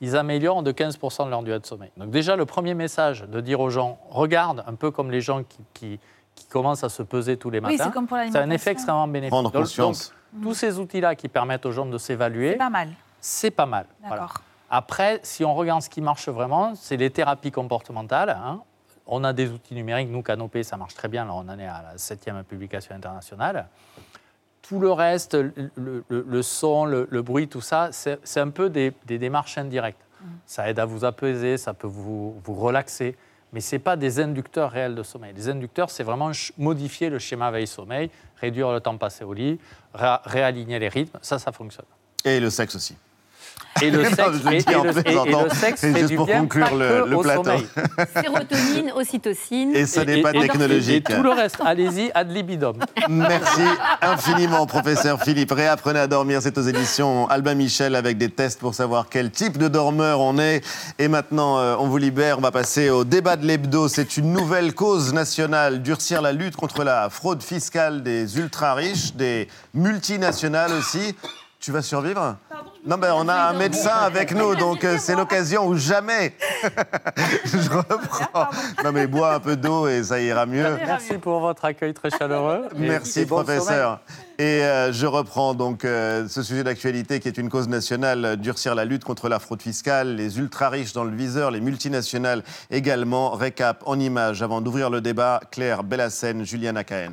ils 0.01 0.17
améliorent 0.17 0.63
de 0.63 0.73
15% 0.73 1.25
de 1.27 1.31
leur 1.31 1.43
durée 1.43 1.61
de 1.61 1.67
sommeil. 1.67 1.91
Donc 1.97 2.11
déjà, 2.11 2.37
le 2.37 2.45
premier 2.45 2.75
message 2.75 3.23
de 3.23 3.41
dire 3.41 3.61
aux 3.61 3.71
gens, 3.71 3.99
regarde, 4.11 4.65
un 4.67 4.75
peu 4.75 4.91
comme 4.91 5.11
les 5.11 5.21
gens 5.21 5.43
qui, 5.45 5.59
qui- 5.75 6.01
qui 6.35 6.47
commencent 6.47 6.85
à 6.85 6.89
se 6.89 7.03
peser 7.03 7.37
tous 7.37 7.51
les 7.51 7.59
Oui, 7.59 7.73
matins, 7.73 7.85
c'est 7.85 7.93
comme 7.93 8.07
pour 8.07 8.17
un 8.17 8.21
l'alimentation. 8.21 8.53
effet 8.55 8.71
extrêmement 8.73 9.09
bénéfique. 9.09 9.31
Prendre 9.33 9.51
Donc- 9.51 9.63
conscience. 9.63 10.13
donc, 10.33 10.43
Tous 10.43 10.55
ces 10.55 10.79
outils-là 10.79 11.15
qui 11.15 11.29
permettent 11.29 11.67
aux 11.67 11.73
gens 11.73 11.87
de 11.87 11.99
s'évaluer. 11.99 12.53
C'est 12.53 12.59
pas 12.59 12.71
mal. 12.71 12.89
C'est 13.21 13.51
pas 13.51 13.67
mal. 13.67 13.87
Voilà. 14.01 14.15
D'accord. 14.23 14.35
Après, 14.71 15.21
si 15.23 15.45
on 15.45 15.55
regarde 15.55 15.83
ce 15.83 15.91
qui 15.91 16.01
marche 16.01 16.29
vraiment, 16.29 16.75
c'est 16.75 16.97
les 16.97 17.11
thérapies 17.11 17.51
comportementales. 17.51 18.31
hein. 18.31 18.61
On 19.07 19.25
a 19.25 19.33
des 19.33 19.51
outils 19.51 19.75
numériques, 19.75 20.09
nous, 20.09 20.23
Canopé, 20.23 20.63
ça 20.63 20.77
marche 20.77 20.95
très 20.95 21.09
bien. 21.09 21.25
Là, 21.27 21.33
on 21.35 21.41
en 21.49 21.59
est 21.59 21.67
à 21.67 21.83
la 21.93 21.99
septième 21.99 22.43
publication 22.45 22.95
internationale. 22.95 23.67
Tout 24.63 24.79
le 24.79 24.93
reste, 24.93 25.35
le, 25.35 25.53
le- 25.75 26.05
le- 26.09 26.25
le 26.27 26.43
son, 26.43 26.85
le, 26.85 27.09
le 27.11 27.21
bruit, 27.23 27.49
tout 27.49 27.61
ça, 27.61 27.89
c'est 27.91 28.21
c'est 28.23 28.39
un 28.41 28.49
peu 28.51 28.71
des, 28.71 28.93
des 29.07 29.19
démarches 29.19 29.59
indirectes. 29.59 30.01
Ça 30.47 30.71
aide 30.71 30.79
à 30.79 30.85
vous 30.85 31.05
apaiser, 31.05 31.57
ça 31.59 31.75
peut 31.75 31.89
vous, 31.89 32.41
vous 32.45 32.55
relaxer, 32.55 33.17
mais 33.53 33.61
ce 33.61 33.75
n'est 33.77 33.81
pas 33.81 33.97
des 33.97 34.21
inducteurs 34.21 34.71
réels 34.71 34.95
de 34.95 35.03
sommeil. 35.03 35.33
Les 35.35 35.49
inducteurs, 35.49 35.91
c'est 35.91 36.03
vraiment 36.03 36.31
modifier 36.59 37.11
le 37.11 37.19
schéma 37.19 37.51
veille-sommeil, 37.51 38.11
réduire 38.41 38.73
le 38.73 38.81
temps 38.81 38.97
passé 38.97 39.25
au 39.25 39.33
lit, 39.35 39.59
ré- 39.95 40.17
réaligner 40.25 40.79
les 40.79 40.89
rythmes, 40.89 41.19
ça, 41.23 41.39
ça 41.39 41.53
fonctionne. 41.53 41.87
Et 42.25 42.41
le 42.41 42.51
sexe 42.51 42.75
aussi. 42.77 42.97
Et 43.83 43.91
le 43.91 44.03
Non, 44.03 44.11
sexe, 44.11 44.19
je 44.45 44.49
le 44.49 44.55
et- 44.55 44.61
le- 44.61 44.97
et- 44.97 44.99
et 44.99 45.03
plaisantant. 45.03 45.45
le 45.45 45.51
sexe 45.51 45.81
C'est 45.81 45.93
fait 45.93 45.99
juste 46.01 46.11
du 46.11 46.17
pour 46.17 46.27
bien, 46.27 46.41
conclure 46.41 46.69
pas 46.69 46.77
le- 46.77 46.89
que 47.05 47.09
le 47.09 47.17
au 47.17 47.21
plateau. 47.23 47.45
sommeil. 47.45 47.67
Sérotonine, 48.23 48.93
ocytocine. 48.95 49.75
Et 49.75 49.87
ce 49.87 50.01
n'est 50.01 50.23
pas 50.23 50.33
technologique. 50.33 51.11
Et, 51.11 51.15
tout 51.15 51.23
le 51.23 51.31
reste, 51.31 51.57
allez-y, 51.65 52.11
ad 52.15 52.31
libidum. 52.31 52.77
Merci 53.09 53.61
infiniment, 54.01 54.67
professeur 54.67 55.21
Philippe. 55.23 55.51
Réapprenez 55.53 55.99
à 56.01 56.07
dormir, 56.07 56.41
c'est 56.43 56.57
aux 56.59 56.63
éditions 56.63 57.29
Albin 57.29 57.55
Michel 57.55 57.97
avec 57.97 58.19
des 58.19 58.29
tests 58.29 58.61
pour 58.61 58.75
savoir 58.75 59.07
quel 59.11 59.31
type 59.31 59.59
de 59.59 59.69
dormeur 59.69 60.21
on 60.21 60.39
est. 60.39 60.63
Et 60.99 61.09
maintenant, 61.09 61.59
euh, 61.59 61.75
on 61.79 61.89
vous 61.89 61.99
libère. 61.99 62.39
On 62.39 62.43
va 62.43 62.51
passer 62.53 62.91
au 62.91 63.05
débat 63.05 63.37
de 63.37 63.47
l'hebdo. 63.47 63.89
C'est 63.89 64.17
une 64.17 64.33
nouvelle 64.33 64.75
cause 64.75 65.13
nationale 65.13 65.83
durcir 65.83 66.23
la 66.23 66.33
lutte 66.33 66.57
contre 66.57 66.85
la 66.85 67.11
fraude 67.11 67.43
fiscale 67.43 68.03
des 68.03 68.39
ultra-riches, 68.39 69.15
des 69.15 69.49
multinationales 69.75 70.73
aussi. 70.73 71.15
Tu 71.63 71.71
vas 71.71 71.81
survivre 71.81 72.39
Non, 72.85 72.99
ben 72.99 73.13
on 73.15 73.29
a 73.29 73.35
un 73.51 73.53
médecin 73.53 73.95
avec 74.03 74.33
nous, 74.37 74.57
donc 74.57 74.83
euh, 74.83 74.97
c'est 74.99 75.15
l'occasion 75.15 75.65
ou 75.69 75.77
jamais. 75.77 76.35
Je 77.45 77.71
reprends. 77.71 78.49
Non, 78.83 78.91
mais 78.91 79.07
bois 79.07 79.35
un 79.35 79.39
peu 79.39 79.55
d'eau 79.55 79.87
et 79.87 80.03
ça 80.03 80.19
ira 80.21 80.45
mieux. 80.45 80.77
Merci 80.85 81.19
pour 81.19 81.39
votre 81.39 81.65
accueil 81.65 81.95
très 81.95 82.11
chaleureux. 82.11 82.65
Et- 82.75 82.79
Merci, 82.81 83.21
et 83.21 83.25
bon 83.27 83.45
professeur. 83.45 84.01
Et 84.41 84.65
euh, 84.65 84.93
je 84.93 85.07
reprends 85.07 85.55
donc 85.55 85.85
euh, 85.85 86.27
ce 86.29 86.43
sujet 86.43 86.65
d'actualité 86.65 87.21
qui 87.21 87.29
est 87.29 87.39
une 87.39 87.49
cause 87.49 87.69
nationale, 87.69 88.25
euh, 88.25 88.35
durcir 88.37 88.75
la 88.75 88.85
lutte 88.85 89.05
contre 89.05 89.29
la 89.29 89.39
fraude 89.39 89.63
fiscale, 89.63 90.17
les 90.17 90.39
ultra-riches 90.41 90.95
dans 90.95 91.05
le 91.05 91.15
viseur, 91.15 91.53
les 91.53 91.61
multinationales 91.61 92.43
également. 92.73 93.31
Récap 93.31 93.85
en 93.87 94.01
images 94.01 94.43
avant 94.43 94.63
d'ouvrir 94.63 94.91
le 94.91 95.01
débat. 95.01 95.39
Claire 95.53 95.85
Bellassène, 95.85 96.45
Julien 96.45 96.75
Akahen. 96.75 97.13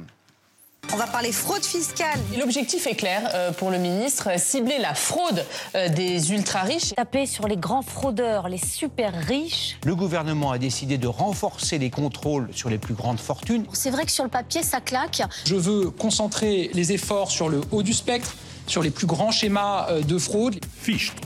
On 0.92 0.98
va 0.98 1.06
parler 1.06 1.32
fraude 1.32 1.64
fiscale. 1.64 2.20
L'objectif 2.40 2.88
est 2.88 2.96
clair 2.96 3.30
euh, 3.36 3.52
pour 3.52 3.70
le 3.70 3.78
ministre, 3.78 4.30
cibler 4.40 4.80
la 4.80 4.96
fraude 4.96 5.46
euh, 5.76 5.88
des 5.88 6.32
ultra-riches. 6.32 6.96
Taper 6.96 7.28
sur 7.28 7.48
les 7.48 7.58
grands 7.58 7.84
fraudeurs, 7.84 8.50
les 8.50 8.58
super 8.58 9.14
riches. 9.14 9.78
Le 9.86 9.96
gouvernement 9.96 10.50
a 10.52 10.58
décidé 10.58 10.98
de 10.98 11.08
renforcer 11.08 11.78
les 11.78 11.92
contrôles 11.92 12.50
sur 12.54 12.72
les 12.72 12.80
plus 12.80 12.96
grandes 12.96 13.20
fortunes. 13.20 13.66
C'est 13.72 13.92
vrai 13.92 14.06
que 14.06 14.12
sur 14.12 14.24
le 14.24 14.32
papier, 14.32 14.64
ça 14.64 14.82
claque. 14.82 15.22
Je 15.46 15.56
veux 15.56 15.92
concentrer 15.92 16.72
les 16.74 16.92
efforts 16.92 17.30
sur 17.30 17.50
le 17.50 17.62
haut 17.72 17.84
du 17.84 17.94
spectre, 17.94 18.34
sur 18.66 18.82
les 18.82 18.90
plus 18.90 19.06
grands 19.06 19.32
schémas 19.32 19.90
euh, 19.92 20.02
de 20.02 20.18
fraude. 20.18 20.60
Fichtre. 20.82 21.22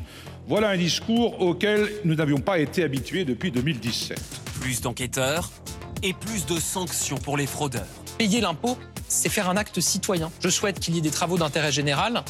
Voilà 0.50 0.70
un 0.72 0.78
discours 0.78 1.40
auquel 1.42 1.90
nous 2.04 2.16
n'avions 2.16 2.42
pas 2.42 2.60
été 2.60 2.84
habitués 2.84 3.24
depuis 3.24 3.50
2017. 3.50 4.20
Plus 4.60 4.82
d'enquêteurs 4.82 5.52
et 6.02 6.12
plus 6.12 6.46
de 6.46 6.60
sanctions 6.60 7.18
pour 7.18 7.38
les 7.38 7.48
fraudeurs. 7.48 8.03
Payer 8.18 8.42
l'impôt, 8.42 8.78
c'est 9.08 9.30
faire 9.30 9.50
un 9.50 9.58
acte 9.58 9.80
citoyen. 9.80 10.32
Je 10.40 10.50
souhaite 10.50 10.80
qu'il 10.80 10.96
y 10.96 10.98
ait 10.98 11.02
des 11.02 11.12
travaux 11.12 11.38
d'intérêt 11.38 11.72
général 11.72 12.24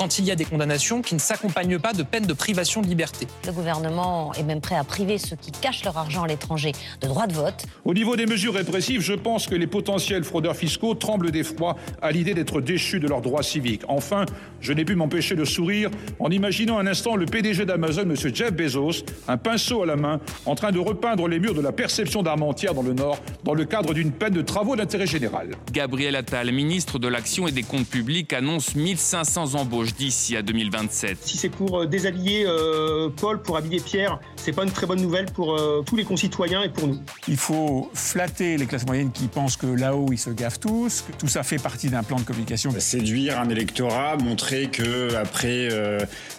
quand 0.00 0.18
il 0.18 0.24
y 0.24 0.30
a 0.30 0.34
des 0.34 0.46
condamnations 0.46 1.02
qui 1.02 1.14
ne 1.14 1.20
s'accompagnent 1.20 1.78
pas 1.78 1.92
de 1.92 2.02
peines 2.02 2.24
de 2.24 2.32
privation 2.32 2.80
de 2.80 2.86
liberté. 2.86 3.26
Le 3.46 3.52
gouvernement 3.52 4.32
est 4.32 4.42
même 4.42 4.62
prêt 4.62 4.76
à 4.76 4.82
priver 4.82 5.18
ceux 5.18 5.36
qui 5.36 5.52
cachent 5.52 5.84
leur 5.84 5.98
argent 5.98 6.22
à 6.22 6.26
l'étranger 6.26 6.72
de 7.02 7.06
droit 7.06 7.26
de 7.26 7.34
vote. 7.34 7.66
Au 7.84 7.92
niveau 7.92 8.16
des 8.16 8.24
mesures 8.24 8.54
répressives, 8.54 9.02
je 9.02 9.12
pense 9.12 9.46
que 9.46 9.54
les 9.54 9.66
potentiels 9.66 10.24
fraudeurs 10.24 10.56
fiscaux 10.56 10.94
tremblent 10.94 11.30
d'effroi 11.30 11.76
à 12.00 12.12
l'idée 12.12 12.32
d'être 12.32 12.62
déchus 12.62 12.98
de 12.98 13.08
leurs 13.08 13.20
droits 13.20 13.42
civiques. 13.42 13.82
Enfin, 13.88 14.24
je 14.62 14.72
n'ai 14.72 14.86
pu 14.86 14.94
m'empêcher 14.94 15.36
de 15.36 15.44
sourire 15.44 15.90
en 16.18 16.30
imaginant 16.30 16.78
un 16.78 16.86
instant 16.86 17.14
le 17.14 17.26
PDG 17.26 17.66
d'Amazon, 17.66 18.04
M. 18.04 18.16
Jeff 18.16 18.54
Bezos, 18.54 19.04
un 19.28 19.36
pinceau 19.36 19.82
à 19.82 19.86
la 19.86 19.96
main, 19.96 20.18
en 20.46 20.54
train 20.54 20.72
de 20.72 20.78
repeindre 20.78 21.28
les 21.28 21.38
murs 21.38 21.52
de 21.54 21.60
la 21.60 21.72
perception 21.72 22.22
d'Armentières 22.22 22.72
dans 22.72 22.82
le 22.82 22.94
Nord, 22.94 23.18
dans 23.44 23.52
le 23.52 23.66
cadre 23.66 23.92
d'une 23.92 24.12
peine 24.12 24.32
de 24.32 24.40
travaux 24.40 24.76
d'intérêt 24.76 25.06
général. 25.06 25.50
Gabriel 25.70 26.16
Attal, 26.16 26.50
ministre 26.52 26.98
de 26.98 27.06
l'Action 27.06 27.46
et 27.46 27.52
des 27.52 27.64
Comptes 27.64 27.86
Publics, 27.86 28.32
annonce 28.32 28.74
1500 28.74 29.56
embauches 29.56 29.89
d'ici 29.96 30.36
à 30.36 30.42
2027. 30.42 31.18
Si 31.22 31.36
c'est 31.36 31.48
pour 31.48 31.80
euh, 31.80 31.86
déshabiller 31.86 32.44
euh, 32.46 33.08
Paul, 33.08 33.40
pour 33.42 33.56
habiller 33.56 33.80
Pierre, 33.80 34.18
c'est 34.36 34.52
pas 34.52 34.64
une 34.64 34.70
très 34.70 34.86
bonne 34.86 35.00
nouvelle 35.00 35.26
pour 35.26 35.54
euh, 35.54 35.82
tous 35.84 35.96
les 35.96 36.04
concitoyens 36.04 36.62
et 36.62 36.68
pour 36.68 36.88
nous. 36.88 37.00
Il 37.28 37.36
faut 37.36 37.90
flatter 37.94 38.56
les 38.56 38.66
classes 38.66 38.86
moyennes 38.86 39.12
qui 39.12 39.26
pensent 39.26 39.56
que 39.56 39.66
là-haut, 39.66 40.08
ils 40.12 40.18
se 40.18 40.30
gaffent 40.30 40.60
tous, 40.60 41.02
que 41.02 41.12
tout 41.12 41.28
ça 41.28 41.42
fait 41.42 41.58
partie 41.58 41.88
d'un 41.88 42.02
plan 42.02 42.18
de 42.18 42.24
communication. 42.24 42.70
Séduire 42.78 43.38
un 43.38 43.48
électorat, 43.48 44.16
montrer 44.16 44.68
que 44.70 45.14
après 45.14 45.68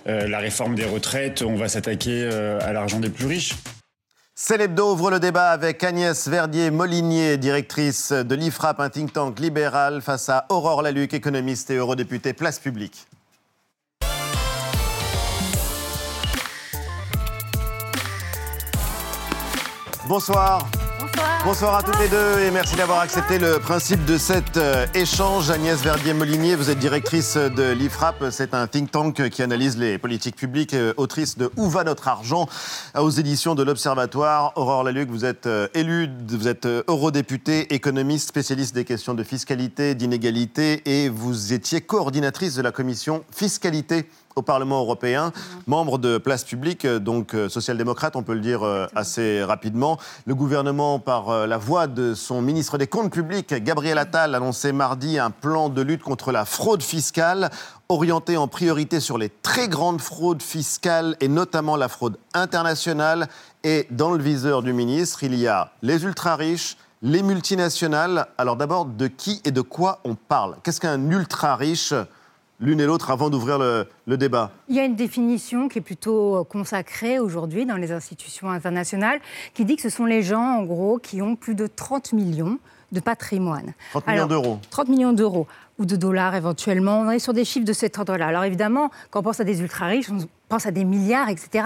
la 0.06 0.40
réforme 0.40 0.76
des 0.76 0.86
retraites, 0.86 1.44
on 1.44 1.56
va 1.56 1.68
s'attaquer 1.68 2.26
à 2.26 2.74
l'argent 2.74 3.00
des 3.00 3.10
plus 3.10 3.28
riches. 3.28 3.54
C'est 4.44 4.58
l'hebdo 4.58 4.94
ouvre 4.94 5.12
le 5.12 5.20
débat 5.20 5.52
avec 5.52 5.84
Agnès 5.84 6.28
Verdier-Molinier, 6.28 7.38
directrice 7.38 8.12
de 8.12 8.34
l'IFRAP, 8.34 8.80
un 8.80 8.90
think 8.90 9.14
tank 9.14 9.40
libéral, 9.40 10.02
face 10.02 10.30
à 10.30 10.48
Aurore 10.50 10.82
Laluc, 10.82 11.14
économiste 11.14 11.70
et 11.70 11.76
eurodéputée 11.76 12.34
Place 12.34 12.58
Publique. 12.58 13.06
Bonsoir. 20.12 20.68
Bonsoir 21.46 21.74
à 21.74 21.84
toutes 21.84 21.98
les 21.98 22.10
deux 22.10 22.40
et 22.46 22.52
merci 22.52 22.76
d'avoir 22.76 23.00
accepté 23.00 23.40
le 23.40 23.60
principe 23.60 24.04
de 24.04 24.18
cet 24.18 24.58
euh, 24.58 24.86
échange. 24.94 25.50
Agnès 25.50 25.82
Verdier-Molinier, 25.82 26.56
vous 26.56 26.70
êtes 26.70 26.80
directrice 26.80 27.38
de 27.38 27.72
l'IFRAP. 27.72 28.26
C'est 28.30 28.54
un 28.54 28.68
think 28.68 28.92
tank 28.92 29.30
qui 29.30 29.42
analyse 29.42 29.78
les 29.78 29.98
politiques 29.98 30.36
publiques, 30.36 30.74
euh, 30.74 30.94
autrice 30.98 31.38
de 31.38 31.50
Où 31.56 31.70
va 31.70 31.86
notre 31.86 32.10
argent? 32.10 32.50
Aux 33.00 33.10
éditions 33.10 33.56
de 33.56 33.64
l'Observatoire. 33.64 34.52
Aurore 34.58 34.84
Laluc, 34.84 35.10
vous 35.10 35.24
êtes 35.24 35.48
euh, 35.48 35.70
élue, 35.74 36.10
vous 36.28 36.50
êtes 36.50 36.66
euh, 36.66 36.84
eurodéputée, 36.90 37.74
économiste, 37.74 38.28
spécialiste 38.28 38.76
des 38.76 38.84
questions 38.84 39.14
de 39.14 39.24
fiscalité, 39.24 39.96
d'inégalité 39.96 40.82
et 40.84 41.08
vous 41.08 41.54
étiez 41.54 41.80
coordinatrice 41.80 42.56
de 42.56 42.62
la 42.62 42.74
commission 42.74 43.24
fiscalité 43.32 44.10
au 44.36 44.42
Parlement 44.42 44.80
européen, 44.80 45.32
membre 45.68 45.98
de 45.98 46.18
Place 46.18 46.44
Publique, 46.44 46.86
euh, 46.86 47.00
donc 47.00 47.34
euh, 47.34 47.50
social-démocrate, 47.50 48.16
on 48.16 48.24
peut 48.24 48.34
le 48.34 48.40
dire 48.42 48.64
euh, 48.64 48.88
assez 48.96 49.44
rapidement. 49.44 49.98
Le 50.26 50.36
gouvernement, 50.36 51.00
par 51.00 51.48
la 51.48 51.58
voix 51.58 51.88
de 51.88 52.14
son 52.14 52.42
ministre 52.42 52.78
des 52.78 52.88
Comptes 52.88 53.12
publics, 53.12 53.54
Gabriel 53.54 53.98
Attal, 53.98 54.36
annonçait 54.36 54.72
mardi 54.72 55.20
un 55.20 55.32
plan 55.32 55.70
de 55.70 55.82
lutte 55.82 56.04
contre 56.04 56.32
la 56.32 56.46
fraude 56.46 56.84
fiscale, 56.84 57.50
orienté 57.90 58.38
en 58.38 58.48
priorité 58.48 59.00
sur 59.00 59.18
les 59.18 59.30
très 59.30 59.68
grandes 59.68 60.02
fraudes 60.02 60.42
fiscales 60.42 61.16
et 61.20 61.28
notamment 61.28 61.76
la 61.76 61.88
fraude 61.88 62.18
internationale. 62.34 63.28
Et 63.64 63.88
dans 63.92 64.12
le 64.12 64.24
viseur 64.24 64.62
du 64.62 64.74
ministre, 64.74 65.24
il 65.24 65.36
y 65.36 65.48
a 65.48 65.72
les 65.82 66.04
ultra-riches, 66.04 66.78
les 67.02 67.24
multinationales. 67.24 68.28
Alors 68.38 68.56
d'abord, 68.56 68.86
de 68.86 69.08
qui 69.08 69.42
et 69.44 69.52
de 69.52 69.62
quoi 69.62 70.00
on 70.04 70.16
parle? 70.16 70.56
Qu'est-ce 70.64 70.80
qu'un 70.80 71.10
ultra-riche? 71.10 71.94
L'une 72.62 72.80
et 72.80 72.86
l'autre 72.86 73.12
avant 73.12 73.30
d'ouvrir 73.30 73.58
le, 73.58 73.88
le 74.06 74.18
débat 74.18 74.52
Il 74.70 74.76
y 74.76 74.80
a 74.80 74.86
une 74.86 74.96
définition 74.96 75.68
qui 75.68 75.80
est 75.80 75.82
plutôt 75.82 76.38
euh, 76.38 76.44
consacrée 76.44 77.20
aujourd'hui 77.20 77.66
dans 77.66 77.78
les 77.78 77.92
institutions 77.92 78.50
internationales, 78.50 79.20
qui 79.54 79.66
dit 79.66 79.76
que 79.76 79.82
ce 79.82 79.90
sont 79.90 80.06
les 80.06 80.22
gens, 80.22 80.60
en 80.60 80.64
gros, 80.64 81.00
qui 81.00 81.22
ont 81.22 81.36
plus 81.36 81.56
de 81.56 81.68
30 81.68 82.14
millions 82.14 82.60
de 82.92 83.00
patrimoine. 83.00 83.74
30 83.92 84.08
millions 84.08 84.28
d'euros. 84.28 84.60
30 84.70 84.90
millions 84.90 85.14
d'euros 85.14 85.48
ou 85.80 85.86
de 85.86 85.96
dollars 85.96 86.36
éventuellement. 86.36 87.00
On 87.02 87.10
est 87.10 87.20
sur 87.20 87.34
des 87.34 87.46
chiffres 87.46 87.66
de 87.66 87.74
cet 87.74 87.98
ordre-là. 87.98 88.28
Alors 88.28 88.44
évidemment, 88.44 88.92
quand 89.10 89.22
on 89.22 89.24
pense 89.24 89.40
à 89.40 89.44
des 89.44 89.62
ultra-riches, 89.62 90.10
on 90.10 90.20
pense 90.50 90.66
à 90.66 90.72
des 90.72 90.84
milliards, 90.84 91.30
etc. 91.30 91.66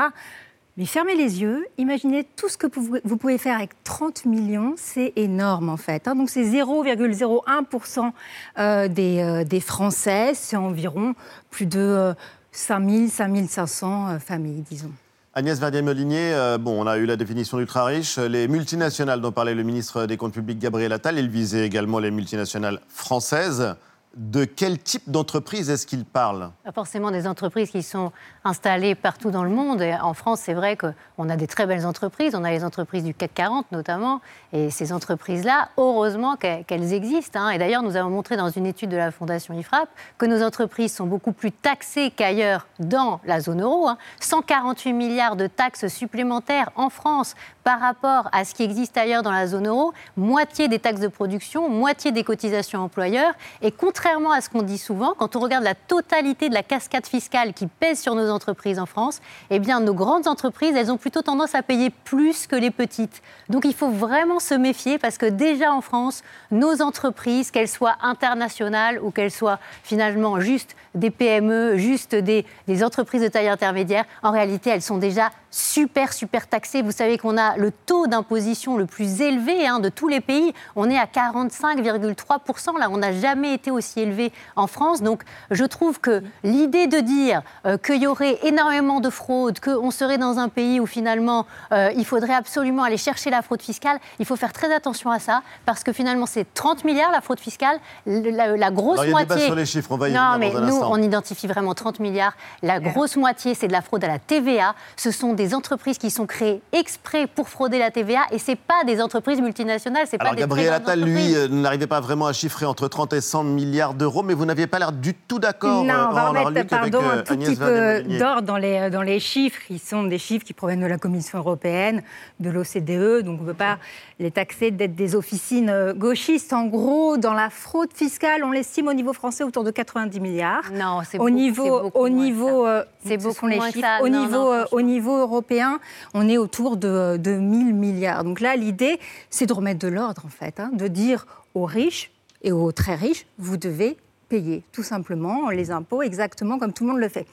Mais 0.77 0.85
fermez 0.85 1.15
les 1.15 1.41
yeux, 1.41 1.65
imaginez 1.77 2.27
tout 2.35 2.49
ce 2.49 2.57
que 2.57 2.67
vous 2.67 3.17
pouvez 3.17 3.37
faire 3.37 3.55
avec 3.55 3.81
30 3.85 4.25
millions, 4.25 4.73
c'est 4.75 5.13
énorme 5.15 5.69
en 5.69 5.77
fait. 5.77 6.05
hein. 6.07 6.15
Donc 6.15 6.29
c'est 6.29 6.43
0,01% 6.43 8.11
euh, 8.57 8.87
des, 8.89 9.19
euh, 9.19 9.43
des 9.45 9.61
Français, 9.61 10.33
c'est 10.33 10.57
environ 10.57 11.15
plus 11.49 11.65
de 11.65 11.79
euh, 11.79 12.13
5000, 12.51 13.09
5500 13.09 14.09
euh, 14.09 14.19
familles, 14.19 14.63
disons. 14.69 14.91
Agnès 15.33 15.57
Verdier-Molinier, 15.59 16.55
bon, 16.61 16.81
on 16.81 16.87
a 16.87 16.97
eu 16.97 17.05
la 17.05 17.17
définition 17.17 17.57
d'ultra-riche. 17.57 18.17
Les 18.17 18.47
multinationales 18.47 19.19
dont 19.19 19.33
parlait 19.33 19.53
le 19.53 19.63
ministre 19.63 20.05
des 20.05 20.15
Comptes 20.15 20.31
publics 20.31 20.59
Gabriel 20.59 20.93
Attal, 20.93 21.19
il 21.19 21.27
visait 21.27 21.65
également 21.65 21.99
les 21.99 22.09
multinationales 22.09 22.79
françaises. 22.87 23.75
De 24.15 24.45
quel 24.45 24.79
type 24.79 25.03
d'entreprise 25.09 25.69
est-ce 25.69 25.85
qu'il 25.85 26.05
parle? 26.05 26.51
Forcément 26.73 27.11
des 27.11 27.27
entreprises 27.27 27.69
qui 27.69 27.83
sont 27.83 28.11
installées 28.45 28.95
partout 28.95 29.29
dans 29.29 29.43
le 29.43 29.49
monde. 29.49 29.81
Et 29.81 29.93
en 29.93 30.13
France, 30.13 30.39
c'est 30.43 30.53
vrai 30.53 30.77
qu'on 30.77 31.29
a 31.29 31.35
des 31.35 31.47
très 31.47 31.65
belles 31.65 31.85
entreprises. 31.85 32.33
On 32.33 32.43
a 32.45 32.51
les 32.51 32.63
entreprises 32.63 33.03
du 33.03 33.13
CAC 33.13 33.33
40 33.33 33.71
notamment. 33.73 34.21
Et 34.53 34.71
ces 34.71 34.93
entreprises-là, 34.93 35.69
heureusement 35.77 36.37
qu'elles 36.37 36.93
existent. 36.93 37.39
hein. 37.41 37.49
Et 37.49 37.57
d'ailleurs, 37.57 37.83
nous 37.83 37.97
avons 37.97 38.09
montré 38.09 38.37
dans 38.37 38.49
une 38.49 38.65
étude 38.65 38.89
de 38.89 38.97
la 38.97 39.11
Fondation 39.11 39.53
IFRAP 39.53 39.89
que 40.17 40.25
nos 40.25 40.41
entreprises 40.43 40.93
sont 40.95 41.07
beaucoup 41.07 41.33
plus 41.33 41.51
taxées 41.51 42.11
qu'ailleurs 42.11 42.67
dans 42.79 43.19
la 43.25 43.41
zone 43.41 43.61
euro. 43.61 43.89
hein. 43.89 43.97
148 44.21 44.93
milliards 44.93 45.35
de 45.35 45.47
taxes 45.47 45.87
supplémentaires 45.87 46.71
en 46.75 46.89
France 46.89 47.35
par 47.65 47.79
rapport 47.79 48.29
à 48.31 48.45
ce 48.45 48.53
qui 48.53 48.61
existe 48.61 48.95
ailleurs 48.95 49.23
dans 49.23 49.31
la 49.31 49.47
zone 49.47 49.67
euro. 49.67 49.91
Moitié 50.17 50.67
des 50.67 50.77
taxes 50.77 51.01
de 51.01 51.07
production, 51.07 51.67
moitié 51.67 52.11
des 52.11 52.23
cotisations 52.23 52.79
employeurs. 52.79 53.33
Et 53.63 53.71
contrairement 53.71 54.31
à 54.31 54.39
ce 54.41 54.51
qu'on 54.51 54.61
dit 54.61 54.77
souvent, 54.77 55.15
quand 55.17 55.35
on 55.35 55.39
regarde 55.39 55.63
la 55.63 55.73
totalité 55.73 56.47
de 56.47 56.53
la 56.53 56.61
cascade 56.61 57.07
fiscale 57.07 57.53
qui 57.53 57.65
pèse 57.65 57.99
sur 57.99 58.13
nos 58.13 58.29
entreprises 58.29 58.77
en 58.77 58.85
France, 58.85 59.19
eh 59.49 59.57
bien, 59.57 59.79
nos 59.79 59.95
grandes 59.95 60.27
entreprises, 60.27 60.75
elles 60.75 60.91
ont 60.91 60.97
plutôt 60.97 61.23
tendance 61.23 61.55
à 61.55 61.63
payer 61.63 61.89
plus 61.89 62.45
que 62.45 62.55
les 62.55 62.69
petites. 62.69 63.23
Donc, 63.49 63.65
il 63.65 63.73
faut 63.73 63.89
vraiment 63.89 64.39
se 64.39 64.53
méfier 64.53 64.99
parce 64.99 65.17
que 65.17 65.25
déjà 65.25 65.73
en 65.73 65.81
France, 65.81 66.21
nos 66.51 66.83
entreprises, 66.83 67.49
qu'elles 67.49 67.67
soient 67.67 67.95
internationales 68.03 68.99
ou 69.01 69.09
qu'elles 69.09 69.31
soient 69.31 69.59
finalement 69.81 70.39
juste 70.39 70.75
des 70.93 71.09
PME, 71.09 71.77
juste 71.77 72.13
des, 72.13 72.45
des 72.67 72.83
entreprises 72.83 73.23
de 73.23 73.27
taille 73.27 73.49
intermédiaire, 73.49 74.05
en 74.21 74.29
réalité, 74.31 74.69
elles 74.69 74.83
sont 74.83 74.99
déjà 74.99 75.31
super, 75.49 76.13
super 76.13 76.47
taxées. 76.47 76.81
Vous 76.81 76.91
savez 76.91 77.17
qu'on 77.17 77.37
a 77.37 77.54
le 77.57 77.71
taux 77.71 78.07
d'imposition 78.07 78.77
le 78.77 78.85
plus 78.85 79.21
élevé 79.21 79.67
hein, 79.67 79.79
de 79.79 79.89
tous 79.89 80.07
les 80.07 80.21
pays. 80.21 80.53
On 80.75 80.89
est 80.89 80.97
à 80.97 81.05
45,3%. 81.05 82.79
Là, 82.79 82.89
on 82.89 82.97
n'a 82.97 83.13
jamais 83.13 83.53
été 83.53 83.71
aussi 83.71 83.99
élevé 84.01 84.31
en 84.55 84.67
France. 84.67 85.01
Donc, 85.01 85.23
je 85.51 85.63
trouve 85.65 85.99
que 85.99 86.23
l'idée 86.43 86.87
de 86.87 86.99
dire 86.99 87.41
euh, 87.65 87.77
qu'il 87.77 88.01
y 88.01 88.07
aurait 88.07 88.39
énormément 88.43 88.99
de 88.99 89.09
fraude, 89.09 89.59
qu'on 89.59 89.91
serait 89.91 90.17
dans 90.17 90.39
un 90.39 90.49
pays 90.49 90.79
où 90.79 90.85
finalement 90.85 91.45
euh, 91.71 91.91
il 91.95 92.05
faudrait 92.05 92.33
absolument 92.33 92.83
aller 92.83 92.97
chercher 92.97 93.29
la 93.29 93.41
fraude 93.41 93.61
fiscale, 93.61 93.99
il 94.19 94.25
faut 94.25 94.35
faire 94.35 94.53
très 94.53 94.73
attention 94.73 95.09
à 95.11 95.19
ça 95.19 95.41
parce 95.65 95.83
que 95.83 95.93
finalement, 95.93 96.25
c'est 96.25 96.45
30 96.53 96.83
milliards 96.83 97.11
la 97.11 97.21
fraude 97.21 97.39
fiscale. 97.39 97.79
Le- 98.05 98.31
La, 98.35 98.57
la 98.57 98.71
grosse 98.71 98.99
Alors, 98.99 99.05
il 99.05 99.09
y 99.09 99.11
a 99.23 99.25
moitié. 99.25 99.45
sur 99.45 99.55
les 99.55 99.65
chiffres, 99.65 99.91
on 99.91 99.97
va 99.97 100.09
y 100.09 100.13
non, 100.13 100.37
mais 100.39 100.51
dans 100.51 100.57
un 100.57 100.61
nous, 100.61 100.73
instant. 100.75 100.91
on 100.91 101.01
identifie 101.01 101.47
vraiment 101.47 101.73
30 101.73 101.99
milliards. 101.99 102.33
La 102.63 102.79
grosse 102.79 103.15
moitié, 103.15 103.53
c'est 103.55 103.67
de 103.67 103.71
la 103.71 103.81
fraude 103.81 104.03
à 104.03 104.07
la 104.07 104.19
TVA. 104.19 104.75
Ce 104.97 105.11
sont 105.11 105.33
des 105.33 105.53
entreprises 105.53 105.97
qui 105.97 106.09
sont 106.11 106.25
créées 106.25 106.61
exprès 106.71 107.27
pour 107.27 107.44
frauder 107.49 107.79
la 107.79 107.91
TVA 107.91 108.21
et 108.31 108.39
c'est 108.39 108.55
pas 108.55 108.83
des 108.85 109.01
entreprises 109.01 109.41
multinationales, 109.41 110.05
c'est 110.09 110.17
pas 110.17 110.25
Alors 110.25 110.35
des 110.35 110.41
Gabriel 110.41 110.73
Attal, 110.73 111.01
lui, 111.01 111.35
euh, 111.35 111.47
n'arrivait 111.47 111.87
pas 111.87 111.99
vraiment 111.99 112.27
à 112.27 112.33
chiffrer 112.33 112.65
entre 112.65 112.87
30 112.87 113.13
et 113.13 113.21
100 113.21 113.43
milliards 113.43 113.93
d'euros, 113.93 114.23
mais 114.23 114.33
vous 114.33 114.45
n'aviez 114.45 114.67
pas 114.67 114.79
l'air 114.79 114.91
du 114.91 115.13
tout 115.13 115.39
d'accord. 115.39 115.83
Non, 115.83 115.93
euh, 115.93 116.05
on 116.09 116.13
va 116.13 116.25
en 116.25 116.29
remettre, 116.29 116.47
avec, 116.47 116.67
pardon, 116.69 117.01
euh, 117.03 117.19
un 117.19 117.23
tout 117.23 117.33
Agnès 117.33 117.49
petit 117.49 117.57
peu 117.57 118.03
d'ordre 118.19 118.41
dans 118.43 118.57
les, 118.57 118.89
dans 118.89 119.01
les 119.01 119.19
chiffres. 119.19 119.61
Ils 119.69 119.79
sont 119.79 120.03
des 120.03 120.17
chiffres 120.17 120.45
qui 120.45 120.53
proviennent 120.53 120.81
de 120.81 120.85
la 120.87 120.97
Commission 120.97 121.37
européenne, 121.39 122.01
de 122.39 122.49
l'OCDE, 122.49 123.23
donc 123.25 123.39
on 123.39 123.43
ne 123.43 123.47
peut 123.47 123.53
pas 123.53 123.77
les 124.19 124.31
taxer 124.31 124.71
d'être 124.71 124.95
des 124.95 125.15
officines 125.15 125.69
euh, 125.69 125.93
gauchistes. 125.93 126.53
En 126.53 126.65
gros, 126.67 127.17
dans 127.17 127.33
la 127.33 127.49
fraude 127.49 127.91
fiscale, 127.93 128.43
on 128.43 128.51
l'estime 128.51 128.87
au 128.87 128.93
niveau 128.93 129.13
français 129.13 129.43
autour 129.43 129.63
de 129.63 129.71
90 129.71 130.19
milliards. 130.19 130.63
Non, 130.73 131.01
c'est 131.09 131.17
au 131.17 131.23
beaucoup- 131.25 131.27
c'est 131.27 131.33
niveau, 131.33 131.81
beaucoup 131.81 131.99
au 131.99 132.09
niveau, 132.09 132.65
euh, 132.65 132.83
C'est 133.05 133.19
ce 133.19 133.27
beaucoup 133.27 133.47
les 133.47 133.59
chiffres. 133.61 133.79
ça. 133.81 134.01
Au 134.01 134.07
Non, 134.09 134.21
niveau, 134.21 134.37
non, 134.37 134.51
euh, 134.53 134.63
au 134.71 134.81
niveau 134.81 135.17
européen, 135.17 135.79
on 136.13 136.27
est 136.29 136.37
autour 136.37 136.77
de, 136.77 137.17
de 137.17 137.34
1000 137.37 137.73
milliards. 137.73 138.23
Donc 138.23 138.39
là, 138.39 138.55
l'idée, 138.55 138.99
c'est 139.29 139.45
de 139.45 139.53
remettre 139.53 139.79
de 139.79 139.87
l'ordre, 139.87 140.23
en 140.25 140.29
fait, 140.29 140.59
hein, 140.59 140.69
de 140.73 140.87
dire 140.87 141.25
aux 141.53 141.65
riches 141.65 142.11
et 142.41 142.51
aux 142.51 142.71
très 142.71 142.95
riches, 142.95 143.25
vous 143.37 143.57
devez 143.57 143.97
payer 144.29 144.63
tout 144.71 144.83
simplement 144.83 145.49
les 145.49 145.69
impôts 145.71 146.01
exactement 146.01 146.57
comme 146.57 146.73
tout 146.73 146.83
le 146.85 146.91
monde 146.91 146.99
le 146.99 147.09
fait. 147.09 147.27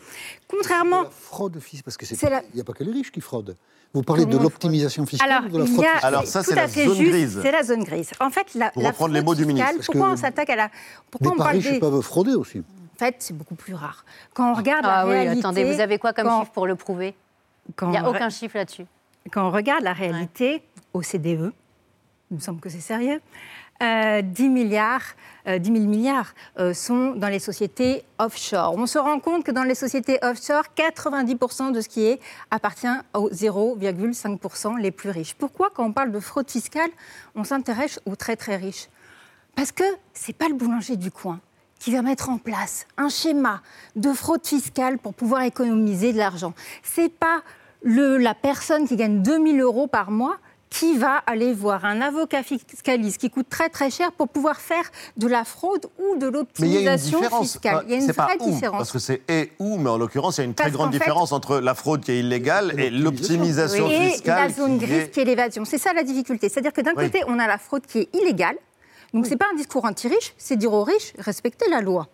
Contrairement 0.48 1.02
La 1.04 1.10
fraude 1.10 1.58
fiscale, 1.58 1.84
parce 1.84 1.96
que 1.96 2.04
c'est 2.06 2.28
la- 2.30 2.42
il 2.52 2.54
n'y 2.56 2.60
a 2.60 2.64
pas 2.64 2.72
que 2.74 2.84
les 2.84 2.92
riches 2.92 3.10
qui 3.10 3.20
fraudent. 3.20 3.56
Vous 3.94 4.02
parlez 4.02 4.24
de 4.24 4.38
l'optimisation 4.38 5.04
fiscale 5.04 5.30
Alors, 5.30 5.44
ou 5.46 5.48
de 5.52 5.58
la 5.58 5.64
il 5.64 5.70
fraude 5.72 5.84
y 5.84 5.86
a, 5.86 5.92
fiscale 5.92 6.14
Alors 6.14 6.26
ça, 6.26 6.42
c'est 6.42 6.54
la 6.54 6.66
fait 6.68 6.86
zone 6.86 6.96
juste, 6.96 7.10
grise. 7.10 7.38
C'est 7.42 7.50
la 7.50 7.62
zone 7.62 7.84
grise. 7.84 8.10
En 8.20 8.30
fait, 8.30 8.54
la, 8.54 8.70
Pour 8.70 8.82
la 8.82 8.88
reprendre 8.90 9.12
les 9.14 9.20
mots 9.22 9.34
du 9.34 9.44
ministre. 9.44 9.70
Parce 9.74 9.86
Pourquoi 9.86 10.08
que 10.08 10.12
on 10.12 10.16
s'attaque 10.16 10.48
à 10.50 10.56
la 10.56 10.70
Pourquoi 11.10 11.28
Des 11.30 11.34
on 11.34 11.36
parle 11.38 11.56
riches 11.56 11.70
des... 11.72 11.78
peuvent 11.78 12.00
frauder 12.00 12.34
aussi. 12.34 12.58
En 12.60 12.98
fait, 12.98 13.16
c'est 13.18 13.36
beaucoup 13.36 13.54
plus 13.54 13.74
rare. 13.74 14.04
Quand 14.32 14.50
on 14.50 14.54
regarde 14.54 14.84
Ah 14.86 15.02
la 15.02 15.06
oui, 15.06 15.12
réalité... 15.12 15.40
attendez, 15.40 15.64
vous 15.64 15.80
avez 15.80 15.98
quoi 15.98 16.12
comme 16.14 16.26
quand- 16.26 16.40
chiffre 16.40 16.52
pour 16.52 16.66
le 16.66 16.74
prouver? 16.74 17.14
Il 17.82 17.88
n'y 17.88 17.96
a 17.98 18.04
on- 18.04 18.10
aucun 18.10 18.30
chiffre 18.30 18.56
là-dessus. 18.56 18.86
Quand 19.30 19.46
on 19.46 19.50
regarde 19.50 19.84
la 19.84 19.92
réalité 19.92 20.62
au 20.92 21.02
CDE, 21.02 21.52
il 22.30 22.36
me 22.36 22.40
semble 22.40 22.60
que 22.60 22.68
c'est 22.68 22.80
sérieux, 22.80 23.20
euh, 23.82 24.22
10 24.22 24.48
milliards, 24.48 25.02
euh, 25.48 25.58
10 25.58 25.72
000 25.72 25.86
milliards 25.86 26.34
euh, 26.58 26.72
sont 26.72 27.14
dans 27.16 27.28
les 27.28 27.40
sociétés 27.40 28.04
offshore. 28.18 28.74
On 28.76 28.86
se 28.86 28.98
rend 28.98 29.18
compte 29.18 29.44
que 29.44 29.50
dans 29.50 29.64
les 29.64 29.74
sociétés 29.74 30.18
offshore, 30.22 30.64
90% 30.76 31.72
de 31.72 31.80
ce 31.80 31.88
qui 31.88 32.04
est 32.04 32.20
appartient 32.50 32.86
aux 33.14 33.30
0,5% 33.30 34.78
les 34.78 34.92
plus 34.92 35.10
riches. 35.10 35.34
Pourquoi, 35.34 35.70
quand 35.70 35.84
on 35.84 35.92
parle 35.92 36.12
de 36.12 36.20
fraude 36.20 36.48
fiscale, 36.48 36.90
on 37.34 37.44
s'intéresse 37.44 37.98
aux 38.06 38.14
très 38.14 38.36
très 38.36 38.56
riches? 38.56 38.88
Parce 39.56 39.72
que 39.72 39.84
c'est 40.12 40.36
pas 40.36 40.48
le 40.48 40.54
boulanger 40.54 40.96
du 40.96 41.10
coin 41.10 41.40
qui 41.80 41.92
va 41.92 42.02
mettre 42.02 42.30
en 42.30 42.38
place 42.38 42.86
un 42.96 43.08
schéma 43.08 43.62
de 43.96 44.12
fraude 44.12 44.46
fiscale 44.46 44.98
pour 44.98 45.12
pouvoir 45.12 45.42
économiser 45.42 46.12
de 46.12 46.18
l'argent. 46.18 46.54
C'est 46.84 47.12
pas 47.12 47.42
le, 47.84 48.16
la 48.18 48.34
personne 48.34 48.86
qui 48.86 48.96
gagne 48.96 49.22
2000 49.22 49.60
euros 49.60 49.86
par 49.86 50.10
mois 50.10 50.36
qui 50.70 50.96
va 50.96 51.16
aller 51.26 51.52
voir 51.52 51.84
un 51.84 52.00
avocat 52.00 52.42
fiscaliste 52.42 53.18
qui 53.20 53.28
coûte 53.28 53.48
très 53.50 53.68
très 53.68 53.90
cher 53.90 54.10
pour 54.12 54.28
pouvoir 54.28 54.58
faire 54.58 54.84
de 55.18 55.26
la 55.26 55.44
fraude 55.44 55.84
ou 55.98 56.16
de 56.16 56.30
Mais 56.30 56.68
il 56.68 56.72
y 56.72 56.76
a 56.76 56.80
une 56.80 56.86
l'optimisation 56.86 57.18
différence. 57.20 57.42
fiscale. 57.52 57.84
Il 57.86 57.90
y 57.90 57.94
a 57.94 57.96
une 57.98 58.06
c'est 58.06 58.12
pas 58.14 58.24
vraie 58.24 58.36
ou, 58.40 58.50
différence. 58.52 58.78
Parce 58.78 58.92
que 58.92 58.98
c'est 58.98 59.20
et 59.28 59.52
ou, 59.58 59.76
mais 59.76 59.90
en 59.90 59.98
l'occurrence, 59.98 60.38
il 60.38 60.40
y 60.40 60.44
a 60.44 60.46
une 60.46 60.54
très 60.54 60.70
grande 60.70 60.90
fait- 60.92 60.98
différence 60.98 61.32
entre 61.32 61.58
la 61.58 61.74
fraude 61.74 62.00
qui 62.00 62.12
est 62.12 62.20
illégale 62.20 62.72
et 62.80 62.88
l'optimisation 62.88 63.90
et 63.90 64.10
fiscale. 64.12 64.48
la 64.48 64.54
zone 64.54 64.78
qui 64.78 64.86
grise 64.86 64.96
est- 65.02 65.10
qui 65.10 65.20
est 65.20 65.24
l'évasion. 65.26 65.66
C'est 65.66 65.76
ça 65.76 65.92
la 65.92 66.04
difficulté. 66.04 66.48
C'est-à-dire 66.48 66.72
que 66.72 66.80
d'un 66.80 66.92
Oui. 66.96 67.04
côté, 67.04 67.22
on 67.26 67.38
a 67.38 67.46
la 67.46 67.58
fraude 67.58 67.84
qui 67.86 67.98
est 67.98 68.08
illégale. 68.16 68.56
Donc, 69.12 69.26
c'est 69.26 69.36
pas 69.36 69.48
un 69.52 69.56
discours 69.56 69.84
anti-riche, 69.84 70.32
c'est 70.38 70.56
dire 70.56 70.72
aux 70.72 70.84
riches, 70.84 71.12
respectez 71.18 71.68
la 71.68 71.82
loi. 71.82 72.08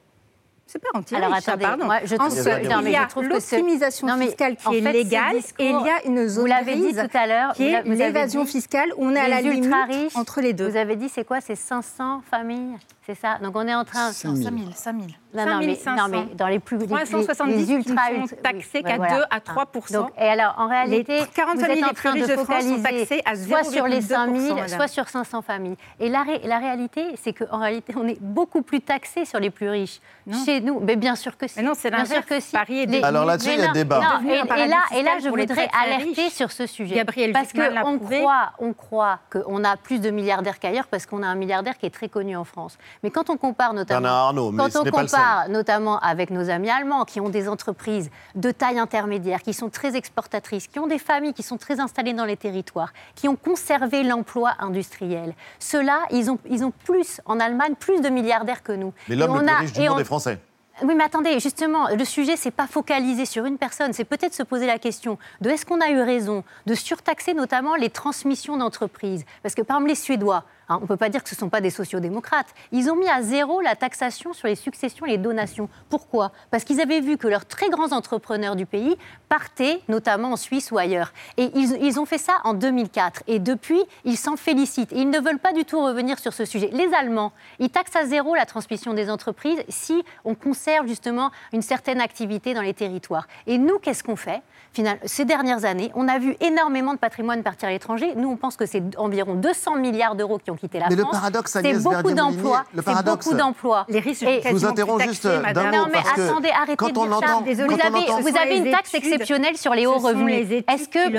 C'est 0.71 0.79
pas 0.81 0.89
anti-riche, 0.93 1.25
Alors, 1.25 1.39
ça, 1.41 1.53
attendez, 1.53 1.65
pardon. 1.65 1.85
moi, 1.87 2.01
je 2.05 2.15
trouve 2.15 2.27
Ensuite, 2.29 2.45
que- 2.45 2.69
non, 2.69 2.83
mais 2.83 2.91
il 2.91 2.93
y 2.93 2.97
a 2.97 3.09
ce- 3.09 3.21
l'optimisation 3.21 4.19
fiscale 4.19 4.57
qui 4.57 4.69
en 4.69 4.73
est 4.73 4.83
fait, 4.83 4.93
légale 4.93 5.37
discours, 5.37 5.65
et 5.65 5.69
il 5.71 5.87
y 5.87 5.89
a 5.89 6.05
une 6.05 6.29
zone 6.29 6.43
Vous 6.43 6.47
l'avez 6.47 6.77
dit 6.77 6.95
tout 6.95 7.17
à 7.17 7.27
l'heure, 7.27 7.53
qui 7.55 7.69
est 7.69 7.83
l'évasion 7.85 8.45
fiscale. 8.45 8.91
où 8.99 9.07
On 9.07 9.15
est 9.15 9.19
à 9.19 9.29
la 9.29 9.41
limite 9.41 9.73
entre 10.15 10.43
les 10.43 10.53
deux. 10.53 10.69
Vous 10.69 10.77
avez 10.77 10.97
dit, 10.97 11.09
c'est 11.09 11.25
quoi 11.25 11.41
C'est 11.41 11.55
500 11.57 12.21
familles? 12.31 12.77
C'est 13.09 13.15
ça 13.15 13.39
Donc 13.43 13.57
on 13.57 13.67
est 13.67 13.75
en 13.75 13.85
train... 13.85 14.13
5 14.13 14.37
000. 14.37 14.51
5 14.75 14.95
000. 14.95 15.07
Non, 15.35 15.47
non, 15.47 15.59
mais, 15.61 15.75
5 15.75 15.97
non, 15.97 16.09
mais 16.11 16.35
dans 16.35 16.47
les 16.47 16.59
plus... 16.59 16.77
les- 16.79 16.87
les- 16.87 16.89
370 16.89 17.57
les 17.57 17.65
qui 17.65 17.73
ne 17.73 17.77
ultra 17.79 18.03
sont 18.29 18.37
taxés 18.43 18.83
qu'à 18.83 18.99
2 18.99 19.05
à 19.31 19.41
3 19.41 19.65
Donc, 19.93 20.11
Et 20.19 20.23
alors, 20.29 20.55
en 20.59 20.69
réalité, 20.69 21.21
Les 21.21 21.27
45 21.27 21.55
vous 21.55 21.61
000 21.61 21.73
êtes 21.79 21.85
en 21.85 21.87
les 21.89 21.93
plus 21.95 22.03
train 22.03 22.13
riches 22.13 22.23
de 22.23 22.29
de 22.29 22.33
France 22.35 22.47
sont 22.47 22.77
focaliser 22.77 22.83
taxés 22.83 23.23
à 23.25 23.35
soit 23.37 23.65
sur 23.65 23.87
les 23.87 24.01
5 24.03 24.27
000, 24.27 24.39
0,2%, 24.39 24.55
madame. 24.55 24.69
soit 24.69 24.89
sur 24.89 25.09
500 25.09 25.41
familles. 25.43 25.77
Et 26.01 26.09
la, 26.11 26.23
ré- 26.23 26.41
la 26.45 26.59
réalité, 26.59 27.05
c'est 27.23 27.33
qu'en 27.33 27.59
réalité, 27.61 27.95
on 27.97 28.07
est 28.07 28.21
beaucoup 28.21 28.61
plus 28.63 28.81
taxés 28.83 29.25
sur 29.25 29.39
les 29.41 29.51
plus 29.51 29.69
riches 29.71 30.01
Non. 30.27 30.43
chez 30.45 30.61
nous. 30.61 30.81
Mais 30.81 30.97
bien 30.97 31.15
sûr 31.15 31.37
que 31.39 31.47
si. 31.47 31.59
Mais 31.59 31.65
non, 31.65 31.73
c'est 31.75 31.91
Bien 31.91 32.05
sûr 32.05 32.15
l'inverse. 32.17 32.27
que 32.29 32.41
si. 32.41 32.53
Paris 32.53 32.81
est 32.81 32.87
Les- 32.87 33.03
Alors 33.03 33.25
là-dessus, 33.25 33.51
il 33.53 33.61
y 33.61 33.63
a 33.65 33.73
débat. 33.73 34.01
non, 34.01 34.17
devenu 34.19 34.33
un 34.33 34.57
et, 34.57 34.61
et 34.65 34.67
là, 34.69 34.77
et 34.97 35.03
là, 35.03 35.11
je 35.19 35.25
les 35.25 35.31
voudrais 35.47 35.69
alerter 35.83 36.29
sur 36.31 36.53
ce 36.53 36.67
sujet. 36.67 36.95
Gabriel 36.97 37.33
parce 37.33 37.53
qu'on 37.55 37.99
prouvé. 37.99 38.21
croit, 38.21 38.53
on 38.59 38.73
croit 38.75 39.19
qu'on 39.31 39.63
a 39.65 39.77
plus 39.79 40.01
de 40.01 40.11
milliardaires 40.11 40.59
qu'ailleurs 40.59 40.87
parce 40.89 41.07
qu'on 41.07 41.23
a 41.23 41.27
un 41.27 41.35
milliardaire 41.35 41.77
qui 41.79 41.87
est 41.87 41.91
très 41.91 42.09
connu 42.09 42.35
en 42.37 42.45
France. 42.45 42.77
Mais 43.03 43.11
quand 43.11 43.31
on 43.31 43.37
compare 43.37 43.75
notamment, 43.75 44.33
quand 44.57 44.77
on 44.77 44.85
compare 44.91 45.49
notamment 45.49 45.99
avec 46.01 46.31
nos 46.31 46.51
amis 46.51 46.71
allemands 46.71 47.05
qui 47.05 47.21
ont 47.21 47.29
des 47.29 47.49
entreprises 47.49 48.11
de 48.35 48.51
taille 48.51 48.79
intermédiaire, 48.79 49.43
qui 49.43 49.55
sont 49.55 49.69
très 49.71 49.97
exportatrices, 49.97 50.67
qui 50.67 50.79
ont 50.79 50.87
des 50.87 50.99
familles 50.99 51.35
qui 51.35 51.43
sont 51.43 51.57
très 51.59 51.81
installées 51.81 52.13
dans 52.13 52.25
les 52.25 52.37
territoires, 52.37 52.93
qui 53.15 53.29
ont 53.29 53.37
conservé 53.37 54.03
l'emploi 54.03 54.53
industriel. 54.59 55.35
Ceux-là, 55.59 56.01
ils 56.11 56.31
ont, 56.31 56.39
ils 56.51 56.65
ont 56.65 56.73
plus, 56.85 57.21
en 57.27 57.39
Allemagne, 57.41 57.75
plus 57.79 58.01
de 58.01 58.09
milliardaires 58.09 58.63
que 58.63 58.73
nous. 58.73 58.93
Mais 59.09 59.17
l'homme 59.17 59.35
le 59.35 59.41
plus 59.45 59.49
a- 59.49 59.57
riche 59.59 59.73
du 59.73 59.81
monde 59.81 59.91
on- 59.93 59.99
est 59.99 60.05
français. 60.05 60.39
oui, 60.83 60.95
mais 60.97 61.05
attendez, 61.05 61.39
justement, 61.41 61.89
le 61.89 62.05
sujet, 62.05 62.37
c'est 62.37 62.51
pas 62.51 62.67
focalisé 62.67 63.27
sur 63.27 63.45
une 63.45 63.59
personne, 63.59 63.93
c'est 63.93 64.05
peut-être 64.05 64.35
se 64.35 64.43
poser 64.43 64.67
la 64.67 64.79
question 64.79 65.19
de 65.41 65.51
est-ce 65.51 65.65
qu'on 65.67 65.81
a 65.81 65.89
eu 65.91 66.01
raison 66.01 66.45
de 66.67 66.75
surtaxer 66.75 67.35
notamment 67.35 67.75
les 67.77 67.91
transmissions 67.91 68.57
d'entreprises? 68.57 69.25
Parce 69.43 69.55
que, 69.55 69.63
par 69.63 69.77
exemple, 69.79 69.91
les 69.91 69.95
Suédois, 69.97 70.45
on 70.77 70.81
ne 70.81 70.87
peut 70.87 70.97
pas 70.97 71.09
dire 71.09 71.23
que 71.23 71.29
ce 71.29 71.35
ne 71.35 71.41
sont 71.41 71.49
pas 71.49 71.61
des 71.61 71.71
sociodémocrates, 71.71 72.55
ils 72.73 72.91
ont 72.91 72.97
mis 72.97 73.09
à 73.09 73.23
zéro 73.23 73.61
la 73.61 73.77
taxation 73.77 74.33
sur 74.33 74.49
les 74.49 74.55
successions 74.55 75.07
et 75.07 75.11
les 75.11 75.19
donations. 75.19 75.69
Pourquoi? 75.89 76.33
Parce 76.51 76.65
qu'ils 76.65 76.81
avaient 76.81 77.01
vu 77.01 77.17
que 77.17 77.29
leurs 77.29 77.47
très 77.47 77.69
grands 77.71 77.93
entrepreneurs 77.93 78.57
du 78.57 78.67
pays 78.67 78.97
partaient, 79.29 79.81
notamment 79.89 80.33
en 80.33 80.37
Suisse 80.37 80.71
ou 80.71 80.79
ailleurs. 80.79 81.13
Et 81.37 81.51
ils, 81.55 81.79
ils 81.83 81.99
ont 81.99 82.07
fait 82.07 82.19
ça 82.19 82.39
en 82.45 82.55
2004. 82.55 83.23
Et 83.27 83.39
depuis, 83.39 83.81
ils 84.05 84.17
s'en 84.17 84.37
félicitent. 84.37 84.93
Et 84.93 85.01
ils 85.01 85.11
ne 85.11 85.21
veulent 85.21 85.39
pas 85.39 85.53
du 85.53 85.65
tout 85.65 85.83
revenir 85.83 86.19
sur 86.19 86.33
ce 86.33 86.45
sujet. 86.45 86.71
Les 86.73 86.93
Allemands, 86.95 87.33
ils 87.59 87.71
taxent 87.71 87.97
à 87.97 88.05
zéro 88.05 88.35
la 88.35 88.47
transmission 88.47 88.95
des 88.95 89.11
entreprises 89.11 89.63
si 89.69 90.05
on 90.25 90.35
conserve 90.35 90.87
justement 90.87 91.31
une 91.53 91.63
certaine 91.63 92.01
activité 92.01 92.55
dans 92.55 92.63
les 92.63 92.75
territoires. 92.75 93.27
Et 93.47 93.59
nous, 93.59 93.79
qu'est-ce 93.79 94.05
qu'on 94.05 94.17
fait? 94.17 94.43
Finalement, 94.73 95.01
Ces 95.05 95.25
dernières 95.25 95.65
années, 95.65 95.91
on 95.95 96.09
a 96.09 96.19
vu 96.19 96.37
énormément 96.41 96.93
de 96.93 96.99
patrimoine 96.99 97.43
partir 97.43 97.69
à 97.69 97.73
l'étranger. 97.73 98.13
Nous, 98.17 98.29
on 98.29 98.37
pense 98.37 98.57
que 98.57 98.67
c'est 98.67 98.83
environ 98.99 99.35
200 99.35 99.77
milliards 99.77 100.15
d'euros 100.15 100.39
qui 100.39 100.51
ont 100.51 100.58
quitté 100.59 100.79
la 100.79 100.89
Mais 100.89 100.97
le 100.97 101.03
France. 101.03 101.17
paradoxe, 101.17 101.53
c'est 101.53 101.83
beaucoup 101.83 102.13
d'emplois. 102.13 102.65
le 102.75 102.83
C'est 102.83 102.85
paradoxe- 102.85 103.25
beaucoup 103.27 103.37
d'emplois. 103.39 103.87
Les 103.89 104.01
riches 104.01 104.23
Et- 104.23 104.43
Je 104.45 104.49
vous 104.51 104.65
interromps 104.67 105.03
juste 105.05 105.27
d'un 105.27 105.53
non, 105.71 105.79
mot 105.79 105.85
mais 105.87 105.93
parce 105.93 106.13
que 106.13 106.21
attendez, 106.29 106.51
arrêtez 106.51 106.77
quand 106.77 106.93
de 106.93 106.99
on 106.99 107.07
dire 107.07 107.19
ça. 107.21 107.27
quand 107.27 107.43
vous 107.43 107.51
on 107.63 107.79
avez, 107.79 108.05
entend- 108.11 108.21
vous 108.21 108.37
avez 108.37 108.57
une 108.59 108.71
taxe 108.71 108.95
études- 108.95 109.13
exceptionnelle 109.13 109.57
sur 109.57 109.75
les 109.75 109.87
hauts 109.87 109.99
revenus. 109.99 110.47
Est-ce 110.69 110.89
que 110.89 111.09
le 111.11 111.19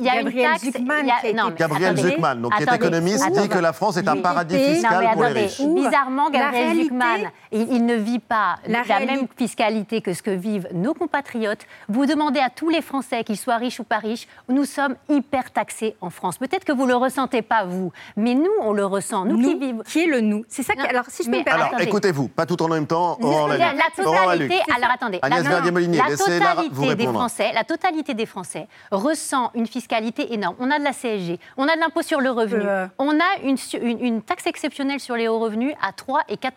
il 0.00 0.04
y 0.06 0.08
a 0.08 0.20
une 0.20 0.24
Gabriel 0.28 0.50
taxe 0.52 0.64
y 0.64 0.68
a- 0.68 1.32
non, 1.34 1.50
mais 1.50 1.56
Gabriel 1.56 1.92
attendez. 1.92 2.10
Zuckman, 2.10 2.34
donc, 2.36 2.52
qui 2.54 2.62
est 2.62 2.62
Attendez. 2.64 2.76
économiste, 2.86 3.30
dit 3.32 3.48
que 3.48 3.58
la 3.58 3.72
France 3.72 3.96
est 3.96 4.08
un 4.08 4.16
paradis 4.16 4.54
Non, 4.56 4.60
mais 4.60 4.74
fiscal 4.74 5.10
pour 5.12 5.22
les 5.24 5.32
riches. 5.42 5.60
Bizarrement, 5.60 6.30
Gabriel 6.30 6.76
Zuckman, 6.82 7.30
il, 7.52 7.84
ne 7.86 7.94
vit 7.94 8.18
pas 8.18 8.56
La 8.66 8.82
même 9.00 9.26
fiscalité 9.36 10.00
que 10.00 10.12
ce 10.12 10.22
que 10.22 10.30
vivent 10.30 10.68
nos 10.72 10.94
compatriotes. 10.94 11.66
Vous 11.88 12.06
demandez 12.06 12.40
à 12.40 12.50
tous 12.50 12.68
les 12.70 12.82
Français, 12.82 13.24
qu'ils 13.24 13.36
soient 13.36 13.56
riches 13.56 13.80
ou 13.80 13.84
pas 13.84 13.98
riches, 13.98 14.26
nous 14.48 14.64
sommes 14.64 14.96
hyper 15.08 15.50
taxés 15.50 15.96
en 16.00 16.10
France. 16.10 16.38
Peut-être 16.38 16.64
que 16.64 16.72
vous 16.72 16.86
le 16.86 16.94
ressentez 16.96 17.42
pas 17.42 17.64
vous, 17.64 17.92
mais 18.16 18.34
nous 18.34 18.50
on 18.62 18.72
le 18.78 18.86
ressent. 18.86 19.24
Nous, 19.24 19.36
qui 19.38 19.58
vivons. 19.58 19.82
qui 19.86 20.00
est 20.04 20.06
le 20.06 20.20
nous 20.20 20.44
C'est 20.48 20.62
ça 20.62 20.74
qui. 20.74 20.80
Alors, 20.86 21.04
si 21.08 21.24
je 21.24 21.30
peux 21.30 21.38
me 21.38 21.44
permettre. 21.44 21.68
Alors, 21.74 21.80
écoutez-vous, 21.80 22.28
pas 22.28 22.46
tout 22.46 22.60
en 22.62 22.68
même 22.68 22.86
temps, 22.86 23.18
La, 23.20 23.56
la 23.74 23.82
totalité, 23.94 24.58
alors 24.76 24.90
attendez, 24.94 25.18
Agnès 25.22 25.44
la, 25.44 25.50
Verdier-Molinier, 25.50 25.98
la 25.98 26.08
laissez 26.08 26.38
Lara 26.38 26.62
vous 26.62 26.68
totalité 26.82 26.94
des. 27.06 27.12
Français, 27.12 27.50
la 27.54 27.64
totalité 27.64 28.14
des 28.14 28.26
Français 28.26 28.66
ressent 28.90 29.50
une 29.54 29.66
fiscalité 29.66 30.32
énorme. 30.32 30.54
On 30.60 30.70
a 30.70 30.78
de 30.78 30.84
la 30.84 30.92
CSG, 30.92 31.38
on 31.56 31.64
a 31.68 31.74
de 31.74 31.80
l'impôt 31.80 32.02
sur 32.02 32.20
le 32.20 32.30
revenu, 32.30 32.64
Euh. 32.66 32.86
on 32.98 33.18
a 33.18 33.24
une, 33.44 33.56
su- 33.56 33.78
une, 33.78 34.02
une 34.04 34.22
taxe 34.22 34.46
exceptionnelle 34.46 35.00
sur 35.00 35.16
les 35.16 35.28
hauts 35.28 35.38
revenus 35.38 35.74
à 35.86 35.92
3 35.92 36.22
et 36.28 36.36
4 36.36 36.54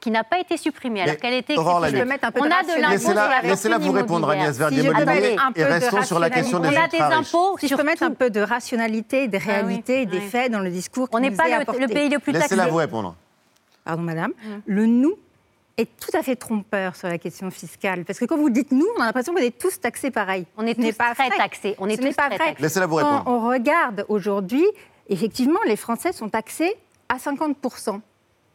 qui 0.00 0.10
n'a 0.10 0.24
pas 0.24 0.38
été 0.38 0.56
supprimée 0.56 1.02
alors 1.02 1.16
qu'elle 1.16 1.34
était 1.34 1.56
Aurore 1.56 1.84
exceptionnelle. 1.86 1.92
Laluc. 1.92 1.96
Je 1.96 2.02
peux 2.02 2.08
mettre 2.08 2.26
un 2.28 2.30
peu 2.32 2.40
on 2.40 2.44
de 2.44 2.50
a 2.50 2.62
de 2.62 2.80
l'impôt 2.80 2.98
sur 2.98 3.08
Laissez-la 3.14 3.28
la 3.28 3.42
laissez-la 3.42 3.74
fortune 3.76 3.90
vous 3.90 3.96
répondre, 3.96 4.18
immobilière. 4.32 4.42
Agnès 4.44 4.58
Verdier-Molinier, 4.58 5.36
et 5.56 5.64
restons 5.64 6.02
sur 6.02 6.18
la 6.18 6.30
question 6.30 6.58
des 6.60 6.68
On 6.68 6.82
a 6.82 6.88
des 6.88 7.00
impôts 7.00 7.56
Si 7.58 7.68
je 7.68 7.74
peux 7.74 7.82
mettre 7.82 8.02
un 8.02 8.10
peu 8.10 8.30
de 8.30 8.40
rationalité, 8.40 9.28
des 9.28 9.38
Ah 9.46 9.52
réalités 9.52 10.02
et 10.02 10.06
des 10.06 10.20
faits 10.20 10.50
dans 10.50 10.60
le 10.60 10.70
discours 10.70 11.08
qui 11.08 11.16
On 11.16 11.20
n'est 11.20 11.30
pas 11.30 11.48
le, 11.56 11.62
apporté. 11.62 11.80
le 11.80 11.88
pays 11.88 12.08
le 12.08 12.18
plus 12.18 12.32
taxé. 12.32 12.48
Laissez-la 12.48 12.68
vous 12.68 12.76
répondre. 12.76 13.14
Pardon, 13.84 14.02
madame. 14.02 14.32
Le 14.66 14.86
nous 14.86 15.14
est 15.76 15.88
tout 15.98 16.16
à 16.16 16.22
fait 16.22 16.36
trompeur 16.36 16.94
sur 16.96 17.08
la 17.08 17.18
question 17.18 17.50
fiscale. 17.50 18.04
Parce 18.04 18.18
que 18.18 18.24
quand 18.26 18.36
vous 18.36 18.50
dites 18.50 18.70
nous, 18.70 18.86
on 18.96 19.00
a 19.02 19.06
l'impression 19.06 19.32
qu'on 19.34 19.40
est 19.40 19.58
tous 19.58 19.80
taxés 19.80 20.10
pareil. 20.10 20.46
On 20.56 20.66
est 20.66 20.74
Ce 20.74 20.80
n'est 20.80 20.92
tous 20.92 20.98
pas 20.98 21.14
très 21.14 21.28
vrai. 21.28 21.36
taxés. 21.36 21.74
On 21.78 21.88
est 21.88 21.96
Ce 21.96 22.02
tous 22.02 22.14
pas 22.14 22.26
très 22.28 22.36
vrai. 22.36 22.46
taxés. 22.48 22.62
Laissez-la 22.62 22.86
vous 22.86 22.98
Quand 22.98 23.18
répondre. 23.18 23.30
on 23.44 23.48
regarde 23.48 24.04
aujourd'hui, 24.08 24.64
effectivement, 25.08 25.58
les 25.66 25.76
Français 25.76 26.12
sont 26.12 26.28
taxés 26.28 26.74
à 27.08 27.16
50%. 27.16 28.00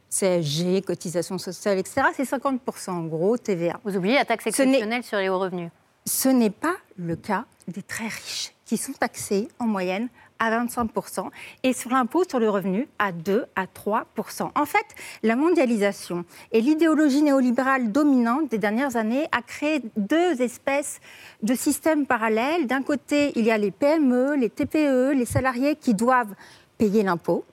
CSG, 0.10 0.82
cotisation 0.82 1.38
sociale, 1.38 1.78
etc., 1.78 2.08
c'est 2.16 2.24
50% 2.24 2.90
en 2.90 3.04
gros, 3.04 3.38
TVA. 3.38 3.80
Vous 3.84 3.96
oubliez 3.96 4.16
la 4.16 4.26
taxe 4.26 4.48
exceptionnelle 4.48 5.04
sur 5.04 5.20
les 5.20 5.30
hauts 5.30 5.38
revenus. 5.40 5.70
Ce 6.06 6.30
n'est 6.30 6.50
pas 6.50 6.76
le 6.98 7.16
cas 7.16 7.46
des 7.68 7.84
très 7.84 8.08
riches, 8.08 8.54
qui 8.66 8.78
sont 8.78 8.94
taxés 8.94 9.48
en 9.60 9.68
moyenne 9.68 10.08
à 10.40 10.66
25% 10.66 11.30
et 11.64 11.74
sur 11.74 11.92
l'impôt 11.92 12.24
sur 12.28 12.40
le 12.40 12.50
revenu 12.50 12.88
à 12.98 13.12
2 13.12 13.46
à 13.56 13.66
3%. 13.66 14.50
En 14.56 14.66
fait, 14.66 14.86
la 15.24 15.36
mondialisation 15.36 16.26
et 16.52 16.62
l'idéologie 16.62 17.22
néolibérale 17.22 17.92
dominante 17.92 18.50
des 18.50 18.58
dernières 18.58 18.96
années 18.96 19.28
a 19.32 19.42
créé 19.42 19.82
deux 19.98 20.42
espèces 20.42 21.00
de 21.44 21.54
systèmes 21.54 22.06
parallèles. 22.06 22.68
D'un 22.68 22.82
côté, 22.82 23.32
il 23.36 23.46
y 23.46 23.52
a 23.52 23.58
les 23.58 23.72
PME, 23.72 24.36
les 24.36 24.50
TPE, 24.50 25.14
les 25.14 25.26
salariés 25.26 25.76
qui 25.76 25.94
doivent 25.94 26.34
payer 26.78 27.04
l'impôt. 27.04 27.46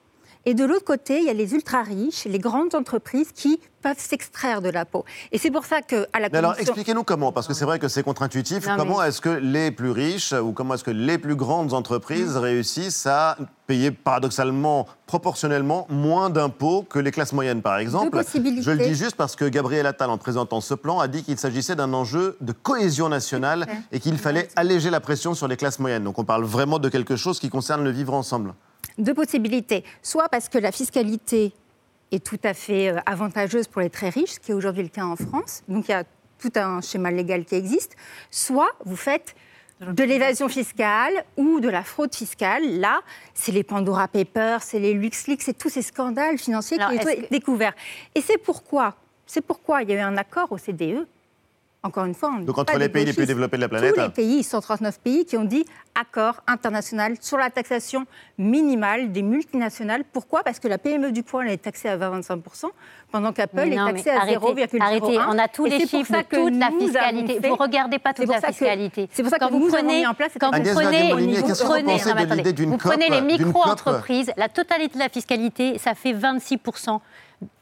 Et 0.48 0.54
de 0.54 0.64
l'autre 0.64 0.84
côté, 0.84 1.18
il 1.18 1.24
y 1.24 1.28
a 1.28 1.32
les 1.32 1.54
ultra-riches, 1.54 2.24
les 2.24 2.38
grandes 2.38 2.76
entreprises 2.76 3.32
qui 3.34 3.58
peuvent 3.82 3.98
s'extraire 3.98 4.62
de 4.62 4.68
l'impôt. 4.68 5.04
Et 5.32 5.38
c'est 5.38 5.50
pour 5.50 5.64
ça 5.64 5.80
qu'à 5.82 6.06
la 6.20 6.28
Mais 6.28 6.38
alors, 6.38 6.54
expliquez-nous 6.56 7.02
comment, 7.02 7.32
parce 7.32 7.48
que 7.48 7.54
c'est 7.54 7.64
vrai 7.64 7.80
que 7.80 7.88
c'est 7.88 8.04
contre-intuitif. 8.04 8.64
Mais- 8.66 8.76
Comment 8.76 9.02
est-ce 9.02 9.20
que 9.20 9.28
les 9.28 9.72
plus 9.72 9.90
riches 9.90 10.32
ou 10.32 10.52
comment 10.52 10.74
est-ce 10.74 10.84
que 10.84 10.92
les 10.92 11.18
plus 11.18 11.34
grandes 11.34 11.72
entreprises 11.72 12.36
réussissent 12.36 13.06
à 13.06 13.36
payer 13.66 13.90
paradoxalement, 13.90 14.86
proportionnellement, 15.06 15.86
moins 15.90 16.30
d'impôts 16.30 16.82
que 16.82 17.00
les 17.00 17.10
classes 17.10 17.32
moyennes, 17.32 17.60
par 17.62 17.78
exemple? 17.78 18.10
Possibilités. 18.10 18.62
Je 18.62 18.70
le 18.70 18.78
dis 18.84 18.94
juste 18.94 19.16
parce 19.16 19.34
que 19.34 19.46
Gabriel 19.46 19.86
Attal, 19.86 20.10
en 20.10 20.18
présentant 20.18 20.60
ce 20.60 20.74
plan, 20.74 21.00
a 21.00 21.08
dit 21.08 21.24
qu'il 21.24 21.38
s'agissait 21.38 21.74
d'un 21.74 21.92
enjeu 21.92 22.36
de 22.40 22.52
cohésion 22.52 23.08
nationale 23.08 23.66
et 23.90 23.98
qu'il 23.98 24.16
fallait 24.16 24.48
alléger 24.54 24.90
la 24.90 25.00
pression 25.00 25.34
sur 25.34 25.48
les 25.48 25.56
classes 25.56 25.80
moyennes. 25.80 26.04
Donc 26.04 26.20
on 26.20 26.24
parle 26.24 26.44
vraiment 26.44 26.78
de 26.78 26.88
quelque 26.88 27.16
chose 27.16 27.40
qui 27.40 27.48
concerne 27.48 27.82
le 27.82 27.90
vivre 27.90 28.14
ensemble. 28.14 28.54
Deux 28.98 29.14
possibilités. 29.14 29.84
Soit 30.02 30.28
parce 30.28 30.48
que 30.48 30.58
la 30.58 30.72
fiscalité 30.72 31.52
est 32.12 32.24
tout 32.24 32.38
à 32.44 32.54
fait 32.54 32.90
euh, 32.90 33.00
avantageuse 33.06 33.66
pour 33.66 33.80
les 33.80 33.90
très 33.90 34.08
riches, 34.08 34.32
ce 34.32 34.40
qui 34.40 34.52
est 34.52 34.54
aujourd'hui 34.54 34.82
le 34.82 34.88
cas 34.88 35.04
en 35.04 35.16
France. 35.16 35.62
Donc 35.68 35.88
il 35.88 35.92
y 35.92 35.94
a 35.94 36.04
tout 36.38 36.52
un 36.56 36.80
schéma 36.80 37.10
légal 37.10 37.44
qui 37.44 37.54
existe. 37.54 37.96
Soit 38.30 38.70
vous 38.84 38.96
faites 38.96 39.34
de 39.80 40.04
l'évasion 40.04 40.48
fiscale 40.48 41.24
ou 41.36 41.60
de 41.60 41.68
la 41.68 41.82
fraude 41.82 42.14
fiscale. 42.14 42.80
Là, 42.80 43.00
c'est 43.34 43.52
les 43.52 43.62
Pandora 43.62 44.08
Papers, 44.08 44.62
c'est 44.62 44.78
les 44.78 44.94
LuxLeaks, 44.94 45.42
c'est 45.42 45.58
tous 45.58 45.68
ces 45.68 45.82
scandales 45.82 46.38
financiers 46.38 46.78
Alors, 46.78 46.92
qui 46.92 47.06
ont 47.06 47.10
été 47.10 47.28
découverts. 47.30 47.74
Et 48.14 48.20
c'est 48.20 48.38
pourquoi, 48.38 48.96
c'est 49.26 49.42
pourquoi 49.42 49.82
il 49.82 49.90
y 49.90 49.92
a 49.92 49.96
eu 49.96 50.00
un 50.00 50.16
accord 50.16 50.50
au 50.52 50.58
CDE. 50.58 51.06
Encore 51.86 52.04
une 52.04 52.14
fois, 52.14 52.30
on 52.36 52.40
Donc 52.42 52.56
pas 52.56 52.62
entre 52.62 52.72
les 52.74 52.86
des 52.86 52.88
pays 52.88 53.04
les 53.04 53.12
plus 53.12 53.26
développés 53.26 53.56
de 53.56 53.62
la 53.62 53.68
planète. 53.68 53.94
Tous 53.94 54.00
les 54.00 54.08
pays, 54.08 54.42
139 54.42 54.98
pays, 54.98 55.24
qui 55.24 55.36
ont 55.36 55.44
dit 55.44 55.64
accord 55.94 56.42
international 56.48 57.14
sur 57.20 57.38
la 57.38 57.48
taxation 57.48 58.06
minimale 58.38 59.12
des 59.12 59.22
multinationales. 59.22 60.02
Pourquoi? 60.12 60.42
Parce 60.42 60.58
que 60.58 60.66
la 60.66 60.78
PME 60.78 61.12
du 61.12 61.22
poids, 61.22 61.44
elle 61.44 61.52
est 61.52 61.62
taxée 61.62 61.88
à 61.88 61.96
20-25%, 61.96 62.66
pendant 63.12 63.32
qu'Apple 63.32 63.60
est 63.60 63.76
taxée 63.76 64.10
à 64.10 64.22
arrêtez, 64.22 64.36
0,01. 64.36 64.80
Arrêtez, 64.80 65.18
on 65.28 65.38
a 65.38 65.46
tous 65.48 65.66
Et 65.66 65.70
les 65.70 65.86
chiffres 65.86 66.22
que 66.28 66.36
toute 66.36 66.58
la 66.58 66.70
fiscalité. 66.70 67.48
Vous 67.48 67.54
regardez 67.54 67.98
pas 68.00 68.12
toute 68.12 68.28
la 68.28 68.40
fiscalité. 68.40 69.08
C'est 69.12 69.22
pour 69.22 69.30
ça 69.30 69.38
que 69.38 69.50
vous 69.50 69.68
prenez, 69.68 70.06
en 70.06 70.14
place 70.14 70.32
quand 70.40 70.50
vous 70.54 70.74
prenez, 70.74 71.12
vous 71.12 72.76
prenez- 72.78 73.08
les 73.10 73.20
micro-entreprises, 73.20 74.32
la 74.36 74.48
totalité 74.48 74.94
de 74.94 74.98
la 74.98 75.08
fiscalité, 75.08 75.78
ça 75.78 75.94
fait 75.94 76.12
26%. 76.12 77.00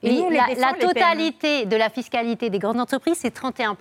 Et 0.02 0.12
nous, 0.12 0.30
la, 0.30 0.44
PME. 0.74 0.92
totalité 0.92 1.66
de 1.66 1.76
la 1.76 1.88
fiscalité 1.88 2.50
des 2.50 2.58
grandes 2.58 2.78
entreprises, 2.78 3.16
c'est 3.20 3.34
31%. 3.34 3.74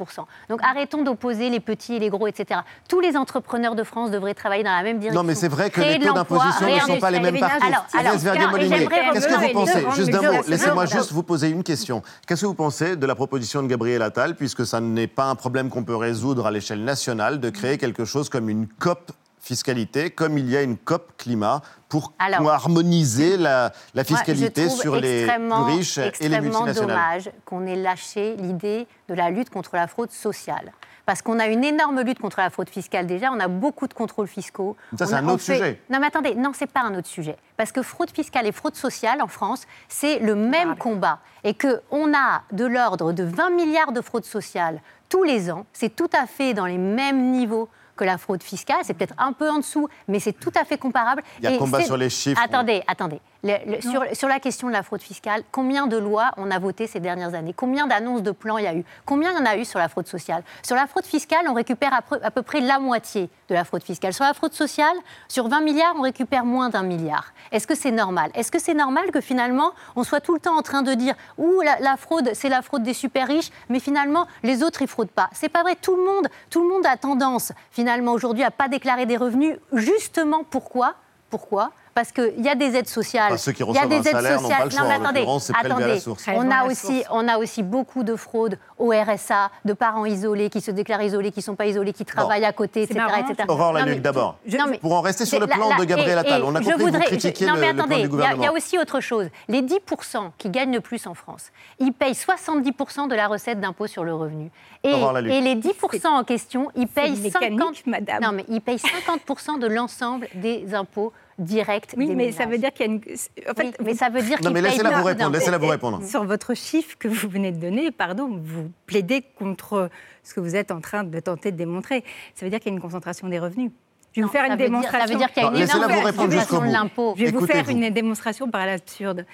Donc 0.50 0.60
arrêtons 0.64 1.04
d'opposer 1.04 1.50
les 1.50 1.60
petits 1.60 1.96
et 1.96 2.00
les 2.00 2.10
gros, 2.10 2.28
etc. 2.28 2.62
Tous 2.88 3.00
les 3.00 3.16
entrepreneurs 3.16 3.76
de 3.76 3.84
France 3.84 4.10
devraient 4.10 4.34
travailler 4.34 4.64
dans 4.64 4.76
la 4.76 4.84
même 4.84 5.00
direction. 5.00 5.22
Non, 5.22 5.28
mais 5.28 5.36
c'est 5.36 5.50
vrai 5.50 5.70
que 5.70 5.82
les 5.82 6.00
taux 6.00 6.14
d'imposition 6.14 6.68
ne 6.68 6.80
sont 6.80 7.00
pas 7.00 7.12
les 7.12 7.20
mêmes 7.20 7.40
partout. 7.40 7.68
Qu'est-ce 7.92 9.28
que 9.28 9.48
vous 9.48 9.54
pensez? 9.54 9.86
Juste 9.96 10.10
d'un 10.12 10.32
mot, 10.32 10.42
laissez-moi 10.48 10.86
juste 10.86 11.12
vous 11.12 11.24
poser 11.24 11.50
une 11.50 11.64
question. 11.64 12.02
Qu'est-ce 12.26 12.42
que 12.42 12.48
vous 12.48 12.54
pensez 12.54 12.96
de 12.96 13.06
la 13.06 13.16
proposition 13.16 13.62
de 13.62 13.68
Gabriel 13.68 14.02
Attal, 14.02 14.36
puisque 14.36 14.66
ça 14.66 14.80
n'est 14.80 15.08
pas 15.08 15.26
un 15.26 15.36
problème 15.36 15.70
qu'on 15.70 15.84
peut 15.84 15.96
résoudre 15.96 16.48
à 16.48 16.52
l'échelle 16.52 16.84
nationale, 16.84 17.40
de 17.40 17.50
créer 17.50 17.78
quelque 17.78 18.06
chose 18.06 18.30
comme 18.30 18.50
une 18.50 18.68
COP 18.68 19.12
fiscalité, 19.44 20.10
comme 20.10 20.38
il 20.38 20.50
y 20.50 20.56
a 20.56 20.62
une 20.64 20.78
COP 20.78 21.12
climat, 21.18 21.62
pour 21.90 22.14
Alors, 22.18 22.50
harmoniser 22.50 23.38
la, 23.38 23.72
fiscalité 24.04 24.70
sur 24.70 24.96
les 24.96 25.24
extrêmement- 25.24 25.66
plus 25.66 25.74
riches 25.76 25.98
et 25.98 26.02
les 26.02 26.08
extrêmement 26.08 26.40
multinationales. 26.64 26.88
dommage 26.88 27.32
qu'on 27.46 27.68
ait 27.68 27.76
lâché 27.76 28.36
l'idée 28.38 28.88
de 29.10 29.14
la 29.14 29.30
lutte 29.30 29.50
contre 29.52 29.76
la 29.76 29.88
fraude 29.88 30.12
sociale. 30.12 30.72
Parce 31.06 31.22
qu'on 31.22 31.38
a 31.40 31.48
une 31.48 31.66
énorme 31.66 32.00
lutte 32.02 32.20
contre 32.20 32.40
la 32.40 32.50
fraude 32.50 32.70
fiscale 32.70 33.06
déjà, 33.06 33.30
on 33.34 33.40
a 33.42 33.50
beaucoup 33.50 33.88
de 33.90 33.94
contrôles 33.94 34.28
fiscaux. 34.30 34.78
Ça, 34.98 35.06
c'est 35.06 35.16
un 35.16 35.28
autre 35.28 35.44
fait- 35.44 35.58
sujet. 35.58 35.82
Non 35.90 36.00
mais 36.00 36.08
attendez, 36.08 36.34
non 36.36 36.52
c'est 36.56 36.66
pas 36.72 36.80
un 36.80 36.96
autre 36.96 37.10
sujet. 37.10 37.36
Parce 37.58 37.74
que 37.74 37.82
fraude 37.82 38.10
fiscale 38.12 38.48
et 38.48 38.54
fraude 38.54 38.76
sociale 38.76 39.22
en 39.22 39.28
France, 39.28 39.64
c'est 39.90 40.20
le 40.20 40.34
même 40.36 40.78
combat. 40.78 41.20
Et 41.44 41.56
qu'on 41.56 42.14
a 42.16 42.44
de 42.54 42.66
l'ordre 42.66 43.12
de 43.12 43.24
20 43.26 43.50
milliards 43.50 43.92
de 43.92 44.00
fraude 44.00 44.24
sociale 44.24 44.80
tous 45.10 45.24
les 45.24 45.52
ans, 45.52 45.66
c'est 45.74 45.94
tout 45.94 46.10
à 46.18 46.26
fait 46.26 46.54
dans 46.54 46.66
les 46.66 46.78
mêmes 46.78 47.32
niveaux 47.32 47.68
que 47.96 48.04
la 48.04 48.18
fraude 48.18 48.44
fiscale, 48.44 48.80
c'est 48.84 48.94
peut-être 48.94 49.16
un 49.18 49.34
peu 49.34 49.50
en 49.50 49.58
dessous, 49.58 49.88
mais 50.08 50.20
c'est 50.20 50.34
tout 50.34 50.52
à 50.56 50.66
fait 50.66 50.78
comparable. 50.78 51.24
Il 51.40 51.46
y 51.46 51.48
a 51.48 51.54
Et 51.54 51.58
combat 51.58 51.84
sur 51.84 51.98
les 51.98 52.10
chiffres. 52.10 52.42
Attendez, 52.44 52.84
attendez. 52.88 53.20
Le- 53.46 53.58
le- 53.76 53.82
sur, 53.82 54.04
sur 54.14 54.30
la 54.30 54.40
question 54.40 54.68
de 54.70 54.74
la 54.74 54.84
fraude 54.84 55.02
fiscale, 55.02 55.44
combien 55.52 55.86
de 55.86 55.98
lois 55.98 56.32
on 56.38 56.50
a 56.50 56.60
voté 56.60 56.88
ces 56.88 57.02
dernières 57.02 57.34
années? 57.36 57.54
Combien 57.54 57.88
d'annonces 57.88 58.24
de 58.24 58.32
plans 58.32 58.58
il 58.58 58.64
y 58.64 58.68
a 58.68 58.74
eu? 58.74 58.86
Combien 59.06 59.32
il 59.32 59.38
y 59.38 59.42
en 59.42 59.46
a 59.46 59.58
eu 59.58 59.66
sur 59.66 59.80
la 59.80 59.90
fraude 59.90 60.08
sociale? 60.08 60.44
Sur 60.66 60.78
la 60.78 60.88
fraude 60.88 61.06
fiscale, 61.06 61.46
on 61.50 61.54
récupère 61.54 61.94
à 61.94 62.02
peu, 62.02 62.20
à 62.24 62.32
peu 62.32 62.42
près 62.42 62.62
la 62.62 62.80
moitié 62.80 63.30
de 63.50 63.54
la 63.54 63.66
fraude 63.66 63.84
fiscale. 63.84 64.14
Sur 64.14 64.24
la 64.24 64.34
fraude 64.34 64.54
sociale, 64.54 64.96
sur 65.28 65.50
20 65.50 65.60
milliards, 65.60 65.94
on 65.98 66.04
récupère 66.04 66.46
moins 66.46 66.70
d'un 66.70 66.84
milliard. 66.84 67.34
Est-ce 67.52 67.68
que 67.68 67.76
c'est 67.76 67.92
normal? 67.92 68.32
Est-ce 68.34 68.50
que 68.50 68.60
c'est 68.60 68.74
normal 68.74 69.12
que 69.12 69.20
finalement, 69.20 69.72
on 69.98 70.04
soit 70.04 70.22
tout 70.22 70.34
le 70.34 70.40
temps 70.40 70.58
en 70.58 70.62
train 70.62 70.82
de 70.82 70.94
dire 70.94 71.16
«Ouh, 71.38 71.60
la, 71.62 71.78
la 71.80 71.98
fraude, 71.98 72.32
c'est 72.34 72.50
la 72.50 72.62
fraude 72.62 72.84
des 72.84 72.94
super 72.94 73.28
riches, 73.28 73.50
mais 73.68 73.80
finalement, 73.82 74.26
les 74.44 74.64
autres, 74.64 74.82
ils 74.84 74.88
fraudent 74.88 75.12
pas». 75.12 75.30
C'est 75.34 75.50
pas 75.50 75.64
vrai. 75.64 75.76
Tout 75.76 75.98
le 75.98 76.06
monde, 76.06 76.30
tout 76.50 76.62
le 76.62 76.70
monde 76.70 76.86
a 76.86 76.96
tendance, 76.96 77.52
finalement, 77.72 78.14
aujourd'hui, 78.14 78.44
à 78.46 78.52
pas 78.52 78.70
déclarer 78.70 79.06
des 79.06 79.18
revenus. 79.18 79.58
Justement, 79.74 80.44
pourquoi? 80.50 80.96
Pourquoi? 81.30 81.72
Parce 81.94 82.12
qu'il 82.12 82.42
y 82.44 82.50
a 82.50 82.56
des 82.56 82.76
aides 82.76 82.88
sociales. 82.88 83.28
Enfin, 83.34 83.38
ceux 83.38 83.52
qui 83.52 83.64
il 83.64 83.66
y 83.66 83.78
a 83.78 83.82
reçoivent 83.84 83.90
des 83.90 83.96
un 83.96 84.00
aides 84.02 84.08
salaire 84.12 84.40
sociales. 84.40 84.58
pas 84.60 84.66
le 84.66 84.70
choix. 84.72 84.82
Non, 84.82 84.88
mais 84.90 84.96
En 84.96 85.02
attendez, 85.04 85.20
à 85.22 85.68
la 85.68 85.76
attendez. 85.76 86.00
source. 86.00 86.26
On 86.28 86.52
a 86.52 86.66
aussi, 86.66 86.76
source. 87.04 87.08
on 87.12 87.28
a 87.28 87.38
aussi 87.38 87.64
beaucoup 87.64 88.04
de 88.04 88.16
fraudes 88.16 88.58
au 88.80 88.90
RSA, 88.92 89.52
de 89.66 89.74
parents 89.74 90.06
isolés 90.06 90.50
qui 90.50 90.62
se 90.62 90.72
déclarent 90.72 91.04
isolés, 91.04 91.32
qui 91.32 91.40
ne 91.40 91.44
sont 91.44 91.56
pas 91.56 91.66
isolés, 91.68 91.94
qui 91.94 92.06
travaillent 92.06 92.46
à 92.46 92.52
côté, 92.54 92.84
etc. 92.84 93.00
marrant, 93.00 93.18
etc. 93.26 93.44
Aurore 93.48 93.74
d'abord. 94.02 94.38
Pour 94.82 94.94
en 94.94 95.02
rester 95.02 95.26
sur 95.26 95.40
le 95.40 95.46
la- 95.46 95.56
plan 95.56 95.70
la- 95.70 95.76
de 95.78 95.84
Gabriel 95.86 96.18
Attal, 96.18 96.42
et 96.42 96.44
on 96.44 96.56
a 96.56 96.62
je 96.62 96.66
compris 96.66 96.72
que 96.74 96.78
vous 96.80 96.86
voudrais- 96.92 97.06
critiquiez 97.06 97.48
non, 97.48 97.54
le, 97.54 97.60
mais 97.62 97.68
le 97.68 97.74
plan 97.74 97.84
attendez, 97.86 97.96
du 97.96 98.00
il 98.00 98.04
y 98.04 98.06
a- 98.06 98.10
gouvernement. 98.10 98.44
Il 98.44 98.46
y, 98.46 98.48
a 98.50 98.54
aussi 98.54 98.78
autre 98.80 99.00
chose. 99.00 99.28
Les 99.48 99.62
10% 99.62 100.32
qui 100.38 100.50
gagnent 100.50 100.74
le 100.74 100.82
plus 100.82 101.06
en 101.08 101.14
France, 101.14 101.52
ils 101.80 101.94
payent 101.94 102.16
70% 102.16 103.08
de 103.08 103.16
la 103.16 103.28
recette 103.28 103.60
d'impôt 103.60 103.88
sur 103.88 104.04
le 104.04 104.14
revenu. 104.14 104.50
Et, 104.84 104.90
et 104.92 105.42
les 105.42 105.56
10% 105.56 106.08
en 106.10 106.24
question, 106.24 106.70
ils 106.76 106.88
payent 106.88 107.12
mécanique, 107.20 107.60
50, 107.60 107.88
madame. 107.88 108.22
Non, 108.22 108.32
mais 108.34 108.46
ils 108.50 108.60
payent 108.62 108.78
50% 108.80 109.60
de 109.60 109.68
l'ensemble 109.68 110.28
des 110.36 110.74
impôts 110.74 111.14
direct 111.40 111.96
Oui, 111.98 112.06
des 112.08 112.16
mais 112.16 112.26
ménages. 112.26 112.36
ça 112.36 112.46
veut 112.46 112.58
dire 112.58 112.72
qu'il 112.74 112.86
y 112.86 112.90
a 112.90 112.92
une. 112.92 113.02
En 113.50 113.54
fait, 113.54 113.64
Oui, 113.64 113.74
mais 113.86 113.94
ça 113.96 114.10
veut 114.10 114.22
dire 114.22 114.38
Non, 114.44 114.52
mais 114.52 114.62
laissez-la 114.62 115.00
vous 115.00 115.04
répondre, 115.06 115.32
laissez-la 115.32 115.58
vous 115.58 115.68
répondre. 115.68 116.04
Sur 116.04 116.24
votre 116.26 116.54
chiffre 116.54 116.98
que 116.98 117.08
vous 117.08 117.28
venez 117.30 117.52
de 117.52 117.58
donner, 117.60 117.92
pardon, 117.92 118.40
vous 118.44 118.72
plaidez 118.86 119.24
contre 119.38 119.90
ce 120.24 120.34
que 120.34 120.40
vous 120.40 120.56
êtes 120.56 120.72
en 120.72 120.80
train 120.82 121.04
de 121.04 121.20
tenter 121.20 121.52
de 121.52 121.58
démontrer. 121.58 122.04
Ça 122.36 122.46
veut 122.46 122.50
dire 122.50 122.60
qu'il 122.60 122.72
y 122.72 122.74
a 122.74 122.76
une 122.76 122.82
concentration 122.82 123.28
des 123.28 123.40
revenus. 123.40 123.72
Je 124.12 124.20
vais 124.20 124.22
Non, 124.22 124.28
vous 124.28 124.34
faire 124.34 124.44
une 124.46 124.56
dire- 124.58 124.66
démonstration. 124.68 125.08
ça 125.08 125.14
veut 125.14 125.18
dire 125.20 125.34
qu'il 125.34 125.42
y 125.42 125.46
a 125.46 125.50
une 125.50 125.56
Non, 125.56 125.60
énorme 125.64 126.12
bout. 126.16 126.28
de 126.68 126.72
l'impôt. 126.72 127.14
Je 127.18 127.26
vais 127.26 127.32
vous 127.32 127.48
faire 127.48 127.68
une 127.70 127.90
démonstration 127.90 128.50
par 128.50 128.66
l'absurde. 128.68 129.26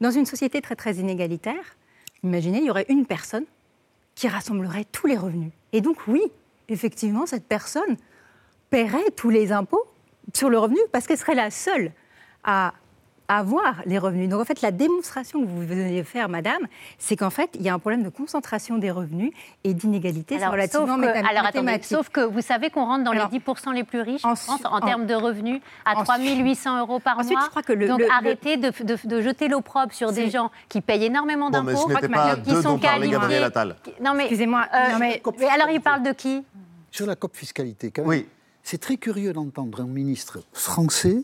Dans 0.00 0.10
une 0.10 0.26
société 0.26 0.60
très 0.60 0.76
très 0.76 0.96
inégalitaire, 0.96 1.76
imaginez, 2.22 2.58
il 2.58 2.64
y 2.66 2.70
aurait 2.70 2.84
une 2.90 3.06
personne 3.06 3.44
qui 4.14 4.28
rassemblerait 4.28 4.84
tous 4.92 5.06
les 5.06 5.16
revenus. 5.16 5.52
Et 5.72 5.80
donc 5.80 5.96
oui, 6.06 6.20
effectivement, 6.68 7.24
cette 7.24 7.46
personne 7.46 7.96
paierait 8.68 9.10
tous 9.16 9.30
les 9.30 9.52
impôts 9.52 9.84
sur 10.34 10.50
le 10.50 10.58
revenu 10.58 10.78
parce 10.92 11.06
qu'elle 11.06 11.18
serait 11.18 11.34
la 11.34 11.50
seule 11.50 11.92
à 12.44 12.72
avoir 13.28 13.82
les 13.86 13.98
revenus. 13.98 14.28
Donc 14.28 14.40
en 14.40 14.44
fait, 14.44 14.60
la 14.62 14.70
démonstration 14.70 15.40
que 15.42 15.48
vous 15.48 15.66
venez 15.66 15.98
de 15.98 16.06
faire, 16.06 16.28
madame, 16.28 16.60
c'est 16.96 17.16
qu'en 17.16 17.30
fait, 17.30 17.50
il 17.54 17.62
y 17.62 17.68
a 17.68 17.74
un 17.74 17.78
problème 17.80 18.04
de 18.04 18.08
concentration 18.08 18.78
des 18.78 18.92
revenus 18.92 19.32
et 19.64 19.74
d'inégalité. 19.74 20.36
Relativement 20.36 20.86
sauf 20.96 21.00
que, 21.04 21.28
alors, 21.28 21.44
attendez, 21.46 21.82
sauf 21.82 22.08
que 22.08 22.20
vous 22.20 22.40
savez 22.40 22.70
qu'on 22.70 22.84
rentre 22.84 23.02
dans 23.02 23.10
Alors, 23.10 23.28
les 23.32 23.38
10% 23.40 23.72
les 23.74 23.82
plus 23.82 24.00
riches 24.00 24.24
en, 24.24 24.36
France 24.36 24.60
en, 24.64 24.76
en- 24.76 24.80
termes 24.80 25.06
de 25.06 25.14
revenus 25.16 25.60
à 25.84 25.94
ensuite- 25.98 26.04
3 26.04 26.18
800 26.44 26.78
euros 26.78 27.00
par 27.00 27.18
ensuite, 27.18 27.32
mois. 27.32 27.42
je 27.46 27.50
crois 27.50 27.62
que 27.64 27.72
le- 27.72 27.88
Donc 27.88 27.98
le- 27.98 28.04
le- 28.04 28.12
arrêtez 28.12 28.58
de, 28.58 28.70
de- 28.84 29.08
de 29.08 29.20
jeter 29.20 29.48
l'opprobre 29.48 29.92
sur 29.92 30.12
des 30.12 30.30
gens 30.30 30.52
qui 30.68 30.80
payent 30.80 31.06
énormément 31.06 31.50
d'impôts, 31.50 31.74
ce 31.74 31.88
n'était 31.94 32.06
qui 32.06 32.12
pas 32.12 32.36
qui 32.36 32.50
d'eux 32.52 32.62
sont 32.62 32.78
qualifiés. 32.78 33.10
Gabriel 33.10 33.42
Attal. 33.42 33.74
Non 34.00 34.14
mais, 34.14 34.22
Excusez-moi, 34.26 34.66
euh, 34.72 34.92
non, 34.92 34.98
mais- 35.00 35.20
mais 35.40 35.46
alors 35.48 35.70
il 35.70 35.80
parle 35.80 36.04
de 36.04 36.12
qui? 36.12 36.44
Sur 36.92 37.06
la 37.06 37.16
COP 37.16 37.34
fiscalité, 37.36 37.90
quand 37.90 38.02
même. 38.02 38.08
Oui. 38.08 38.28
C'est 38.68 38.78
très 38.78 38.96
curieux 38.96 39.32
d'entendre 39.32 39.80
un 39.80 39.86
ministre 39.86 40.42
français 40.52 41.22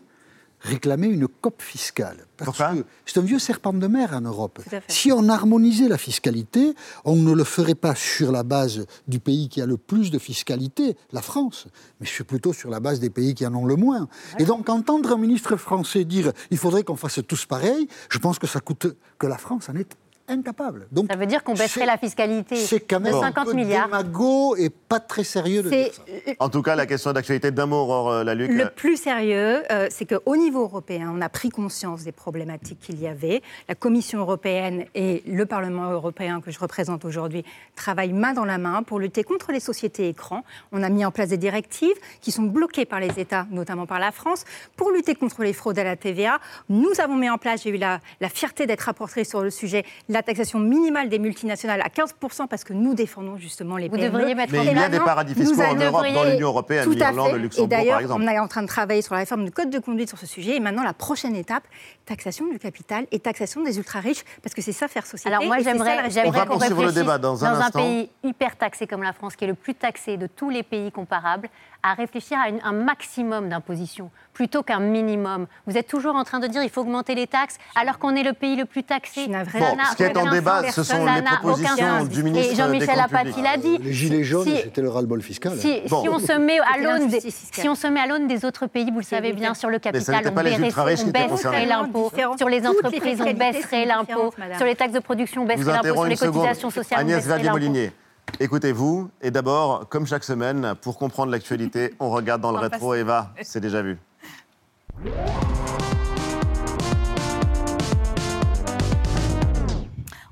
réclamer 0.60 1.08
une 1.08 1.26
COP 1.26 1.60
fiscale. 1.60 2.28
Parce 2.36 2.56
que 2.56 2.84
c'est 3.04 3.18
un 3.18 3.22
vieux 3.22 3.40
serpent 3.40 3.72
de 3.72 3.88
mer 3.88 4.12
en 4.12 4.20
Europe. 4.20 4.60
Si 4.86 5.10
on 5.10 5.28
harmonisait 5.28 5.88
la 5.88 5.98
fiscalité, 5.98 6.76
on 7.04 7.16
ne 7.16 7.32
le 7.32 7.42
ferait 7.42 7.74
pas 7.74 7.96
sur 7.96 8.30
la 8.30 8.44
base 8.44 8.86
du 9.08 9.18
pays 9.18 9.48
qui 9.48 9.60
a 9.60 9.66
le 9.66 9.76
plus 9.76 10.12
de 10.12 10.20
fiscalité, 10.20 10.96
la 11.10 11.20
France, 11.20 11.66
mais 12.00 12.06
plutôt 12.24 12.52
sur 12.52 12.70
la 12.70 12.78
base 12.78 13.00
des 13.00 13.10
pays 13.10 13.34
qui 13.34 13.44
en 13.44 13.56
ont 13.56 13.66
le 13.66 13.74
moins. 13.74 14.06
Et 14.38 14.44
donc 14.44 14.68
entendre 14.68 15.10
un 15.10 15.18
ministre 15.18 15.56
français 15.56 16.04
dire 16.04 16.32
il 16.52 16.58
faudrait 16.58 16.84
qu'on 16.84 16.94
fasse 16.94 17.18
tous 17.26 17.44
pareil, 17.44 17.88
je 18.08 18.18
pense 18.18 18.38
que 18.38 18.46
ça 18.46 18.60
coûte 18.60 18.86
que 19.18 19.26
la 19.26 19.36
France 19.36 19.68
en 19.68 19.74
est 19.74 19.96
incapable. 20.32 20.86
Donc 20.92 21.06
Ça 21.10 21.16
veut 21.16 21.26
dire 21.26 21.42
qu'on 21.44 21.52
baisserait 21.54 21.80
c'est- 21.80 21.86
la 21.86 21.98
fiscalité 21.98 22.56
c'est 22.56 22.80
quand 22.80 22.98
de 22.98 23.04
même 23.04 23.14
un 23.14 23.20
50 23.20 23.46
peu 23.46 23.52
milliards. 23.54 23.86
démago 23.86 24.56
et 24.56 24.70
pas 24.70 25.00
très 25.00 25.24
sérieux 25.24 25.62
de 25.62 25.68
dire 25.70 25.92
ça. 25.94 26.02
En 26.38 26.48
tout 26.48 26.62
cas, 26.62 26.74
la 26.76 26.86
question 26.86 27.12
d'actualité 27.12 27.50
d'un 27.50 27.66
mot, 27.66 27.76
Aurore 27.76 28.10
euh, 28.10 28.24
Laluc. 28.24 28.50
Le 28.50 28.68
plus 28.70 28.96
sérieux, 28.96 29.62
euh, 29.70 29.86
c'est 29.90 30.06
qu'au 30.06 30.36
niveau 30.36 30.62
européen, 30.62 31.12
on 31.14 31.20
a 31.20 31.28
pris 31.28 31.50
conscience 31.50 32.04
des 32.04 32.12
problématiques 32.12 32.80
qu'il 32.80 33.00
y 33.00 33.06
avait. 33.06 33.42
La 33.68 33.74
Commission 33.74 34.18
européenne 34.20 34.86
et 34.94 35.22
le 35.26 35.46
Parlement 35.46 35.90
européen 35.90 36.40
que 36.40 36.50
je 36.50 36.58
représente 36.58 37.04
aujourd'hui 37.04 37.44
travaillent 37.76 38.12
main 38.12 38.32
dans 38.32 38.44
la 38.44 38.58
main 38.58 38.82
pour 38.82 38.98
lutter 38.98 39.24
contre 39.24 39.52
les 39.52 39.60
sociétés 39.60 40.08
écrans. 40.08 40.44
On 40.72 40.82
a 40.82 40.88
mis 40.88 41.04
en 41.04 41.10
place 41.10 41.28
des 41.28 41.36
directives 41.38 41.96
qui 42.20 42.32
sont 42.32 42.42
bloquées 42.42 42.84
par 42.84 43.00
les 43.00 43.18
États, 43.20 43.46
notamment 43.50 43.86
par 43.86 43.98
la 43.98 44.12
France, 44.12 44.44
pour 44.76 44.90
lutter 44.90 45.14
contre 45.14 45.42
les 45.42 45.52
fraudes 45.52 45.78
à 45.78 45.84
la 45.84 45.96
TVA. 45.96 46.38
Nous 46.68 46.92
avons 46.98 47.16
mis 47.16 47.30
en 47.30 47.38
place, 47.38 47.62
j'ai 47.64 47.70
eu 47.70 47.76
la, 47.76 48.00
la 48.20 48.28
fierté 48.28 48.66
d'être 48.66 48.82
rapportée 48.82 49.24
sur 49.24 49.42
le 49.42 49.50
sujet, 49.50 49.84
la 50.08 50.21
taxation 50.22 50.58
minimale 50.58 51.08
des 51.08 51.18
multinationales 51.18 51.80
à 51.80 51.88
15% 51.88 52.46
parce 52.48 52.64
que 52.64 52.72
nous 52.72 52.94
défendons 52.94 53.36
justement 53.38 53.76
les 53.76 53.88
Vous 53.88 53.96
PME. 53.96 54.10
devriez 54.10 54.34
mettre 54.34 54.52
Mais 54.52 54.58
en 54.58 54.62
il 54.62 54.66
y 54.66 54.70
a 54.70 54.72
place- 54.74 54.90
des 54.90 54.98
paradis 55.00 55.34
fiscaux 55.34 55.60
en 55.62 55.74
Europe, 55.74 56.06
dans 56.14 56.24
l'Union 56.24 56.48
européenne, 56.48 56.90
l'Irlande, 56.90 57.32
le 57.32 57.36
Et 57.36 57.42
Luxembourg, 57.42 57.68
par 57.68 57.78
d'ailleurs, 57.78 58.00
exemple. 58.00 58.22
on 58.24 58.28
est 58.28 58.38
en 58.38 58.48
train 58.48 58.62
de 58.62 58.66
travailler 58.68 59.02
sur 59.02 59.14
la 59.14 59.20
réforme 59.20 59.44
du 59.44 59.50
code 59.50 59.70
de 59.70 59.78
conduite 59.78 60.08
sur 60.08 60.18
ce 60.18 60.26
sujet. 60.26 60.56
Et 60.56 60.60
maintenant, 60.60 60.82
la 60.84 60.92
prochaine 60.92 61.34
étape, 61.36 61.64
taxation 62.06 62.46
du 62.50 62.58
capital 62.58 63.06
et 63.12 63.18
taxation 63.18 63.62
des 63.62 63.78
ultra-riches, 63.78 64.24
parce 64.42 64.54
que 64.54 64.62
c'est 64.62 64.72
ça 64.72 64.88
faire 64.88 65.06
société. 65.06 65.34
Alors 65.34 65.44
moi 65.46 65.58
et 65.60 65.64
j'aimerais 65.64 65.96
la 65.96 66.08
j'aimerais 66.08 66.28
On 66.28 66.30
va 66.32 66.46
qu'on 66.46 66.52
poursuivre 66.54 66.80
le 66.82 66.86
réfléchisse 66.88 67.02
débat 67.04 67.18
dans 67.18 67.44
un 67.44 67.54
instant. 67.60 67.80
pays 67.80 68.10
hyper 68.22 68.56
taxé 68.56 68.86
comme 68.86 69.02
la 69.02 69.12
France, 69.12 69.36
qui 69.36 69.44
est 69.44 69.48
le 69.48 69.54
plus 69.54 69.74
taxé 69.74 70.16
de 70.16 70.26
tous 70.26 70.50
les 70.50 70.62
pays 70.62 70.90
comparables, 70.92 71.48
à 71.82 71.94
réfléchir 71.94 72.38
à 72.38 72.48
une- 72.48 72.60
un 72.64 72.72
maximum 72.72 73.48
d'imposition 73.48 74.10
plutôt 74.32 74.62
qu'un 74.62 74.78
minimum. 74.80 75.46
Vous 75.66 75.76
êtes 75.76 75.88
toujours 75.88 76.14
en 76.16 76.24
train 76.24 76.38
de 76.38 76.46
dire 76.46 76.62
il 76.62 76.70
faut 76.70 76.80
augmenter 76.82 77.14
les 77.14 77.26
taxes 77.26 77.58
alors 77.74 77.98
qu'on 77.98 78.14
est 78.14 78.22
le 78.22 78.32
pays 78.32 78.56
le 78.56 78.64
plus 78.64 78.82
taxé. 78.82 79.26
Bon, 79.28 79.34
ce 79.90 79.96
qui 79.96 80.02
est 80.04 80.16
en 80.16 80.30
débat, 80.30 80.62
ce 80.70 80.82
sont 80.82 81.04
les 81.04 81.22
propositions 81.22 82.04
du 82.04 82.22
ministre 82.22 82.52
Et 82.52 82.56
Jean-Michel 82.56 82.98
Apathy 83.00 83.42
l'a 83.42 83.56
dit. 83.56 83.78
Les 83.78 83.92
gilets 83.92 84.24
jaunes, 84.24 84.44
Si- 84.46 84.56
c'était 84.62 84.80
le 84.80 84.88
ras-le-bol 84.88 85.20
fiscal. 85.22 85.52
si, 85.58 85.80
si 85.86 86.08
on 86.08 86.18
se 86.18 86.32
met 86.38 86.58
à 86.60 86.78
l'aune 86.78 87.08
des, 87.08 87.20
si 87.20 87.68
on 87.68 87.74
se 87.74 87.86
met 87.88 88.00
à 88.00 88.06
l'aune 88.06 88.26
des 88.26 88.44
autres 88.44 88.66
pays, 88.66 88.90
vous 88.90 88.98
le 89.00 89.04
savez 89.04 89.32
bien, 89.32 89.54
sur 89.54 89.68
le 89.68 89.78
capital, 89.78 90.22
on, 90.28 90.34
baisserait- 90.42 91.66
l'impôt. 91.66 92.10
Sur 92.38 92.48
les 92.48 92.66
entreprises, 92.66 93.20
on 93.20 93.32
baisserait 93.32 93.84
l'impôt. 93.86 94.32
Sur 94.56 94.66
les 94.66 94.74
taxes 94.76 94.92
de 94.94 94.98
production, 95.00 95.42
on 95.42 95.46
baisserait 95.46 95.72
l'impôt. 95.72 95.94
Sur 95.94 96.04
les 96.04 96.16
cotisations 96.16 96.70
sociales, 96.70 97.00
on 97.00 97.02
Agnès 97.02 97.16
baisserait 97.16 97.42
l'impôt. 97.42 97.58
Écoutez-vous. 98.40 99.10
Et 99.20 99.30
d'abord, 99.30 99.88
comme 99.88 100.06
chaque 100.06 100.24
semaine, 100.24 100.74
pour 100.80 100.98
comprendre 100.98 101.30
l'actualité, 101.30 101.94
on 102.00 102.10
regarde 102.10 102.40
dans 102.40 102.52
le 102.52 102.58
rétro. 102.58 102.94
Eva, 102.94 103.32
c'est 103.42 103.60
déjà 103.60 103.82
vu. 103.82 103.98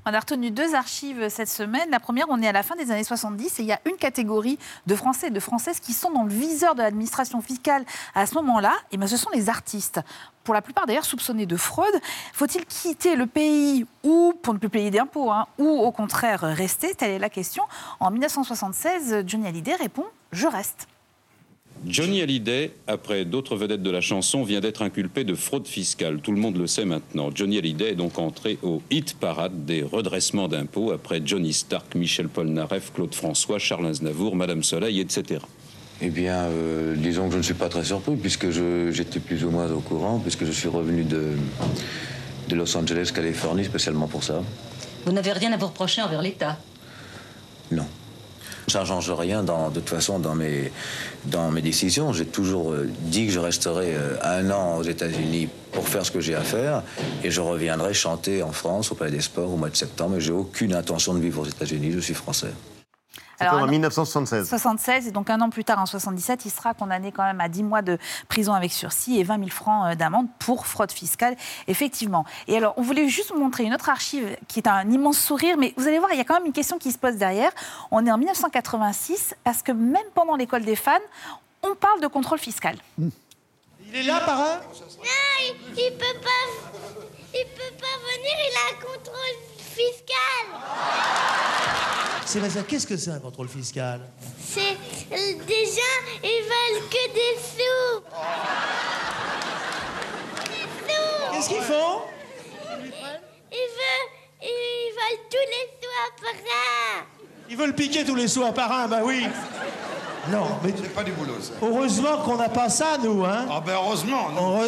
On 0.03 0.13
a 0.15 0.19
retenu 0.19 0.49
deux 0.49 0.73
archives 0.73 1.29
cette 1.29 1.47
semaine. 1.47 1.87
La 1.91 1.99
première, 1.99 2.25
on 2.29 2.41
est 2.41 2.47
à 2.47 2.51
la 2.51 2.63
fin 2.63 2.75
des 2.75 2.89
années 2.89 3.03
70 3.03 3.59
et 3.59 3.61
il 3.61 3.67
y 3.67 3.71
a 3.71 3.79
une 3.85 3.97
catégorie 3.97 4.57
de 4.87 4.95
Français 4.95 5.27
et 5.27 5.31
de 5.31 5.39
Françaises 5.39 5.79
qui 5.79 5.93
sont 5.93 6.09
dans 6.09 6.23
le 6.23 6.31
viseur 6.31 6.73
de 6.73 6.81
l'administration 6.81 7.39
fiscale 7.39 7.85
à 8.15 8.25
ce 8.25 8.33
moment-là. 8.35 8.73
Et 8.91 8.97
ben, 8.97 9.05
ce 9.05 9.15
sont 9.15 9.29
les 9.31 9.47
artistes. 9.47 9.99
Pour 10.43 10.55
la 10.55 10.63
plupart 10.63 10.87
d'ailleurs 10.87 11.05
soupçonnés 11.05 11.45
de 11.45 11.55
fraude. 11.55 11.93
Faut-il 12.33 12.65
quitter 12.65 13.15
le 13.15 13.27
pays 13.27 13.85
ou 14.03 14.33
pour 14.41 14.55
ne 14.55 14.59
plus 14.59 14.69
payer 14.69 14.89
d'impôts 14.89 15.31
hein, 15.31 15.45
ou 15.59 15.67
au 15.67 15.91
contraire 15.91 16.41
rester? 16.41 16.95
Telle 16.95 17.11
est 17.11 17.19
la 17.19 17.29
question. 17.29 17.63
En 17.99 18.09
1976, 18.09 19.23
Johnny 19.27 19.45
Hallyday 19.45 19.75
répond 19.75 20.05
Je 20.31 20.47
reste. 20.47 20.87
Johnny 21.85 22.21
Hallyday, 22.21 22.71
après 22.87 23.25
d'autres 23.25 23.55
vedettes 23.55 23.81
de 23.81 23.89
la 23.89 24.01
chanson, 24.01 24.43
vient 24.43 24.59
d'être 24.59 24.83
inculpé 24.83 25.23
de 25.23 25.33
fraude 25.33 25.67
fiscale. 25.67 26.19
Tout 26.21 26.31
le 26.31 26.37
monde 26.39 26.57
le 26.57 26.67
sait 26.67 26.85
maintenant. 26.85 27.29
Johnny 27.33 27.57
Hallyday 27.57 27.91
est 27.91 27.95
donc 27.95 28.19
entré 28.19 28.59
au 28.61 28.83
hit 28.91 29.15
parade 29.19 29.65
des 29.65 29.81
redressements 29.81 30.47
d'impôts 30.47 30.91
après 30.91 31.21
Johnny 31.25 31.53
Stark, 31.53 31.95
Michel 31.95 32.27
Polnareff, 32.29 32.91
Claude 32.93 33.15
François, 33.15 33.57
Charles 33.57 33.87
Aznavour, 33.87 34.35
Madame 34.35 34.63
Soleil, 34.63 34.99
etc. 34.99 35.39
Eh 36.03 36.09
bien, 36.09 36.35
euh, 36.45 36.95
disons 36.95 37.25
que 37.27 37.33
je 37.33 37.37
ne 37.37 37.43
suis 37.43 37.53
pas 37.55 37.69
très 37.69 37.83
surpris 37.83 38.15
puisque 38.15 38.51
je- 38.51 38.91
j'étais 38.91 39.19
plus 39.19 39.43
ou 39.43 39.49
moins 39.49 39.69
au 39.71 39.79
courant, 39.79 40.19
puisque 40.19 40.45
je 40.45 40.51
suis 40.51 40.69
revenu 40.69 41.03
de, 41.03 41.29
de 42.47 42.55
Los 42.55 42.75
Angeles, 42.77 43.11
Californie, 43.13 43.65
spécialement 43.65 44.07
pour 44.07 44.23
ça. 44.23 44.43
Vous 45.05 45.11
n'avez 45.11 45.31
rien 45.31 45.51
à 45.51 45.57
vous 45.57 45.67
reprocher 45.67 46.01
envers 46.03 46.21
l'État? 46.21 46.57
Non. 47.71 47.85
Ça 48.71 48.79
ne 48.79 48.85
change 48.85 49.11
rien, 49.11 49.43
de 49.43 49.51
toute 49.73 49.89
façon, 49.89 50.17
dans 50.17 50.33
mes, 50.33 50.71
dans 51.25 51.51
mes 51.51 51.61
décisions. 51.61 52.13
J'ai 52.13 52.25
toujours 52.25 52.71
euh, 52.71 52.89
dit 53.01 53.27
que 53.27 53.33
je 53.33 53.39
resterai 53.39 53.95
euh, 53.95 54.15
un 54.23 54.49
an 54.49 54.77
aux 54.77 54.83
États-Unis 54.83 55.49
pour 55.73 55.89
faire 55.89 56.05
ce 56.05 56.11
que 56.11 56.21
j'ai 56.21 56.35
à 56.35 56.41
faire 56.41 56.81
et 57.21 57.31
je 57.31 57.41
reviendrai 57.41 57.93
chanter 57.93 58.41
en 58.43 58.53
France 58.53 58.93
au 58.93 58.95
Palais 58.95 59.11
des 59.11 59.19
Sports 59.19 59.51
au 59.53 59.57
mois 59.57 59.69
de 59.69 59.75
septembre. 59.75 60.11
Mais 60.15 60.21
j'ai 60.21 60.31
aucune 60.31 60.73
intention 60.73 61.13
de 61.13 61.19
vivre 61.19 61.41
aux 61.41 61.45
États-Unis, 61.45 61.91
je 61.91 61.99
suis 61.99 62.13
français. 62.13 62.53
Alors, 63.41 63.61
en 63.61 63.63
un- 63.63 63.67
1976. 63.67 64.47
76, 64.49 65.07
et 65.07 65.11
donc 65.11 65.29
un 65.29 65.41
an 65.41 65.49
plus 65.49 65.63
tard, 65.63 65.79
en 65.79 65.85
77, 65.85 66.45
il 66.45 66.51
sera 66.51 66.73
condamné 66.73 67.11
quand 67.11 67.23
même 67.23 67.41
à 67.41 67.49
10 67.49 67.63
mois 67.63 67.81
de 67.81 67.97
prison 68.27 68.53
avec 68.53 68.71
sursis 68.71 69.19
et 69.19 69.23
20 69.23 69.37
000 69.37 69.49
francs 69.49 69.91
euh, 69.91 69.95
d'amende 69.95 70.27
pour 70.39 70.67
fraude 70.67 70.91
fiscale, 70.91 71.35
effectivement. 71.67 72.25
Et 72.47 72.57
alors, 72.57 72.73
on 72.77 72.81
voulait 72.81 73.07
juste 73.07 73.31
vous 73.31 73.39
montrer 73.39 73.63
une 73.63 73.73
autre 73.73 73.89
archive 73.89 74.37
qui 74.47 74.59
est 74.59 74.67
un 74.67 74.89
immense 74.89 75.17
sourire, 75.19 75.57
mais 75.57 75.73
vous 75.77 75.87
allez 75.87 75.99
voir, 75.99 76.11
il 76.13 76.17
y 76.17 76.21
a 76.21 76.23
quand 76.23 76.35
même 76.35 76.45
une 76.45 76.53
question 76.53 76.77
qui 76.77 76.91
se 76.91 76.97
pose 76.97 77.15
derrière. 77.15 77.51
On 77.91 78.05
est 78.05 78.11
en 78.11 78.17
1986, 78.17 79.35
parce 79.43 79.61
que 79.61 79.71
même 79.71 80.01
pendant 80.13 80.35
l'école 80.35 80.63
des 80.63 80.75
fans, 80.75 80.91
on 81.63 81.75
parle 81.75 82.01
de 82.01 82.07
contrôle 82.07 82.39
fiscal. 82.39 82.75
Il 82.97 83.95
est 83.95 84.03
là, 84.03 84.19
parrain? 84.21 84.57
Non, 84.57 85.03
il, 85.41 85.55
il 85.77 85.91
peut 85.97 86.19
pas. 86.21 86.29
Il 87.33 87.45
peut 87.55 87.75
pas 87.79 87.95
venir, 88.11 88.33
il 88.49 88.55
a 88.57 88.75
un 88.75 88.81
contrôle 88.81 89.37
fiscal. 89.75 90.61
Sébastien, 92.25 92.63
qu'est-ce 92.63 92.87
que 92.87 92.97
c'est 92.97 93.11
un 93.11 93.19
contrôle 93.19 93.47
fiscal? 93.49 94.01
C'est. 94.41 94.61
euh, 95.11 95.33
Déjà, 95.45 95.91
ils 96.23 96.43
veulent 96.43 96.89
que 96.89 97.13
des 97.13 97.37
sous. 97.41 98.01
Des 100.45 100.93
sous. 100.93 101.31
Qu'est-ce 101.33 101.49
qu'ils 101.49 101.61
font? 101.61 102.01
Ils 102.69 103.57
veulent. 103.57 104.09
Ils 104.43 104.91
veulent 104.95 105.19
tous 105.29 105.47
les 105.49 105.67
sous 105.81 105.89
à 105.89 106.21
parrain. 106.21 107.05
Ils 107.49 107.57
veulent 107.57 107.75
piquer 107.75 108.05
tous 108.05 108.15
les 108.15 108.27
sous 108.27 108.43
à 108.43 108.51
parrain, 108.53 108.87
bah 108.87 109.01
oui. 109.03 109.27
Non, 110.29 110.45
mais. 110.63 110.73
C'est 110.81 110.93
pas 110.93 111.03
du 111.03 111.11
boulot, 111.11 111.35
ça. 111.41 111.53
Heureusement 111.61 112.17
qu'on 112.19 112.37
n'a 112.37 112.49
pas 112.49 112.69
ça, 112.69 112.97
nous, 113.03 113.25
hein 113.25 113.45
Ah 113.51 113.59
ben 113.65 113.73
heureusement. 113.73 114.29
non. 114.31 114.59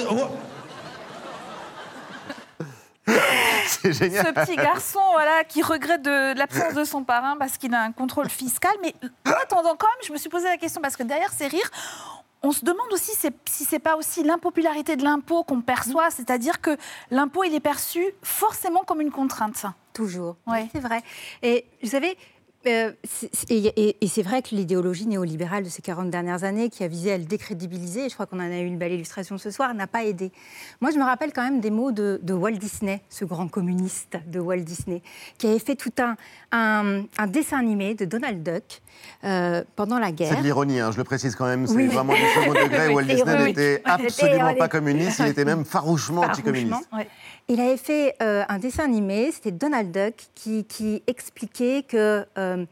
C'est 3.66 3.94
génial. 3.94 4.26
Ce 4.26 4.32
petit 4.32 4.56
garçon 4.56 5.02
voilà, 5.12 5.44
qui 5.44 5.62
regrette 5.62 6.02
de 6.02 6.38
l'absence 6.38 6.74
de 6.74 6.84
son 6.84 7.04
parrain 7.04 7.36
parce 7.38 7.58
qu'il 7.58 7.74
a 7.74 7.82
un 7.82 7.92
contrôle 7.92 8.30
fiscal. 8.30 8.72
Mais 8.82 8.94
en 9.26 9.32
attendant, 9.32 9.76
quand 9.76 9.88
même, 9.88 10.06
je 10.06 10.14
me 10.14 10.18
suis 10.18 10.30
posé 10.30 10.46
la 10.46 10.58
question 10.58 10.82
parce 10.82 10.96
que 10.96 11.04
derrière 11.04 11.32
ces 11.32 11.48
rires, 11.48 11.70
on 12.44 12.52
se 12.52 12.66
demande 12.66 12.92
aussi 12.92 13.12
si 13.16 13.66
c'est 13.66 13.80
pas 13.80 13.96
aussi 13.96 14.24
l'impopularité 14.24 14.98
de 14.98 15.04
l'impôt 15.04 15.44
qu'on 15.44 15.62
perçoit, 15.62 16.12
c'est-à-dire 16.12 16.60
que 16.60 16.78
l'impôt 17.10 17.46
il 17.46 17.56
est 17.56 17.62
perçu 17.62 18.04
forcément 18.22 18.84
comme 18.86 19.00
une 19.00 19.12
contrainte. 19.12 19.66
Toujours. 19.94 20.36
Ouais. 20.46 20.68
C'est 20.74 20.82
vrai. 20.82 21.02
Et 21.42 21.66
vous 21.82 21.90
savez, 21.90 22.18
euh, 22.68 22.92
et, 23.50 24.08
c'est 24.08 24.22
vrai 24.22 24.42
que 24.42 24.56
l'idéologie 24.56 25.08
néolibérale 25.08 25.64
de 25.64 25.70
ces 25.70 25.82
40 25.82 26.10
dernières 26.10 26.44
années, 26.44 26.70
qui 26.70 26.84
a 26.84 26.88
visé 26.88 27.12
à 27.12 27.18
le 27.18 27.26
décrédibiliser, 27.26 28.06
et 28.06 28.10
je 28.10 28.14
crois 28.14 28.26
qu'on 28.26 28.40
en 28.40 28.52
a 28.52 28.60
eu 28.60 28.66
une 28.66 28.78
belle 28.78 28.94
illustration 28.94 29.38
ce 29.38 29.52
soir, 29.52 29.74
n'a 29.74 29.88
pas 29.88 30.04
aidé. 30.04 30.32
Moi, 30.82 30.92
je 30.92 30.98
me 30.98 31.04
rappelle 31.04 31.34
quand 31.34 31.44
même 31.44 31.60
des 31.60 31.72
mots 31.72 31.92
de, 31.92 32.20
de 32.24 32.34
Walt 32.34 32.52
Disney, 32.58 33.02
ce 33.10 33.26
grand 33.26 33.48
communiste 33.48 34.18
de 34.28 34.40
Walt 34.40 34.62
Disney, 34.62 35.02
qui 35.38 35.48
avait 35.48 35.60
fait 35.60 35.76
tout 35.76 35.92
un, 36.00 36.16
un, 36.52 37.04
un 37.18 37.28
dessin 37.28 37.60
animé 37.60 37.96
de 37.96 38.06
Donald 38.06 38.44
Duck 38.44 38.82
euh, 39.24 39.64
pendant 39.76 40.00
la 40.00 40.12
guerre. 40.12 40.30
C'est 40.32 40.40
de 40.40 40.44
l'ironie, 40.44 40.80
hein, 40.80 40.92
je 40.92 40.98
le 40.98 41.04
précise 41.04 41.36
quand 41.36 41.46
même, 41.46 41.68
c'est 41.68 41.76
Oui. 41.76 41.88
vraiment 41.88 42.14
du 42.14 42.22
second 42.22 42.54
degré. 42.54 42.88
Walt 42.94 43.04
Disney 43.04 43.46
n'était 43.46 43.82
absolument 43.86 44.54
pas 44.56 44.68
communiste, 44.68 45.20
il 45.20 45.28
était 45.28 45.46
même 45.46 45.66
farouchement 45.66 46.22
anticommuniste. 46.22 46.86
Farouchement. 46.90 47.12
Il 47.50 47.60
avait 47.60 47.78
fait 47.78 48.16
euh, 48.22 48.44
un 48.48 48.58
dessin 48.58 48.86
animé, 48.86 49.32
c'était 49.34 49.52
Donald 49.52 49.92
Duck, 49.92 50.16
qui, 50.34 50.64
qui 50.64 51.04
expliquait 51.08 51.84
que 51.86 52.26
euh, 52.58 52.66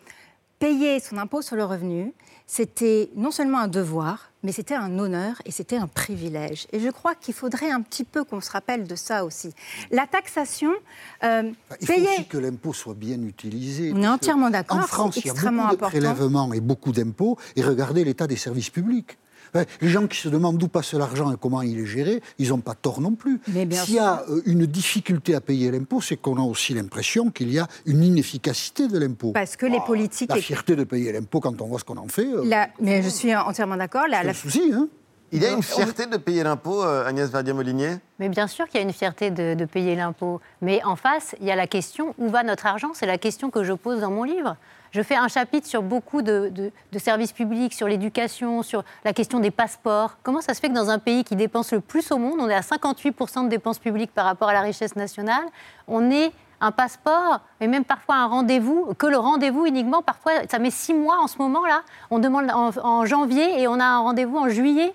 payer 0.60 1.00
son 1.00 1.18
impôt 1.18 1.42
sur 1.42 1.56
le 1.56 1.66
revenu, 1.66 2.14
c'était 2.46 3.10
non 3.16 3.32
seulement 3.32 3.60
un 3.60 3.68
devoir, 3.68 4.32
mais 4.44 4.52
c'était 4.52 4.76
un 4.76 5.00
honneur 5.00 5.42
et 5.46 5.52
c'était 5.52 5.78
un 5.78 5.88
privilège. 5.88 6.68
Et 6.72 6.80
je 6.80 6.90
crois 6.90 7.16
qu'il 7.16 7.34
faudrait 7.34 7.72
un 7.72 7.82
petit 7.82 8.04
peu 8.04 8.24
qu'on 8.24 8.42
se 8.42 8.52
rappelle 8.52 8.86
de 8.88 8.96
ça 8.96 9.26
aussi. 9.26 9.54
La 9.90 10.06
taxation, 10.06 10.72
euh, 11.24 11.52
Il 11.80 11.88
faut 11.88 11.94
payer... 11.94 12.08
aussi 12.10 12.26
que 12.26 12.38
l'impôt 12.38 12.74
soit 12.74 12.94
bien 12.94 13.22
utilisé. 13.24 13.92
On 13.96 14.04
est 14.04 14.08
entièrement 14.08 14.50
d'accord, 14.50 14.80
En 14.80 14.82
France, 14.82 15.18
il 15.18 15.26
y 15.26 15.30
a 15.30 15.34
beaucoup 15.34 15.46
de 15.50 15.60
important. 15.60 15.88
prélèvements 15.88 16.54
et 16.54 16.60
beaucoup 16.60 16.92
d'impôts. 16.92 17.38
Et 17.56 17.64
regardez 17.64 18.04
l'état 18.04 18.28
des 18.28 18.36
services 18.36 18.70
publics. 18.70 19.18
Les 19.82 19.88
gens 19.90 20.08
qui 20.08 20.18
se 20.18 20.30
demandent 20.30 20.58
d'où 20.58 20.68
passe 20.68 20.94
l'argent 20.94 21.32
et 21.32 21.36
comment 21.40 21.62
il 21.62 21.80
est 21.80 21.86
géré, 21.86 22.22
ils 22.40 22.50
n'ont 22.50 22.60
pas 22.60 22.74
tort 22.76 23.02
non 23.02 23.14
plus. 23.16 23.40
S'il 23.72 23.96
y 23.96 24.00
a 24.00 24.24
euh, 24.30 24.42
une 24.46 24.66
difficulté 24.66 25.36
à 25.36 25.42
payer 25.42 25.72
l'impôt, 25.72 26.00
c'est 26.02 26.16
qu'on 26.18 26.38
a 26.38 26.42
aussi 26.46 26.74
l'impression 26.74 27.30
qu'il 27.32 27.52
y 27.52 27.60
a 27.60 27.68
une 27.86 28.04
inefficacité 28.04 28.88
de 28.88 28.98
l'impôt. 28.98 29.32
Parce 29.34 29.56
que 29.56 29.66
les 29.66 29.80
politiques... 29.82 30.30
La 30.30 30.38
fierté 30.38 30.76
de 30.76 30.84
payer 30.84 31.12
l'impôt 31.12 31.40
quand 31.40 31.60
on 31.62 31.66
voit 31.68 31.80
ce 31.80 31.84
qu'on 31.84 31.98
en 31.98 32.08
fait. 32.08 32.26
euh, 32.28 32.44
La- 32.46 32.70
Mais 32.80 33.02
je 33.04 33.10
suis 33.10 33.36
entièrement 33.36 33.78
d'accord. 33.78 34.08
La, 34.08 34.20
c'est 34.20 34.24
la- 34.26 34.32
un 34.32 34.34
souci, 34.34 34.72
hein 34.74 34.88
Il 35.34 35.42
y 35.42 35.46
a 35.46 35.52
une 35.52 35.64
fierté 35.64 36.06
de 36.06 36.18
payer 36.18 36.44
l'impôt, 36.44 36.84
euh, 36.84 37.06
Agnès 37.08 37.30
Verdier-Molinier 37.30 37.98
Mais 38.20 38.30
bien 38.30 38.48
sûr 38.48 38.68
qu'il 38.68 38.80
y 38.80 38.84
a 38.84 38.86
une 38.86 38.94
fierté 38.94 39.32
de, 39.32 39.54
de 39.54 39.66
payer 39.66 39.96
l'impôt. 39.96 40.40
Mais 40.62 40.82
en 40.84 40.96
face, 40.96 41.36
il 41.42 41.48
y 41.48 41.52
a 41.52 41.56
la 41.56 41.68
question 41.68 42.14
où 42.18 42.30
va 42.30 42.44
notre 42.44 42.66
argent? 42.66 42.92
C'est 42.94 43.06
la 43.06 43.18
question 43.18 43.50
que 43.50 43.64
je 43.64 43.74
pose 43.74 44.00
dans 44.02 44.12
mon 44.12 44.24
livre. 44.24 44.56
Je 44.92 45.02
fais 45.02 45.16
un 45.16 45.30
chapitre 45.30 45.68
sur 45.68 45.82
beaucoup 45.82 46.22
de, 46.22 46.72
services 46.98 47.32
publics, 47.32 47.74
sur 47.74 47.88
l'éducation, 47.88 48.62
sur 48.62 48.84
la 49.06 49.14
question 49.14 49.40
des 49.40 49.52
passeports. 49.52 50.18
Comment 50.22 50.42
ça 50.42 50.54
se 50.54 50.60
fait 50.60 50.68
que 50.68 50.74
dans 50.74 50.90
un 50.90 51.00
pays 51.00 51.24
qui 51.24 51.38
dépense 51.38 51.72
le 51.72 51.80
plus 51.80 52.12
au 52.12 52.18
monde, 52.18 52.40
on 52.40 52.50
est 52.50 52.54
à 52.54 52.60
58% 52.60 53.46
de 53.46 53.50
dépenses 53.50 53.80
publiques 53.80 54.14
par 54.14 54.26
rapport 54.26 54.50
à 54.50 54.54
la 54.54 54.62
richesse 54.62 54.98
nationale, 54.98 55.44
on 55.88 56.12
ait 56.12 56.32
un 56.60 56.72
passeport, 56.72 57.40
et 57.60 57.68
même 57.68 57.86
parfois 57.86 58.18
un 58.18 58.28
rendez-vous, 58.28 58.94
que 58.98 59.08
le 59.08 59.18
rendez-vous 59.18 59.66
uniquement, 59.66 60.02
parfois 60.02 60.34
ça 60.50 60.60
met 60.60 60.70
six 60.70 60.94
mois 60.94 61.20
en 61.20 61.28
ce 61.28 61.38
moment-là. 61.40 61.82
On 62.12 62.20
demande 62.20 62.52
en 62.54 63.06
janvier 63.06 63.62
et 63.62 63.68
on 63.68 63.80
a 63.80 63.86
un 63.86 64.00
rendez-vous 64.00 64.38
en 64.38 64.50
juillet. 64.50 64.94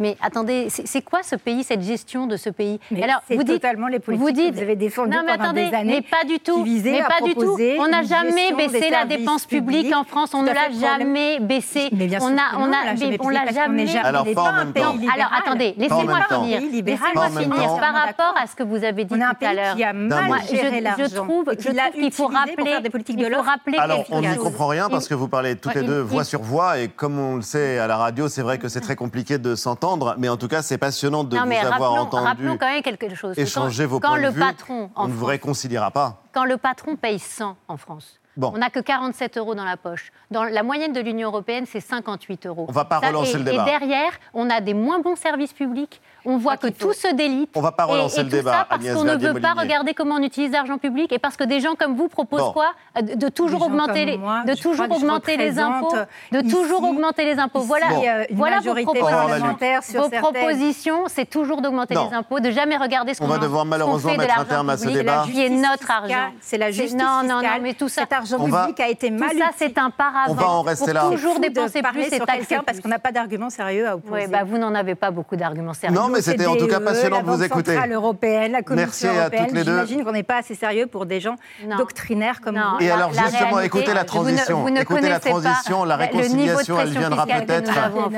Mais 0.00 0.16
attendez, 0.22 0.68
c'est 0.70 1.02
quoi 1.02 1.22
ce 1.22 1.36
pays, 1.36 1.62
cette 1.62 1.82
gestion 1.82 2.26
de 2.26 2.36
ce 2.36 2.50
pays? 2.50 2.80
Mais 2.90 3.02
Alors, 3.02 3.20
c'est 3.28 3.36
vous 3.36 3.42
dites, 3.42 3.60
totalement 3.60 3.86
les 3.86 4.00
politiques 4.00 4.26
vous 4.26 4.32
dites, 4.32 4.50
que 4.52 4.56
vous 4.56 4.62
avez 4.62 4.76
défendues 4.76 5.10
non, 5.10 5.22
mais 5.24 5.32
pendant 5.32 5.44
attendez, 5.44 5.68
des 5.68 5.76
années 5.76 5.94
mais 5.96 6.02
pas 6.02 6.24
du 6.26 6.40
tout, 6.40 6.64
mais 6.64 7.00
à 7.00 7.08
pas 7.08 7.20
du 7.24 7.34
tout. 7.34 7.56
On 7.78 7.88
n'a 7.88 8.02
jamais 8.02 8.52
baissé 8.52 8.90
la 8.90 9.04
dépense 9.04 9.46
publique 9.46 9.94
en 9.94 10.04
France. 10.04 10.34
On 10.34 10.42
ne 10.42 10.48
l'a 10.48 10.70
jamais 10.70 11.38
baissé. 11.40 11.90
Mais 11.92 12.06
bien 12.06 12.18
sûr 12.18 12.30
on 12.30 12.36
a, 12.36 12.58
on 12.58 12.72
a, 12.72 13.18
on 13.20 13.28
l'a 13.28 13.46
jamais. 13.52 13.96
Alors. 13.98 14.26
Alors 14.26 15.30
attendez, 15.38 15.74
laissez-moi 15.76 16.20
finir. 16.28 16.60
Laissez-moi 16.60 17.28
finir 17.28 17.76
par 17.76 17.94
rapport 17.94 18.34
à 18.40 18.46
ce 18.46 18.56
que 18.56 18.62
vous 18.62 18.82
avez 18.82 19.04
dit 19.04 19.14
tout 19.14 19.44
à 19.46 19.54
l'heure. 19.54 19.76
qui 19.76 19.84
a 19.84 19.92
mal 19.92 20.26
Moi, 20.26 20.38
géré 20.50 20.78
je, 20.78 20.84
l'argent 20.84 21.04
je 21.10 21.14
trouve, 21.14 21.44
qu'il 21.56 22.12
faut 22.12 22.26
rappeler, 22.26 22.80
des 22.82 22.90
politiques 22.90 23.16
de 23.16 23.34
rappeler 23.34 23.78
Alors, 23.78 24.04
on 24.10 24.20
n'y 24.20 24.36
comprend 24.36 24.68
rien 24.68 24.88
parce 24.88 25.08
que 25.08 25.14
vous 25.14 25.28
parlez 25.28 25.56
toutes 25.56 25.74
les 25.74 25.82
deux 25.82 26.00
voix 26.00 26.24
sur 26.24 26.42
voix 26.42 26.78
et 26.78 26.88
comme 26.88 27.18
on 27.18 27.36
le 27.36 27.42
sait 27.42 27.78
à 27.78 27.86
la 27.86 27.96
radio, 27.96 28.28
c'est 28.28 28.42
vrai 28.42 28.58
que 28.58 28.68
c'est 28.68 28.80
très 28.80 28.96
compliqué 28.96 29.38
de 29.38 29.54
s'entendre, 29.54 29.89
mais 30.18 30.28
en 30.28 30.36
tout 30.36 30.48
cas, 30.48 30.62
c'est 30.62 30.78
passionnant 30.78 31.24
de 31.24 31.36
non, 31.36 31.44
vous 31.44 31.52
avoir 31.52 31.70
rappelons, 31.70 31.96
entendu 32.00 32.24
rappelons 32.26 32.56
quand 32.58 32.66
même 32.66 32.82
quelque 32.82 33.14
chose. 33.14 33.38
échanger 33.38 33.84
quand, 33.84 33.90
vos 33.90 34.00
quand 34.00 34.08
points 34.08 34.18
de 34.18 34.22
le 34.22 34.30
vue. 34.30 34.40
patron 34.40 34.90
on 34.96 35.08
ne 35.08 35.12
vous 35.12 35.26
réconciliera 35.26 35.90
pas. 35.90 36.22
quand 36.32 36.44
le 36.44 36.56
patron 36.56 36.96
paye 36.96 37.18
100 37.18 37.56
en 37.68 37.76
France, 37.76 38.20
Bon. 38.36 38.52
on 38.54 38.58
n'a 38.58 38.70
que 38.70 38.80
47 38.80 39.36
euros 39.38 39.54
dans 39.54 39.64
la 39.64 39.76
poche. 39.76 40.12
Dans 40.30 40.44
la 40.44 40.62
moyenne 40.62 40.92
de 40.92 41.00
l'Union 41.00 41.28
européenne, 41.28 41.64
c'est 41.66 41.80
58 41.80 42.46
euros. 42.46 42.66
On 42.68 42.72
va 42.72 42.84
pas 42.84 43.00
relancer 43.00 43.34
et, 43.34 43.38
le 43.38 43.44
débat. 43.44 43.62
Et 43.62 43.64
derrière, 43.66 44.12
on 44.34 44.48
a 44.48 44.60
des 44.60 44.72
moins 44.72 45.00
bons 45.00 45.16
services 45.16 45.52
publics. 45.52 46.00
On 46.24 46.36
voit 46.36 46.56
que 46.56 46.66
tout 46.68 46.92
se 46.92 47.14
délite. 47.14 47.50
On 47.54 47.60
va 47.60 47.72
pas 47.72 47.84
Et- 47.86 47.92
relancer 47.92 48.20
et 48.20 48.24
le 48.24 48.30
tout 48.30 48.36
débat, 48.36 48.52
Ça 48.52 48.66
parce 48.68 48.84
qu'on 48.86 49.04
ne 49.04 49.16
veut 49.16 49.40
pas 49.40 49.52
regarder 49.52 49.94
comment 49.94 50.16
on 50.16 50.22
utilise 50.22 50.52
l'argent 50.52 50.78
public 50.78 51.12
et 51.12 51.18
parce 51.18 51.36
que 51.36 51.44
des 51.44 51.60
gens 51.60 51.74
comme 51.78 51.96
vous 51.96 52.08
proposent 52.08 52.40
Bon. 52.40 52.52
quoi 52.52 52.72
de, 53.00 53.14
de 53.14 53.28
toujours 53.28 53.62
augmenter 53.62 54.04
les, 54.04 54.18
moi, 54.18 54.42
de 54.46 54.54
toujours 54.54 54.90
augmenter 54.90 55.36
les 55.36 55.58
impôts, 55.58 55.92
de 56.32 56.38
ici- 56.40 56.48
toujours 56.54 56.82
augmenter 56.84 57.24
les 57.24 57.38
impôts. 57.38 57.60
Voilà, 57.60 57.86
euh, 57.90 58.24
une 58.30 58.36
voilà 58.36 58.60
vos 58.60 58.74
propositions. 58.74 59.82
sur 59.82 60.02
Vos 60.02 60.08
propositions, 60.10 61.04
c'est 61.06 61.28
toujours 61.28 61.60
d'augmenter 61.62 61.94
les 61.94 62.14
impôts, 62.14 62.40
de 62.40 62.50
jamais 62.50 62.76
regarder 62.76 63.14
ce 63.14 63.22
On 63.22 63.26
qu'on 63.26 63.32
va 63.32 63.38
en- 63.38 63.40
devoir 63.42 63.60
ce 63.62 63.64
qu'on 63.64 63.70
malheureusement 63.70 64.10
fait 64.10 64.16
de 64.16 64.20
mettre 64.22 64.34
un 64.34 64.36
l'argent 64.38 64.48
terme 64.50 64.70
à 64.70 64.76
ce 64.76 64.82
public, 64.84 64.98
débat. 64.98 65.24
qui 65.30 65.42
est 65.44 65.48
notre 65.50 65.90
argent. 65.90 66.32
C'est 66.40 66.58
la 66.58 66.70
justice 66.70 66.94
non, 66.94 67.22
non, 67.24 67.42
non, 67.42 67.48
mais 67.62 67.74
tout 67.74 67.88
ça, 67.88 68.02
Cet 68.02 68.12
argent 68.12 68.36
On 68.40 68.46
va- 68.48 68.60
public 68.66 68.80
a 68.80 68.88
été 68.88 69.08
tout 69.10 69.16
mal 69.18 69.36
ça, 69.36 69.50
c'est 69.56 69.76
un 69.78 69.90
paravent. 69.90 70.30
On 70.32 70.34
va 70.34 70.48
en 70.48 70.62
rester 70.62 70.92
là. 70.92 71.08
toujours 71.10 71.38
dépenser 71.40 71.82
plus 71.82 72.12
et 72.12 72.18
taxer 72.20 72.58
parce 72.64 72.80
qu'on 72.80 72.88
n'a 72.88 72.98
pas 72.98 73.12
d'arguments 73.12 73.50
sérieux 73.50 73.86
à 73.88 73.96
opposer. 73.96 74.24
Oui, 74.24 74.30
bah, 74.30 74.44
vous 74.44 74.58
n'en 74.58 74.74
avez 74.74 74.94
pas 74.94 75.10
beaucoup 75.10 75.36
d'arguments 75.36 75.74
sérieux. 75.74 75.94
Non, 75.94 76.08
mais 76.10 76.22
c'était 76.22 76.46
en 76.46 76.56
tout 76.56 76.66
cas 76.66 76.74
CDE, 76.76 76.84
passionnant 76.84 77.16
la 77.18 77.22
de 77.22 77.30
vous 77.30 77.42
écouter. 77.42 77.72
centrale 77.72 77.92
européenne, 77.92 78.52
la 78.52 78.62
Commission 78.62 78.86
Merci 78.86 79.06
à 79.06 79.20
européenne. 79.22 79.46
toutes 79.46 79.54
les 79.54 79.64
deux. 79.64 79.72
J'imagine 79.72 80.04
qu'on 80.04 80.12
n'est 80.12 80.22
pas 80.22 80.36
assez 80.38 80.54
sérieux 80.54 80.86
pour 80.86 81.06
des 81.06 81.20
gens 81.20 81.36
Non. 81.66 81.76
doctrinaires 81.76 82.40
comme 82.40 82.56
Non. 82.56 82.76
vous. 82.78 82.84
Et 82.84 82.88
La- 82.88 82.94
alors 82.96 83.12
la 83.12 83.22
justement, 83.22 83.50
réalité, 83.56 83.66
écoutez 83.66 83.86
la 83.86 83.92
vous 83.94 84.00
ne- 84.00 84.04
transition. 84.06 84.60
vous 84.62 84.70
ne 84.70 84.80
écoutez 84.80 85.08
la 85.08 85.20
transition, 85.20 85.84
la 85.84 85.96
le 85.96 86.02
niveau 86.04 86.12
de 86.12 86.22
réconciliation, 86.22 86.80
elle 86.80 86.90
viendra 86.90 87.26
peut-être. 87.26 87.72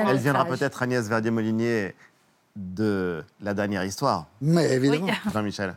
Elle 0.09 0.17
viendra 0.17 0.45
peut-être 0.45 0.83
Agnès 0.83 1.07
Verdier-Molinier 1.07 1.95
de 2.55 3.23
la 3.41 3.53
dernière 3.53 3.83
histoire. 3.83 4.25
Mais 4.41 4.71
évidemment. 4.73 5.07
Jean-Michel. 5.33 5.73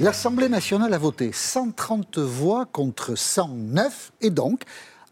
L'Assemblée 0.00 0.48
nationale 0.48 0.92
a 0.94 0.98
voté 0.98 1.30
130 1.32 2.18
voix 2.18 2.66
contre 2.66 3.14
109 3.14 4.12
et 4.20 4.30
donc, 4.30 4.62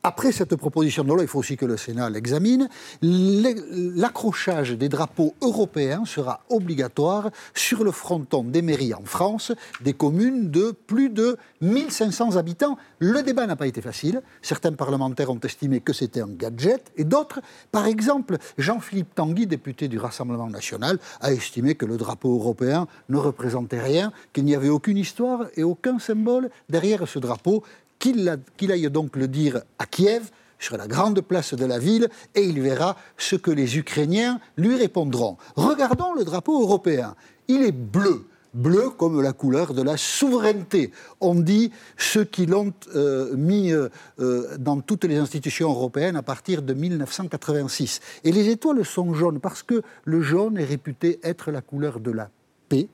après 0.02 0.32
cette 0.32 0.56
proposition 0.56 1.04
de 1.04 1.08
loi, 1.08 1.18
il 1.20 1.28
faut 1.28 1.38
aussi 1.38 1.56
que 1.56 1.66
le 1.66 1.76
Sénat 1.76 2.08
l'examine, 2.08 2.68
l'accrochage 3.02 4.72
des 4.72 4.88
drapeaux 4.88 5.34
européens 5.42 6.04
sera 6.06 6.40
obligatoire 6.48 7.30
sur 7.54 7.84
le 7.84 7.90
fronton 7.90 8.42
des 8.42 8.62
mairies 8.62 8.94
en 8.94 9.04
France, 9.04 9.52
des 9.82 9.92
communes 9.92 10.50
de 10.50 10.72
plus 10.72 11.10
de 11.10 11.36
1500 11.60 12.36
habitants. 12.36 12.78
Le 12.98 13.22
débat 13.22 13.46
n'a 13.46 13.56
pas 13.56 13.66
été 13.66 13.82
facile. 13.82 14.22
Certains 14.40 14.72
parlementaires 14.72 15.30
ont 15.30 15.40
estimé 15.40 15.80
que 15.80 15.92
c'était 15.92 16.22
un 16.22 16.28
gadget 16.28 16.92
et 16.96 17.04
d'autres, 17.04 17.40
par 17.70 17.86
exemple, 17.86 18.38
Jean-Philippe 18.56 19.14
Tanguy, 19.14 19.46
député 19.46 19.88
du 19.88 19.98
Rassemblement 19.98 20.48
national, 20.48 20.98
a 21.20 21.32
estimé 21.32 21.74
que 21.74 21.84
le 21.84 21.98
drapeau 21.98 22.34
européen 22.34 22.86
ne 23.10 23.18
représentait 23.18 23.80
rien, 23.80 24.12
qu'il 24.32 24.44
n'y 24.44 24.54
avait 24.54 24.68
aucune 24.70 24.96
histoire 24.96 25.46
et 25.56 25.62
aucun 25.62 25.98
symbole 25.98 26.50
derrière 26.68 27.06
ce 27.06 27.18
drapeau, 27.18 27.62
qu'il 28.00 28.72
aille 28.72 28.90
donc 28.90 29.14
le 29.14 29.28
dire 29.28 29.62
à 29.78 29.86
Kiev, 29.86 30.30
sur 30.60 30.76
la 30.76 30.86
grande 30.86 31.20
place 31.22 31.54
de 31.54 31.64
la 31.64 31.78
ville, 31.78 32.08
et 32.34 32.42
il 32.42 32.60
verra 32.60 32.96
ce 33.16 33.34
que 33.34 33.50
les 33.50 33.78
Ukrainiens 33.78 34.40
lui 34.56 34.76
répondront. 34.76 35.36
Regardons 35.56 36.14
le 36.14 36.24
drapeau 36.24 36.60
européen. 36.62 37.16
Il 37.48 37.62
est 37.62 37.72
bleu. 37.72 38.26
Bleu 38.52 38.90
comme 38.90 39.22
la 39.22 39.32
couleur 39.32 39.74
de 39.74 39.82
la 39.82 39.96
souveraineté. 39.96 40.90
On 41.20 41.36
dit 41.36 41.70
ceux 41.96 42.24
qui 42.24 42.46
l'ont 42.46 42.72
euh, 42.96 43.34
mis 43.36 43.72
euh, 43.72 43.88
euh, 44.18 44.56
dans 44.58 44.80
toutes 44.80 45.04
les 45.04 45.18
institutions 45.18 45.70
européennes 45.70 46.16
à 46.16 46.22
partir 46.22 46.62
de 46.62 46.74
1986. 46.74 48.00
Et 48.24 48.32
les 48.32 48.48
étoiles 48.48 48.84
sont 48.84 49.14
jaunes 49.14 49.38
parce 49.38 49.62
que 49.62 49.82
le 50.04 50.20
jaune 50.20 50.58
est 50.58 50.64
réputé 50.64 51.20
être 51.22 51.52
la 51.52 51.60
couleur 51.60 52.00
de 52.00 52.10
la 52.10 52.28
paix, 52.68 52.88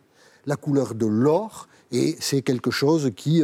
la 0.44 0.56
couleur 0.56 0.94
de 0.94 1.06
l'or, 1.06 1.68
et 1.90 2.16
c'est 2.20 2.42
quelque 2.42 2.70
chose 2.70 3.12
qui 3.16 3.42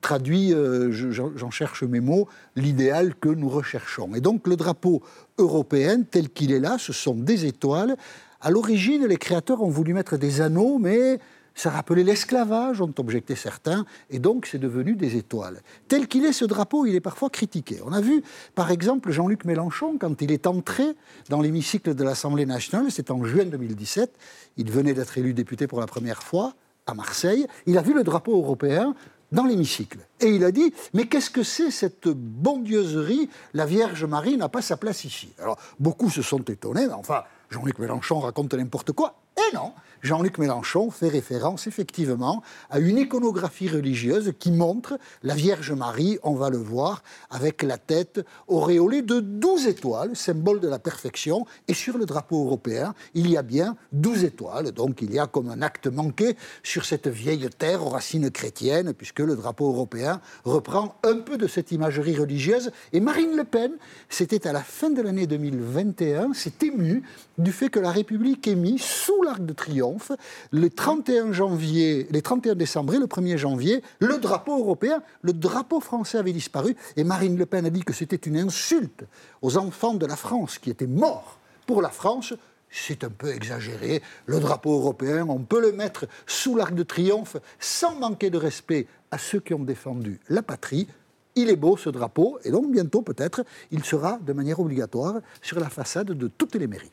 traduit, 0.00 0.52
euh, 0.52 0.92
je- 0.92 1.10
j'en 1.10 1.36
j'en 1.36 1.50
cherche 1.50 1.82
mes 1.82 2.00
mots, 2.00 2.28
l'idéal 2.54 3.14
que 3.14 3.28
nous 3.28 3.48
recherchons. 3.48 4.14
Et 4.14 4.20
donc 4.20 4.46
le 4.46 4.56
drapeau 4.56 5.02
européen, 5.38 6.02
tel 6.02 6.30
qu'il 6.30 6.52
est 6.52 6.60
là, 6.60 6.76
ce 6.78 6.92
sont 6.92 7.14
des 7.14 7.46
étoiles. 7.46 7.96
À 8.40 8.50
l'origine, 8.50 9.06
les 9.06 9.16
créateurs 9.16 9.62
ont 9.62 9.68
voulu 9.70 9.92
mettre 9.94 10.16
des 10.16 10.40
anneaux, 10.40 10.78
mais 10.78 11.18
ça 11.54 11.70
rappelait 11.70 12.04
l'esclavage, 12.04 12.82
ont 12.82 12.92
objecté 12.98 13.34
certains, 13.34 13.86
et 14.10 14.18
donc 14.18 14.44
c'est 14.46 14.58
devenu 14.58 14.94
des 14.94 15.16
étoiles. 15.16 15.62
Tel 15.88 16.06
qu'il 16.06 16.24
est, 16.26 16.32
ce 16.34 16.44
drapeau, 16.44 16.84
il 16.84 16.94
est 16.94 17.00
parfois 17.00 17.30
critiqué. 17.30 17.80
On 17.84 17.92
a 17.92 18.00
vu, 18.02 18.22
par 18.54 18.70
exemple, 18.70 19.10
Jean-Luc 19.10 19.46
Mélenchon, 19.46 19.96
quand 19.98 20.20
il 20.20 20.30
est 20.32 20.46
entré 20.46 20.84
dans 21.30 21.40
l'hémicycle 21.40 21.94
de 21.94 22.04
l'Assemblée 22.04 22.44
nationale, 22.44 22.90
c'est 22.90 23.10
en 23.10 23.24
juin 23.24 23.46
2017, 23.46 24.12
il 24.58 24.70
venait 24.70 24.92
d'être 24.92 25.16
élu 25.16 25.32
député 25.32 25.66
pour 25.66 25.80
la 25.80 25.86
première 25.86 26.22
fois 26.22 26.54
à 26.86 26.94
Marseille, 26.94 27.46
il 27.66 27.78
a 27.78 27.82
vu 27.82 27.94
le 27.94 28.04
drapeau 28.04 28.36
européen, 28.36 28.94
dans 29.32 29.44
l'hémicycle. 29.44 29.98
Et 30.20 30.28
il 30.28 30.44
a 30.44 30.52
dit, 30.52 30.72
mais 30.94 31.06
qu'est-ce 31.06 31.30
que 31.30 31.42
c'est 31.42 31.70
cette 31.70 32.08
bondieuserie? 32.08 33.28
La 33.54 33.66
Vierge 33.66 34.04
Marie 34.04 34.36
n'a 34.36 34.48
pas 34.48 34.62
sa 34.62 34.76
place 34.76 35.04
ici. 35.04 35.32
Alors, 35.38 35.58
beaucoup 35.80 36.10
se 36.10 36.22
sont 36.22 36.42
étonnés, 36.42 36.86
mais 36.86 36.92
enfin, 36.92 37.24
Jean-Luc 37.50 37.78
Mélenchon 37.78 38.20
raconte 38.20 38.54
n'importe 38.54 38.92
quoi. 38.92 39.16
Non, 39.54 39.72
Jean-Luc 40.02 40.38
Mélenchon 40.38 40.90
fait 40.90 41.08
référence 41.08 41.66
effectivement 41.66 42.42
à 42.70 42.78
une 42.78 42.98
iconographie 42.98 43.68
religieuse 43.68 44.32
qui 44.38 44.52
montre 44.52 44.98
la 45.22 45.34
Vierge 45.34 45.72
Marie, 45.72 46.18
on 46.22 46.34
va 46.34 46.50
le 46.50 46.58
voir, 46.58 47.02
avec 47.30 47.62
la 47.62 47.78
tête 47.78 48.24
auréolée 48.46 49.02
de 49.02 49.20
12 49.20 49.66
étoiles, 49.66 50.14
symbole 50.14 50.60
de 50.60 50.68
la 50.68 50.78
perfection. 50.78 51.46
Et 51.68 51.74
sur 51.74 51.98
le 51.98 52.06
drapeau 52.06 52.44
européen, 52.44 52.94
il 53.14 53.30
y 53.30 53.36
a 53.36 53.42
bien 53.42 53.76
12 53.92 54.24
étoiles. 54.24 54.72
Donc 54.72 55.02
il 55.02 55.12
y 55.12 55.18
a 55.18 55.26
comme 55.26 55.48
un 55.48 55.62
acte 55.62 55.86
manqué 55.86 56.36
sur 56.62 56.84
cette 56.84 57.08
vieille 57.08 57.48
terre 57.58 57.84
aux 57.84 57.90
racines 57.90 58.30
chrétiennes, 58.30 58.94
puisque 58.94 59.20
le 59.20 59.34
drapeau 59.34 59.68
européen 59.68 60.20
reprend 60.44 60.96
un 61.04 61.18
peu 61.18 61.36
de 61.36 61.46
cette 61.46 61.72
imagerie 61.72 62.16
religieuse. 62.16 62.70
Et 62.92 63.00
Marine 63.00 63.36
Le 63.36 63.44
Pen, 63.44 63.72
c'était 64.08 64.46
à 64.46 64.52
la 64.52 64.62
fin 64.62 64.90
de 64.90 65.02
l'année 65.02 65.26
2021, 65.26 66.32
s'est 66.34 66.52
émue 66.62 67.02
du 67.38 67.52
fait 67.52 67.70
que 67.70 67.80
la 67.80 67.90
République 67.90 68.46
ait 68.46 68.54
mis 68.54 68.78
sous 68.78 69.22
de 69.44 69.52
Triomphe, 69.52 70.12
le 70.50 70.70
31 70.70 71.32
janvier, 71.32 72.06
les 72.10 72.22
31 72.22 72.54
décembre 72.54 72.94
et 72.94 72.98
le 72.98 73.06
1er 73.06 73.36
janvier, 73.36 73.82
le 74.00 74.18
drapeau 74.18 74.58
européen, 74.58 75.02
le 75.22 75.32
drapeau 75.32 75.80
français 75.80 76.18
avait 76.18 76.32
disparu, 76.32 76.76
et 76.96 77.04
Marine 77.04 77.36
Le 77.36 77.46
Pen 77.46 77.66
a 77.66 77.70
dit 77.70 77.82
que 77.82 77.92
c'était 77.92 78.16
une 78.16 78.36
insulte 78.36 79.04
aux 79.42 79.56
enfants 79.56 79.94
de 79.94 80.06
la 80.06 80.16
France 80.16 80.58
qui 80.58 80.70
étaient 80.70 80.86
morts 80.86 81.38
pour 81.66 81.82
la 81.82 81.90
France. 81.90 82.34
C'est 82.70 83.04
un 83.04 83.10
peu 83.10 83.32
exagéré. 83.32 84.02
Le 84.26 84.40
drapeau 84.40 84.74
européen, 84.74 85.26
on 85.28 85.38
peut 85.38 85.60
le 85.60 85.72
mettre 85.72 86.06
sous 86.26 86.56
l'Arc 86.56 86.74
de 86.74 86.82
Triomphe 86.82 87.36
sans 87.58 87.94
manquer 87.96 88.30
de 88.30 88.38
respect 88.38 88.86
à 89.10 89.18
ceux 89.18 89.40
qui 89.40 89.54
ont 89.54 89.62
défendu 89.62 90.20
la 90.28 90.42
patrie. 90.42 90.88
Il 91.36 91.50
est 91.50 91.56
beau 91.56 91.76
ce 91.76 91.90
drapeau, 91.90 92.38
et 92.44 92.50
donc 92.50 92.70
bientôt 92.70 93.02
peut-être, 93.02 93.44
il 93.70 93.84
sera 93.84 94.18
de 94.18 94.32
manière 94.32 94.58
obligatoire 94.58 95.20
sur 95.42 95.60
la 95.60 95.68
façade 95.68 96.12
de 96.12 96.28
toutes 96.28 96.54
les 96.54 96.66
mairies. 96.66 96.90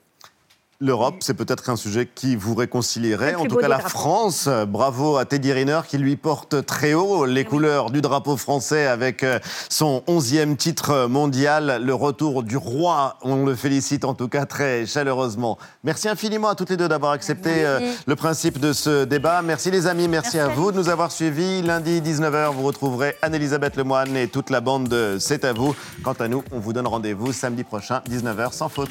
L'Europe, 0.83 1.15
c'est 1.21 1.33
peut-être 1.33 1.69
un 1.69 1.77
sujet 1.77 2.09
qui 2.13 2.35
vous 2.35 2.55
réconcilierait. 2.55 3.35
En 3.35 3.45
tout 3.45 3.55
cas, 3.55 3.69
la. 3.69 3.79
France, 3.79 4.49
bravo 4.67 5.15
à 5.15 5.23
Teddy 5.23 5.53
Riner 5.53 5.79
qui 5.87 5.97
lui 5.97 6.17
porte 6.17 6.65
très 6.65 6.93
haut 6.93 7.25
les 7.25 7.45
couleurs 7.45 7.89
du 7.89 8.01
drapeau 8.01 8.35
français 8.35 8.85
avec 8.85 9.23
euh, 9.23 9.39
son 9.69 10.03
11e 10.07 10.57
titre 10.57 11.07
mondial, 11.07 11.81
le 11.81 11.93
retour 11.93 12.43
du 12.43 12.57
roi. 12.57 13.17
On 13.21 13.45
le 13.45 13.55
félicite 13.55 14.03
en 14.03 14.13
tout 14.13 14.27
cas 14.27 14.45
très 14.45 14.85
chaleureusement. 14.85 15.57
Merci 15.85 16.09
infiniment 16.09 16.49
à 16.49 16.55
toutes 16.55 16.69
les 16.69 16.75
deux 16.75 16.89
d'avoir 16.89 17.13
accepté 17.13 17.65
euh, 17.65 17.79
le 18.05 18.15
principe 18.17 18.59
de 18.59 18.73
ce 18.73 19.05
débat. 19.05 19.41
Merci 19.41 19.71
les 19.71 19.87
amis, 19.87 20.09
merci, 20.09 20.37
à 20.37 20.49
vous 20.49 20.73
de 20.73 20.77
nous 20.77 20.89
avoir 20.89 21.13
suivis. 21.13 21.61
Lundi 21.61 22.01
19h, 22.01 22.51
vous 22.53 22.63
retrouverez 22.63 23.15
Anne-Elisabeth 23.21 23.77
Lemoine 23.77 24.17
et 24.17 24.27
toute 24.27 24.49
la 24.49 24.59
bande 24.59 24.89
de 24.89 25.15
C'est 25.17 25.45
à 25.45 25.53
vous. 25.53 25.73
Quant 26.03 26.13
à 26.19 26.27
nous, 26.27 26.43
on 26.51 26.59
vous 26.59 26.73
donne 26.73 26.87
rendez-vous 26.87 27.31
samedi 27.31 27.63
prochain, 27.63 28.01
19h 28.09 28.51
sans 28.51 28.67
faute. 28.67 28.89